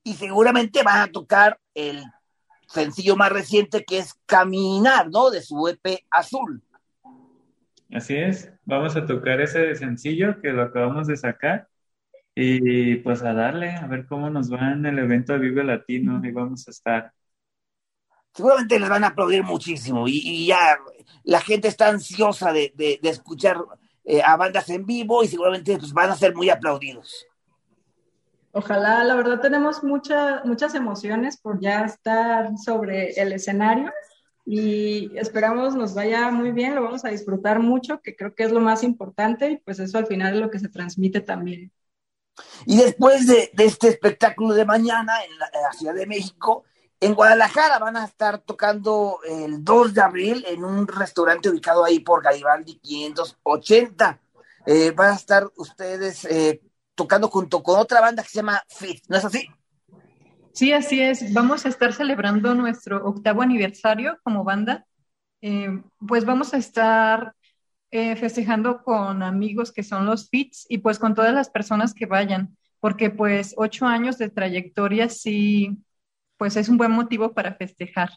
Y 0.03 0.15
seguramente 0.15 0.83
van 0.83 1.03
a 1.03 1.11
tocar 1.11 1.57
el 1.73 2.03
sencillo 2.67 3.15
más 3.15 3.31
reciente 3.31 3.85
que 3.85 3.99
es 3.99 4.15
Caminar, 4.25 5.09
¿no? 5.09 5.29
De 5.29 5.41
su 5.41 5.69
EP 5.69 6.03
Azul. 6.09 6.61
Así 7.93 8.15
es, 8.15 8.49
vamos 8.63 8.95
a 8.95 9.05
tocar 9.05 9.41
ese 9.41 9.75
sencillo 9.75 10.39
que 10.41 10.51
lo 10.51 10.61
acabamos 10.61 11.07
de 11.07 11.17
sacar 11.17 11.67
y 12.33 12.95
pues 12.97 13.21
a 13.21 13.33
darle, 13.33 13.71
a 13.71 13.85
ver 13.87 14.05
cómo 14.07 14.29
nos 14.29 14.51
va 14.51 14.71
en 14.71 14.85
el 14.85 14.97
evento 14.97 15.33
de 15.33 15.39
Vive 15.39 15.63
Latino 15.65 16.21
y 16.23 16.31
vamos 16.31 16.65
a 16.67 16.71
estar. 16.71 17.11
Seguramente 18.33 18.79
les 18.79 18.87
van 18.87 19.03
a 19.03 19.07
aplaudir 19.07 19.43
muchísimo 19.43 20.07
y, 20.07 20.47
ya 20.47 20.79
la 21.25 21.41
gente 21.41 21.67
está 21.67 21.89
ansiosa 21.89 22.53
de, 22.53 22.99
escuchar 23.03 23.57
eh, 24.05 24.21
a 24.23 24.37
bandas 24.37 24.69
en 24.69 24.85
vivo 24.85 25.21
y 25.21 25.27
seguramente 25.27 25.77
pues, 25.77 25.91
van 25.91 26.11
a 26.11 26.15
ser 26.15 26.33
muy 26.33 26.49
aplaudidos. 26.49 27.27
Ojalá, 28.53 29.03
la 29.03 29.15
verdad 29.15 29.41
tenemos 29.41 29.83
muchas 29.83 30.75
emociones 30.75 31.37
por 31.37 31.59
ya 31.59 31.83
estar 31.83 32.57
sobre 32.57 33.11
el 33.11 33.33
escenario 33.33 33.91
y 34.45 35.17
esperamos 35.17 35.75
nos 35.75 35.93
vaya 35.93 36.31
muy 36.31 36.51
bien, 36.51 36.75
lo 36.75 36.83
vamos 36.83 37.05
a 37.05 37.09
disfrutar 37.09 37.59
mucho, 37.59 38.01
que 38.01 38.15
creo 38.15 38.33
que 38.33 38.43
es 38.43 38.51
lo 38.51 38.59
más 38.59 38.83
importante 38.83 39.51
y 39.51 39.57
pues 39.57 39.79
eso 39.79 39.97
al 39.97 40.07
final 40.07 40.35
es 40.35 40.41
lo 40.41 40.49
que 40.49 40.59
se 40.59 40.69
transmite 40.69 41.21
también. 41.21 41.71
Y 42.65 42.77
después 42.77 43.27
de, 43.27 43.51
este 43.57 43.89
espectáculo 43.89 44.53
de 44.53 44.65
mañana 44.65 45.23
en 45.23 45.37
la, 45.37 45.49
en 45.53 45.61
la 45.61 45.73
Ciudad 45.73 45.93
de 45.93 46.07
México, 46.07 46.63
en 47.01 47.15
Guadalajara 47.15 47.79
van 47.79 47.97
a 47.97 48.05
estar 48.05 48.39
tocando 48.39 49.19
el 49.27 49.63
2 49.63 49.93
de 49.95 50.01
abril 50.01 50.45
en 50.47 50.63
un 50.63 50.87
restaurante 50.87 51.49
ubicado 51.49 51.83
ahí 51.83 51.99
por 51.99 52.23
Garibaldi 52.23 52.79
580. 52.79 54.19
Eh, 54.67 54.91
van 54.91 55.13
a 55.13 55.15
estar 55.15 55.49
ustedes 55.55 56.25
eh, 56.25 56.61
tocando 56.93 57.27
junto 57.27 57.63
con 57.63 57.79
otra 57.79 58.01
banda 58.01 58.21
que 58.21 58.29
se 58.29 58.35
llama 58.35 58.61
Fit, 58.67 59.03
¿no 59.07 59.17
es 59.17 59.25
así? 59.25 59.47
Sí, 60.53 60.73
así 60.73 61.01
es. 61.01 61.33
Vamos 61.33 61.65
a 61.65 61.69
estar 61.69 61.93
celebrando 61.93 62.53
nuestro 62.55 63.05
octavo 63.05 63.41
aniversario 63.41 64.19
como 64.23 64.43
banda. 64.43 64.85
Eh, 65.41 65.81
pues 66.07 66.25
vamos 66.25 66.53
a 66.53 66.57
estar 66.57 67.33
eh, 67.89 68.15
festejando 68.15 68.83
con 68.83 69.23
amigos 69.23 69.71
que 69.71 69.83
son 69.83 70.05
los 70.05 70.29
Fits 70.29 70.65
y 70.69 70.79
pues 70.79 70.99
con 70.99 71.15
todas 71.15 71.33
las 71.33 71.49
personas 71.49 71.93
que 71.93 72.05
vayan, 72.05 72.57
porque 72.79 73.09
pues 73.09 73.53
ocho 73.57 73.85
años 73.85 74.17
de 74.17 74.29
trayectoria 74.29 75.09
sí, 75.09 75.77
pues 76.37 76.55
es 76.57 76.69
un 76.69 76.77
buen 76.77 76.91
motivo 76.91 77.33
para 77.33 77.55
festejar. 77.55 78.09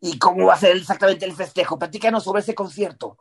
¿Y 0.00 0.18
cómo 0.18 0.46
va 0.46 0.54
a 0.54 0.58
ser 0.58 0.76
exactamente 0.76 1.24
el 1.24 1.32
festejo? 1.32 1.78
Platícanos 1.78 2.24
sobre 2.24 2.40
ese 2.40 2.54
concierto. 2.54 3.18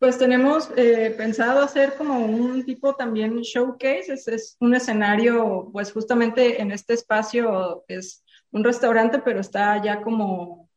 Pues 0.00 0.16
tenemos 0.16 0.70
eh, 0.78 1.14
pensado 1.14 1.62
hacer 1.62 1.94
como 1.98 2.24
un 2.24 2.64
tipo 2.64 2.94
también 2.94 3.42
showcase, 3.42 4.14
es, 4.14 4.56
un 4.58 4.74
escenario, 4.74 5.68
pues 5.74 5.92
justamente 5.92 6.62
en 6.62 6.72
este 6.72 6.94
espacio 6.94 7.84
es 7.86 8.24
un 8.50 8.64
restaurante, 8.64 9.18
pero 9.18 9.40
está 9.40 9.82
ya 9.84 10.00
como, 10.00 10.70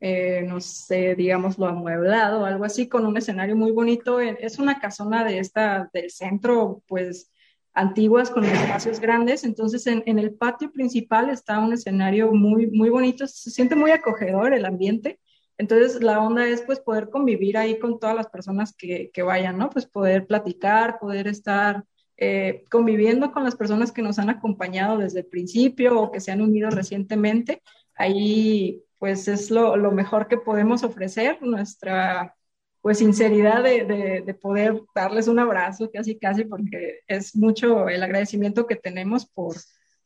eh, 0.00 0.44
no 0.46 0.60
sé, 0.60 1.16
digámoslo, 1.16 1.66
amueblado 1.66 2.42
o 2.42 2.44
algo 2.44 2.64
así, 2.64 2.88
con 2.88 3.04
un 3.04 3.16
escenario 3.16 3.56
muy 3.56 3.72
bonito. 3.72 4.20
Es 4.20 4.60
una 4.60 4.78
casona 4.80 5.24
de 5.24 5.40
esta, 5.40 5.90
del 5.92 6.10
centro, 6.12 6.84
pues 6.86 7.32
antiguas 7.74 8.30
con 8.30 8.44
espacios 8.44 9.00
grandes, 9.00 9.42
entonces 9.42 9.88
en, 9.88 10.04
en 10.06 10.20
el 10.20 10.34
patio 10.34 10.70
principal 10.70 11.30
está 11.30 11.58
un 11.58 11.72
escenario 11.72 12.32
muy, 12.32 12.68
muy 12.68 12.90
bonito, 12.90 13.26
se 13.26 13.50
siente 13.50 13.74
muy 13.74 13.90
acogedor 13.90 14.54
el 14.54 14.64
ambiente. 14.64 15.18
Entonces, 15.58 16.02
la 16.02 16.20
onda 16.20 16.48
es 16.48 16.62
pues 16.62 16.80
poder 16.80 17.10
convivir 17.10 17.58
ahí 17.58 17.78
con 17.78 17.98
todas 17.98 18.14
las 18.14 18.28
personas 18.28 18.74
que, 18.74 19.10
que 19.12 19.22
vayan, 19.22 19.58
¿no? 19.58 19.70
Pues 19.70 19.86
poder 19.86 20.26
platicar, 20.26 20.98
poder 21.00 21.26
estar 21.26 21.84
eh, 22.16 22.64
conviviendo 22.70 23.32
con 23.32 23.44
las 23.44 23.56
personas 23.56 23.92
que 23.92 24.02
nos 24.02 24.18
han 24.18 24.30
acompañado 24.30 24.98
desde 24.98 25.20
el 25.20 25.26
principio 25.26 26.00
o 26.00 26.12
que 26.12 26.20
se 26.20 26.30
han 26.32 26.42
unido 26.42 26.70
recientemente. 26.70 27.62
Ahí 27.94 28.82
pues 28.98 29.28
es 29.28 29.50
lo, 29.50 29.76
lo 29.76 29.92
mejor 29.92 30.28
que 30.28 30.38
podemos 30.38 30.82
ofrecer, 30.84 31.38
nuestra 31.42 32.34
pues 32.80 32.98
sinceridad 32.98 33.62
de, 33.62 33.84
de, 33.84 34.22
de, 34.22 34.34
poder 34.34 34.80
darles 34.94 35.28
un 35.28 35.38
abrazo 35.40 35.90
casi 35.92 36.16
casi 36.18 36.44
porque 36.44 37.00
es 37.08 37.36
mucho 37.36 37.88
el 37.88 38.02
agradecimiento 38.02 38.66
que 38.66 38.76
tenemos 38.76 39.26
por 39.26 39.56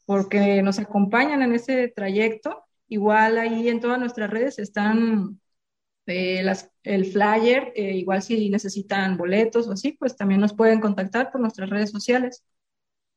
porque 0.06 0.62
nos 0.62 0.78
acompañan 0.78 1.42
en 1.42 1.52
ese 1.52 1.88
trayecto. 1.88 2.64
Igual 2.88 3.38
ahí 3.38 3.68
en 3.68 3.80
todas 3.80 3.98
nuestras 3.98 4.30
redes 4.30 4.58
están 4.58 5.40
eh, 6.06 6.42
las, 6.42 6.70
el 6.82 7.06
flyer, 7.06 7.72
eh, 7.76 7.96
igual 7.96 8.22
si 8.22 8.50
necesitan 8.50 9.16
boletos 9.16 9.68
o 9.68 9.72
así, 9.72 9.92
pues 9.92 10.16
también 10.16 10.40
nos 10.40 10.52
pueden 10.52 10.80
contactar 10.80 11.30
por 11.30 11.40
nuestras 11.40 11.70
redes 11.70 11.90
sociales. 11.90 12.42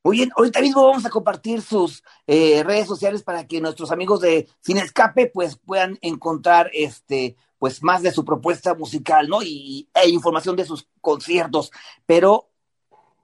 Muy 0.03 0.17
bien, 0.17 0.29
ahorita 0.35 0.61
mismo 0.61 0.85
vamos 0.85 1.03
a 1.03 1.09
compartir 1.09 1.63
sus 1.63 2.03
eh, 2.27 2.61
redes 2.63 2.85
sociales 2.85 3.23
para 3.23 3.47
que 3.47 3.59
nuestros 3.59 3.91
amigos 3.91 4.21
de 4.21 4.47
Sin 4.61 4.77
Escape 4.77 5.31
pues 5.33 5.57
puedan 5.57 5.97
encontrar 6.01 6.69
este 6.73 7.35
pues 7.57 7.81
más 7.81 8.03
de 8.03 8.11
su 8.11 8.23
propuesta 8.23 8.75
musical, 8.75 9.27
¿no? 9.27 9.41
Y 9.41 9.89
e 9.95 10.09
información 10.09 10.55
de 10.55 10.65
sus 10.65 10.87
conciertos, 11.01 11.71
pero 12.05 12.51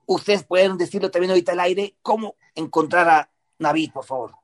ustedes 0.07 0.43
pueden 0.43 0.78
decirlo 0.78 1.12
también 1.12 1.30
ahorita 1.30 1.51
al 1.51 1.59
aire, 1.59 1.95
cómo 2.01 2.36
encontrar 2.55 3.07
a 3.09 3.32
Navid, 3.59 3.91
por 3.91 4.05
favor. 4.05 4.40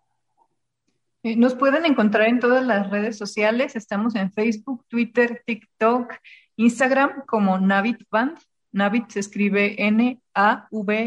Nos 1.24 1.56
pueden 1.56 1.86
encontrar 1.86 2.28
en 2.28 2.40
todas 2.40 2.66
las 2.66 2.90
redes 2.90 3.18
sociales. 3.18 3.76
Estamos 3.76 4.16
en 4.16 4.32
Facebook, 4.32 4.86
Twitter, 4.88 5.44
TikTok, 5.46 6.14
Instagram 6.56 7.26
como 7.26 7.60
Navit 7.60 8.04
Band. 8.10 8.38
Navit 8.72 9.10
se 9.10 9.20
escribe 9.20 9.76
N-A-V-I-T. 9.88 11.02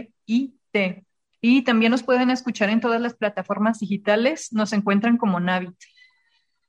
Y 1.43 1.63
también 1.63 1.91
nos 1.91 2.03
pueden 2.03 2.31
escuchar 2.31 2.69
en 2.69 2.81
todas 2.81 3.01
las 3.01 3.15
plataformas 3.15 3.79
digitales. 3.79 4.53
Nos 4.53 4.73
encuentran 4.73 5.17
como 5.17 5.41
Navit. 5.41 5.75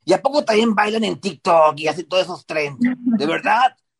¿Y 0.05 0.13
a 0.13 0.21
poco 0.21 0.45
también 0.45 0.73
bailan 0.73 1.03
en 1.03 1.19
TikTok 1.19 1.77
y 1.77 1.87
hacen 1.87 2.07
todos 2.07 2.23
esos 2.23 2.45
trends? 2.45 2.79
¿De 2.79 3.25
verdad? 3.25 3.75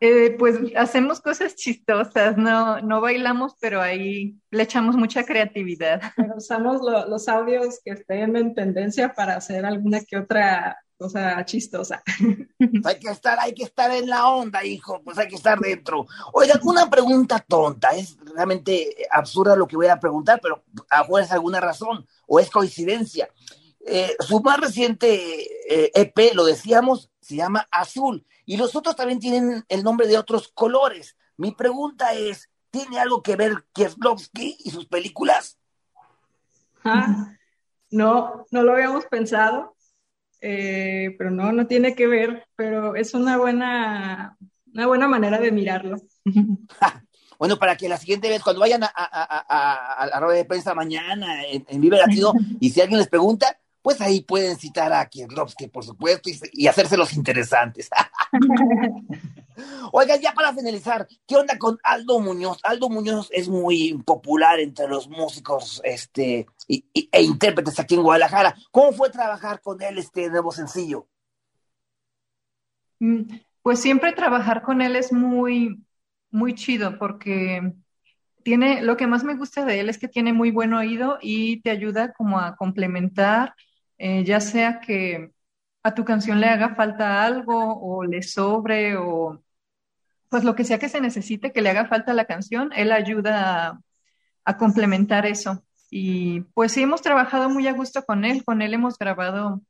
Eh, 0.00 0.36
pues 0.38 0.56
hacemos 0.76 1.20
cosas 1.20 1.56
chistosas, 1.56 2.36
no, 2.36 2.80
no 2.80 3.00
bailamos, 3.00 3.54
pero 3.60 3.80
ahí 3.80 4.36
le 4.50 4.62
echamos 4.62 4.96
mucha 4.96 5.24
creatividad. 5.24 6.00
Pero 6.16 6.36
usamos 6.36 6.80
lo, 6.82 7.08
los 7.08 7.28
audios 7.28 7.80
que 7.84 7.92
estén 7.92 8.36
en 8.36 8.54
tendencia 8.54 9.14
para 9.14 9.36
hacer 9.36 9.64
alguna 9.64 10.00
que 10.00 10.18
otra 10.18 10.78
cosa 10.98 11.44
chistosa. 11.44 12.02
Hay 12.84 12.98
que 12.98 13.10
estar, 13.10 13.38
hay 13.38 13.52
que 13.52 13.64
estar 13.64 13.90
en 13.90 14.08
la 14.08 14.28
onda, 14.28 14.64
hijo, 14.64 15.02
pues 15.04 15.18
hay 15.18 15.28
que 15.28 15.34
estar 15.34 15.58
dentro. 15.58 16.06
Oigan, 16.32 16.58
una 16.62 16.88
pregunta 16.88 17.44
tonta, 17.46 17.90
es 17.90 18.16
realmente 18.34 18.96
absurda 19.10 19.56
lo 19.56 19.66
que 19.66 19.76
voy 19.76 19.88
a 19.88 20.00
preguntar, 20.00 20.40
pero 20.40 20.64
a 20.88 21.06
es 21.20 21.32
alguna 21.32 21.60
razón 21.60 22.06
o 22.26 22.40
es 22.40 22.50
coincidencia. 22.50 23.28
Eh, 23.84 24.16
su 24.20 24.40
más 24.40 24.58
reciente 24.58 25.16
eh, 25.68 25.90
EP, 25.94 26.34
lo 26.34 26.44
decíamos, 26.44 27.10
se 27.20 27.36
llama 27.36 27.68
Azul 27.70 28.24
y 28.46 28.56
los 28.56 28.74
otros 28.76 28.96
también 28.96 29.18
tienen 29.18 29.64
el 29.68 29.82
nombre 29.82 30.06
de 30.06 30.16
otros 30.16 30.48
colores. 30.48 31.16
Mi 31.36 31.52
pregunta 31.52 32.14
es, 32.14 32.48
¿tiene 32.70 32.98
algo 32.98 33.22
que 33.22 33.36
ver 33.36 33.64
Kieslowski 33.72 34.56
y 34.64 34.70
sus 34.70 34.86
películas? 34.86 35.58
Ah, 36.84 37.34
no, 37.90 38.46
no 38.50 38.62
lo 38.62 38.72
habíamos 38.72 39.04
pensado, 39.06 39.76
eh, 40.40 41.14
pero 41.18 41.30
no, 41.30 41.50
no 41.50 41.66
tiene 41.66 41.96
que 41.96 42.06
ver, 42.06 42.46
pero 42.54 42.94
es 42.94 43.12
una 43.14 43.36
buena, 43.36 44.38
una 44.72 44.86
buena 44.86 45.08
manera 45.08 45.38
de 45.38 45.52
mirarlo. 45.52 45.98
Bueno, 47.38 47.58
para 47.58 47.76
que 47.76 47.86
la 47.86 47.98
siguiente 47.98 48.30
vez, 48.30 48.42
cuando 48.42 48.60
vayan 48.60 48.82
a, 48.82 48.86
a, 48.86 49.44
a, 49.46 49.92
a 49.92 50.06
la 50.06 50.20
rueda 50.20 50.38
de 50.38 50.46
prensa 50.46 50.74
mañana 50.74 51.44
en, 51.44 51.66
en 51.68 51.80
Vive 51.82 51.98
Latino, 51.98 52.32
y 52.60 52.70
si 52.70 52.80
alguien 52.80 52.98
les 52.98 53.08
pregunta, 53.08 53.58
pues 53.86 54.00
ahí 54.00 54.20
pueden 54.20 54.56
citar 54.56 54.92
a 54.92 55.06
Kieslowski, 55.06 55.68
por 55.68 55.84
supuesto, 55.84 56.28
y, 56.28 56.36
y 56.54 56.66
hacérselos 56.66 57.12
interesantes. 57.12 57.88
Oigan, 59.92 60.20
ya 60.20 60.32
para 60.32 60.52
finalizar, 60.52 61.06
¿qué 61.24 61.36
onda 61.36 61.56
con 61.56 61.78
Aldo 61.84 62.18
Muñoz? 62.18 62.58
Aldo 62.64 62.88
Muñoz 62.88 63.28
es 63.30 63.48
muy 63.48 63.96
popular 64.04 64.58
entre 64.58 64.88
los 64.88 65.08
músicos 65.08 65.80
este, 65.84 66.48
y, 66.66 66.84
y, 66.92 67.08
e 67.12 67.22
intérpretes 67.22 67.78
aquí 67.78 67.94
en 67.94 68.02
Guadalajara. 68.02 68.56
¿Cómo 68.72 68.90
fue 68.90 69.08
trabajar 69.08 69.60
con 69.60 69.80
él 69.80 69.98
este 69.98 70.30
nuevo 70.30 70.50
sencillo? 70.50 71.06
Pues 73.62 73.78
siempre 73.78 74.10
trabajar 74.14 74.62
con 74.62 74.82
él 74.82 74.96
es 74.96 75.12
muy, 75.12 75.80
muy 76.32 76.56
chido 76.56 76.98
porque 76.98 77.72
tiene, 78.42 78.82
lo 78.82 78.96
que 78.96 79.06
más 79.06 79.22
me 79.22 79.36
gusta 79.36 79.64
de 79.64 79.78
él 79.78 79.88
es 79.88 79.98
que 79.98 80.08
tiene 80.08 80.32
muy 80.32 80.50
buen 80.50 80.72
oído 80.72 81.18
y 81.22 81.60
te 81.62 81.70
ayuda 81.70 82.12
como 82.14 82.40
a 82.40 82.56
complementar, 82.56 83.54
eh, 83.98 84.24
ya 84.24 84.40
sea 84.40 84.80
que 84.80 85.32
a 85.82 85.94
tu 85.94 86.04
canción 86.04 86.40
le 86.40 86.48
haga 86.48 86.74
falta 86.74 87.24
algo 87.24 87.78
o 87.80 88.04
le 88.04 88.22
sobre 88.22 88.96
o 88.96 89.42
pues 90.28 90.44
lo 90.44 90.54
que 90.56 90.64
sea 90.64 90.78
que 90.78 90.88
se 90.88 91.00
necesite 91.00 91.52
que 91.52 91.62
le 91.62 91.70
haga 91.70 91.86
falta 91.86 92.12
a 92.12 92.14
la 92.14 92.26
canción, 92.26 92.72
él 92.74 92.92
ayuda 92.92 93.68
a, 93.68 93.80
a, 94.44 94.56
complementar 94.58 95.26
eso. 95.26 95.64
Y 95.90 96.42
pues 96.54 96.72
sí, 96.72 96.82
hemos 96.82 97.02
trabajado 97.02 97.48
muy 97.50 97.66
a 97.68 97.72
gusto 97.72 98.04
con 98.04 98.24
él, 98.24 98.44
con 98.44 98.62
él 98.62 98.74
hemos 98.74 98.98
grabado 98.98 99.62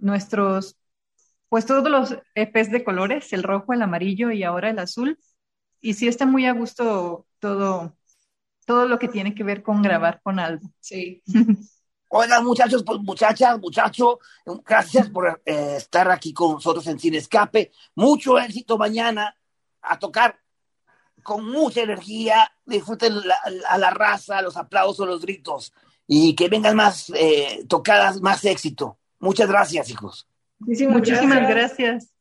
nuestros, 0.00 0.76
pues 1.48 1.66
todos 1.66 1.90
los 1.90 2.18
EPs 2.34 2.70
de 2.70 2.84
colores, 2.84 3.32
el 3.32 3.42
rojo, 3.42 3.72
el 3.72 3.82
amarillo 3.82 4.30
y 4.30 4.42
ahora 4.44 4.70
el 4.70 4.78
azul. 4.78 5.18
Y 5.80 5.94
sí 5.94 6.08
está 6.08 6.26
muy 6.26 6.46
a 6.46 6.52
gusto 6.52 7.26
todo, 7.38 7.96
todo 8.66 8.88
lo 8.88 8.98
que 8.98 9.08
tiene 9.08 9.34
que 9.34 9.44
ver 9.44 9.62
con 9.62 9.82
grabar 9.82 10.20
con 10.22 10.38
algo. 10.38 10.70
Sí. 10.80 11.22
Oigan, 12.08 12.44
muchachos, 12.44 12.82
pues, 12.84 13.00
muchachas, 13.00 13.58
muchacho, 13.58 14.18
gracias 14.64 15.10
por 15.10 15.42
eh, 15.44 15.74
estar 15.76 16.10
aquí 16.10 16.32
con 16.32 16.52
nosotros 16.52 16.86
en 16.86 16.98
Sin 16.98 17.14
Escape. 17.14 17.70
Mucho 17.94 18.38
éxito 18.38 18.78
mañana 18.78 19.36
a 19.82 19.98
tocar 19.98 20.38
con 21.22 21.44
mucha 21.44 21.82
energía. 21.82 22.50
Disfruten 22.64 23.26
la, 23.26 23.36
a 23.68 23.78
la 23.78 23.90
raza, 23.90 24.40
los 24.42 24.56
aplausos, 24.56 25.06
los 25.06 25.20
gritos 25.20 25.72
y 26.10 26.34
que 26.34 26.48
vengan 26.48 26.74
más 26.74 27.12
eh, 27.14 27.64
tocadas, 27.68 28.20
más 28.22 28.44
éxito. 28.46 28.98
Muchas 29.20 29.48
gracias, 29.48 29.90
hijos. 29.90 30.26
Muchísimas, 30.58 30.96
Muchísimas 30.96 31.48
gracias. 31.48 31.78
gracias. 31.78 32.17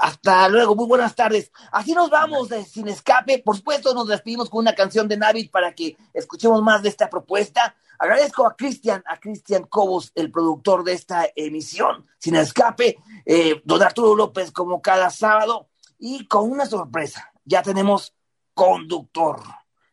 Hasta 0.00 0.48
luego, 0.48 0.76
muy 0.76 0.86
buenas 0.86 1.14
tardes. 1.14 1.50
Así 1.72 1.92
nos 1.92 2.08
vamos 2.08 2.48
de 2.48 2.64
Sin 2.64 2.88
Escape. 2.88 3.42
Por 3.44 3.56
supuesto, 3.56 3.94
nos 3.94 4.06
despedimos 4.06 4.48
con 4.48 4.60
una 4.60 4.74
canción 4.74 5.08
de 5.08 5.16
Navid 5.16 5.50
para 5.50 5.74
que 5.74 5.96
escuchemos 6.14 6.62
más 6.62 6.82
de 6.82 6.88
esta 6.88 7.10
propuesta. 7.10 7.74
Agradezco 7.98 8.46
a 8.46 8.54
Cristian, 8.54 9.02
a 9.06 9.18
Cristian 9.18 9.64
Cobos, 9.64 10.12
el 10.14 10.30
productor 10.30 10.84
de 10.84 10.92
esta 10.92 11.26
emisión, 11.34 12.06
Sin 12.18 12.36
Escape, 12.36 12.96
eh, 13.26 13.60
don 13.64 13.82
Arturo 13.82 14.14
López, 14.14 14.52
como 14.52 14.80
cada 14.80 15.10
sábado. 15.10 15.68
Y 15.98 16.26
con 16.26 16.48
una 16.48 16.66
sorpresa, 16.66 17.32
ya 17.44 17.62
tenemos 17.62 18.14
conductor. 18.54 19.40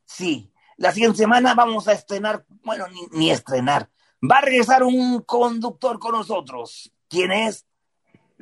Sí, 0.06 0.51
la 0.78 0.91
siguiente 0.91 1.18
semana 1.18 1.56
vamos 1.56 1.88
a 1.88 1.93
estrenar, 1.93 2.45
bueno, 2.64 2.86
ni 3.12 3.32
estrenar. 3.32 3.89
Va 4.22 4.38
a 4.38 4.41
regresar 4.41 4.84
un 4.84 5.22
conductor 5.22 5.97
con 5.97 6.12
nosotros. 6.12 6.91
¿Quién 7.10 7.32
es? 7.32 7.66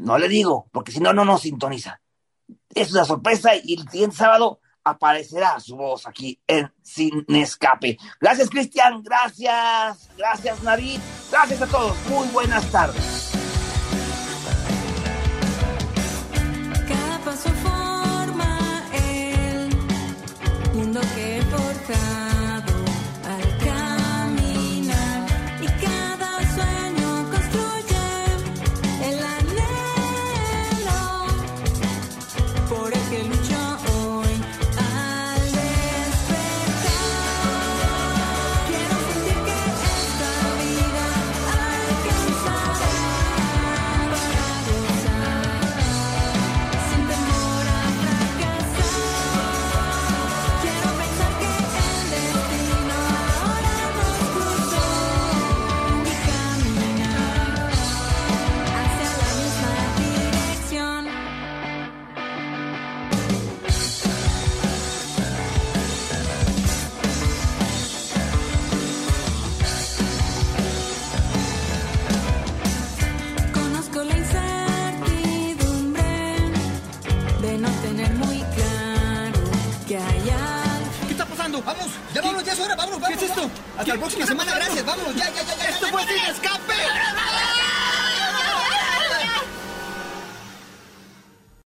No 0.04 0.18
le 0.18 0.28
digo, 0.28 0.68
porque 0.74 0.91
si 0.91 0.99
no, 0.99 1.14
no 1.14 1.24
nos 1.24 1.43
sintoniza. 1.43 2.01
Es 2.76 2.91
una 2.91 3.06
sorpresa 3.06 3.51
y 3.56 3.80
el 3.80 3.89
siguiente 3.89 4.18
sábado 4.18 4.60
aparecerá 4.84 5.58
su 5.62 5.78
voz 5.78 6.06
aquí 6.06 6.41
en 6.45 6.70
Sin 6.82 7.26
Escape. 7.30 7.97
Gracias, 8.20 8.49
Cristian. 8.49 9.01
Gracias. 9.01 10.10
Gracias, 10.18 10.62
Navid. 10.62 10.99
Gracias 11.32 11.62
a 11.62 11.68
todos. 11.68 11.95
Muy 12.10 12.28
buenas 12.30 12.70
tardes. 12.70 13.30
Forma 17.64 18.84
el 18.93 19.70
mundo 20.74 21.01
que. 21.16 21.34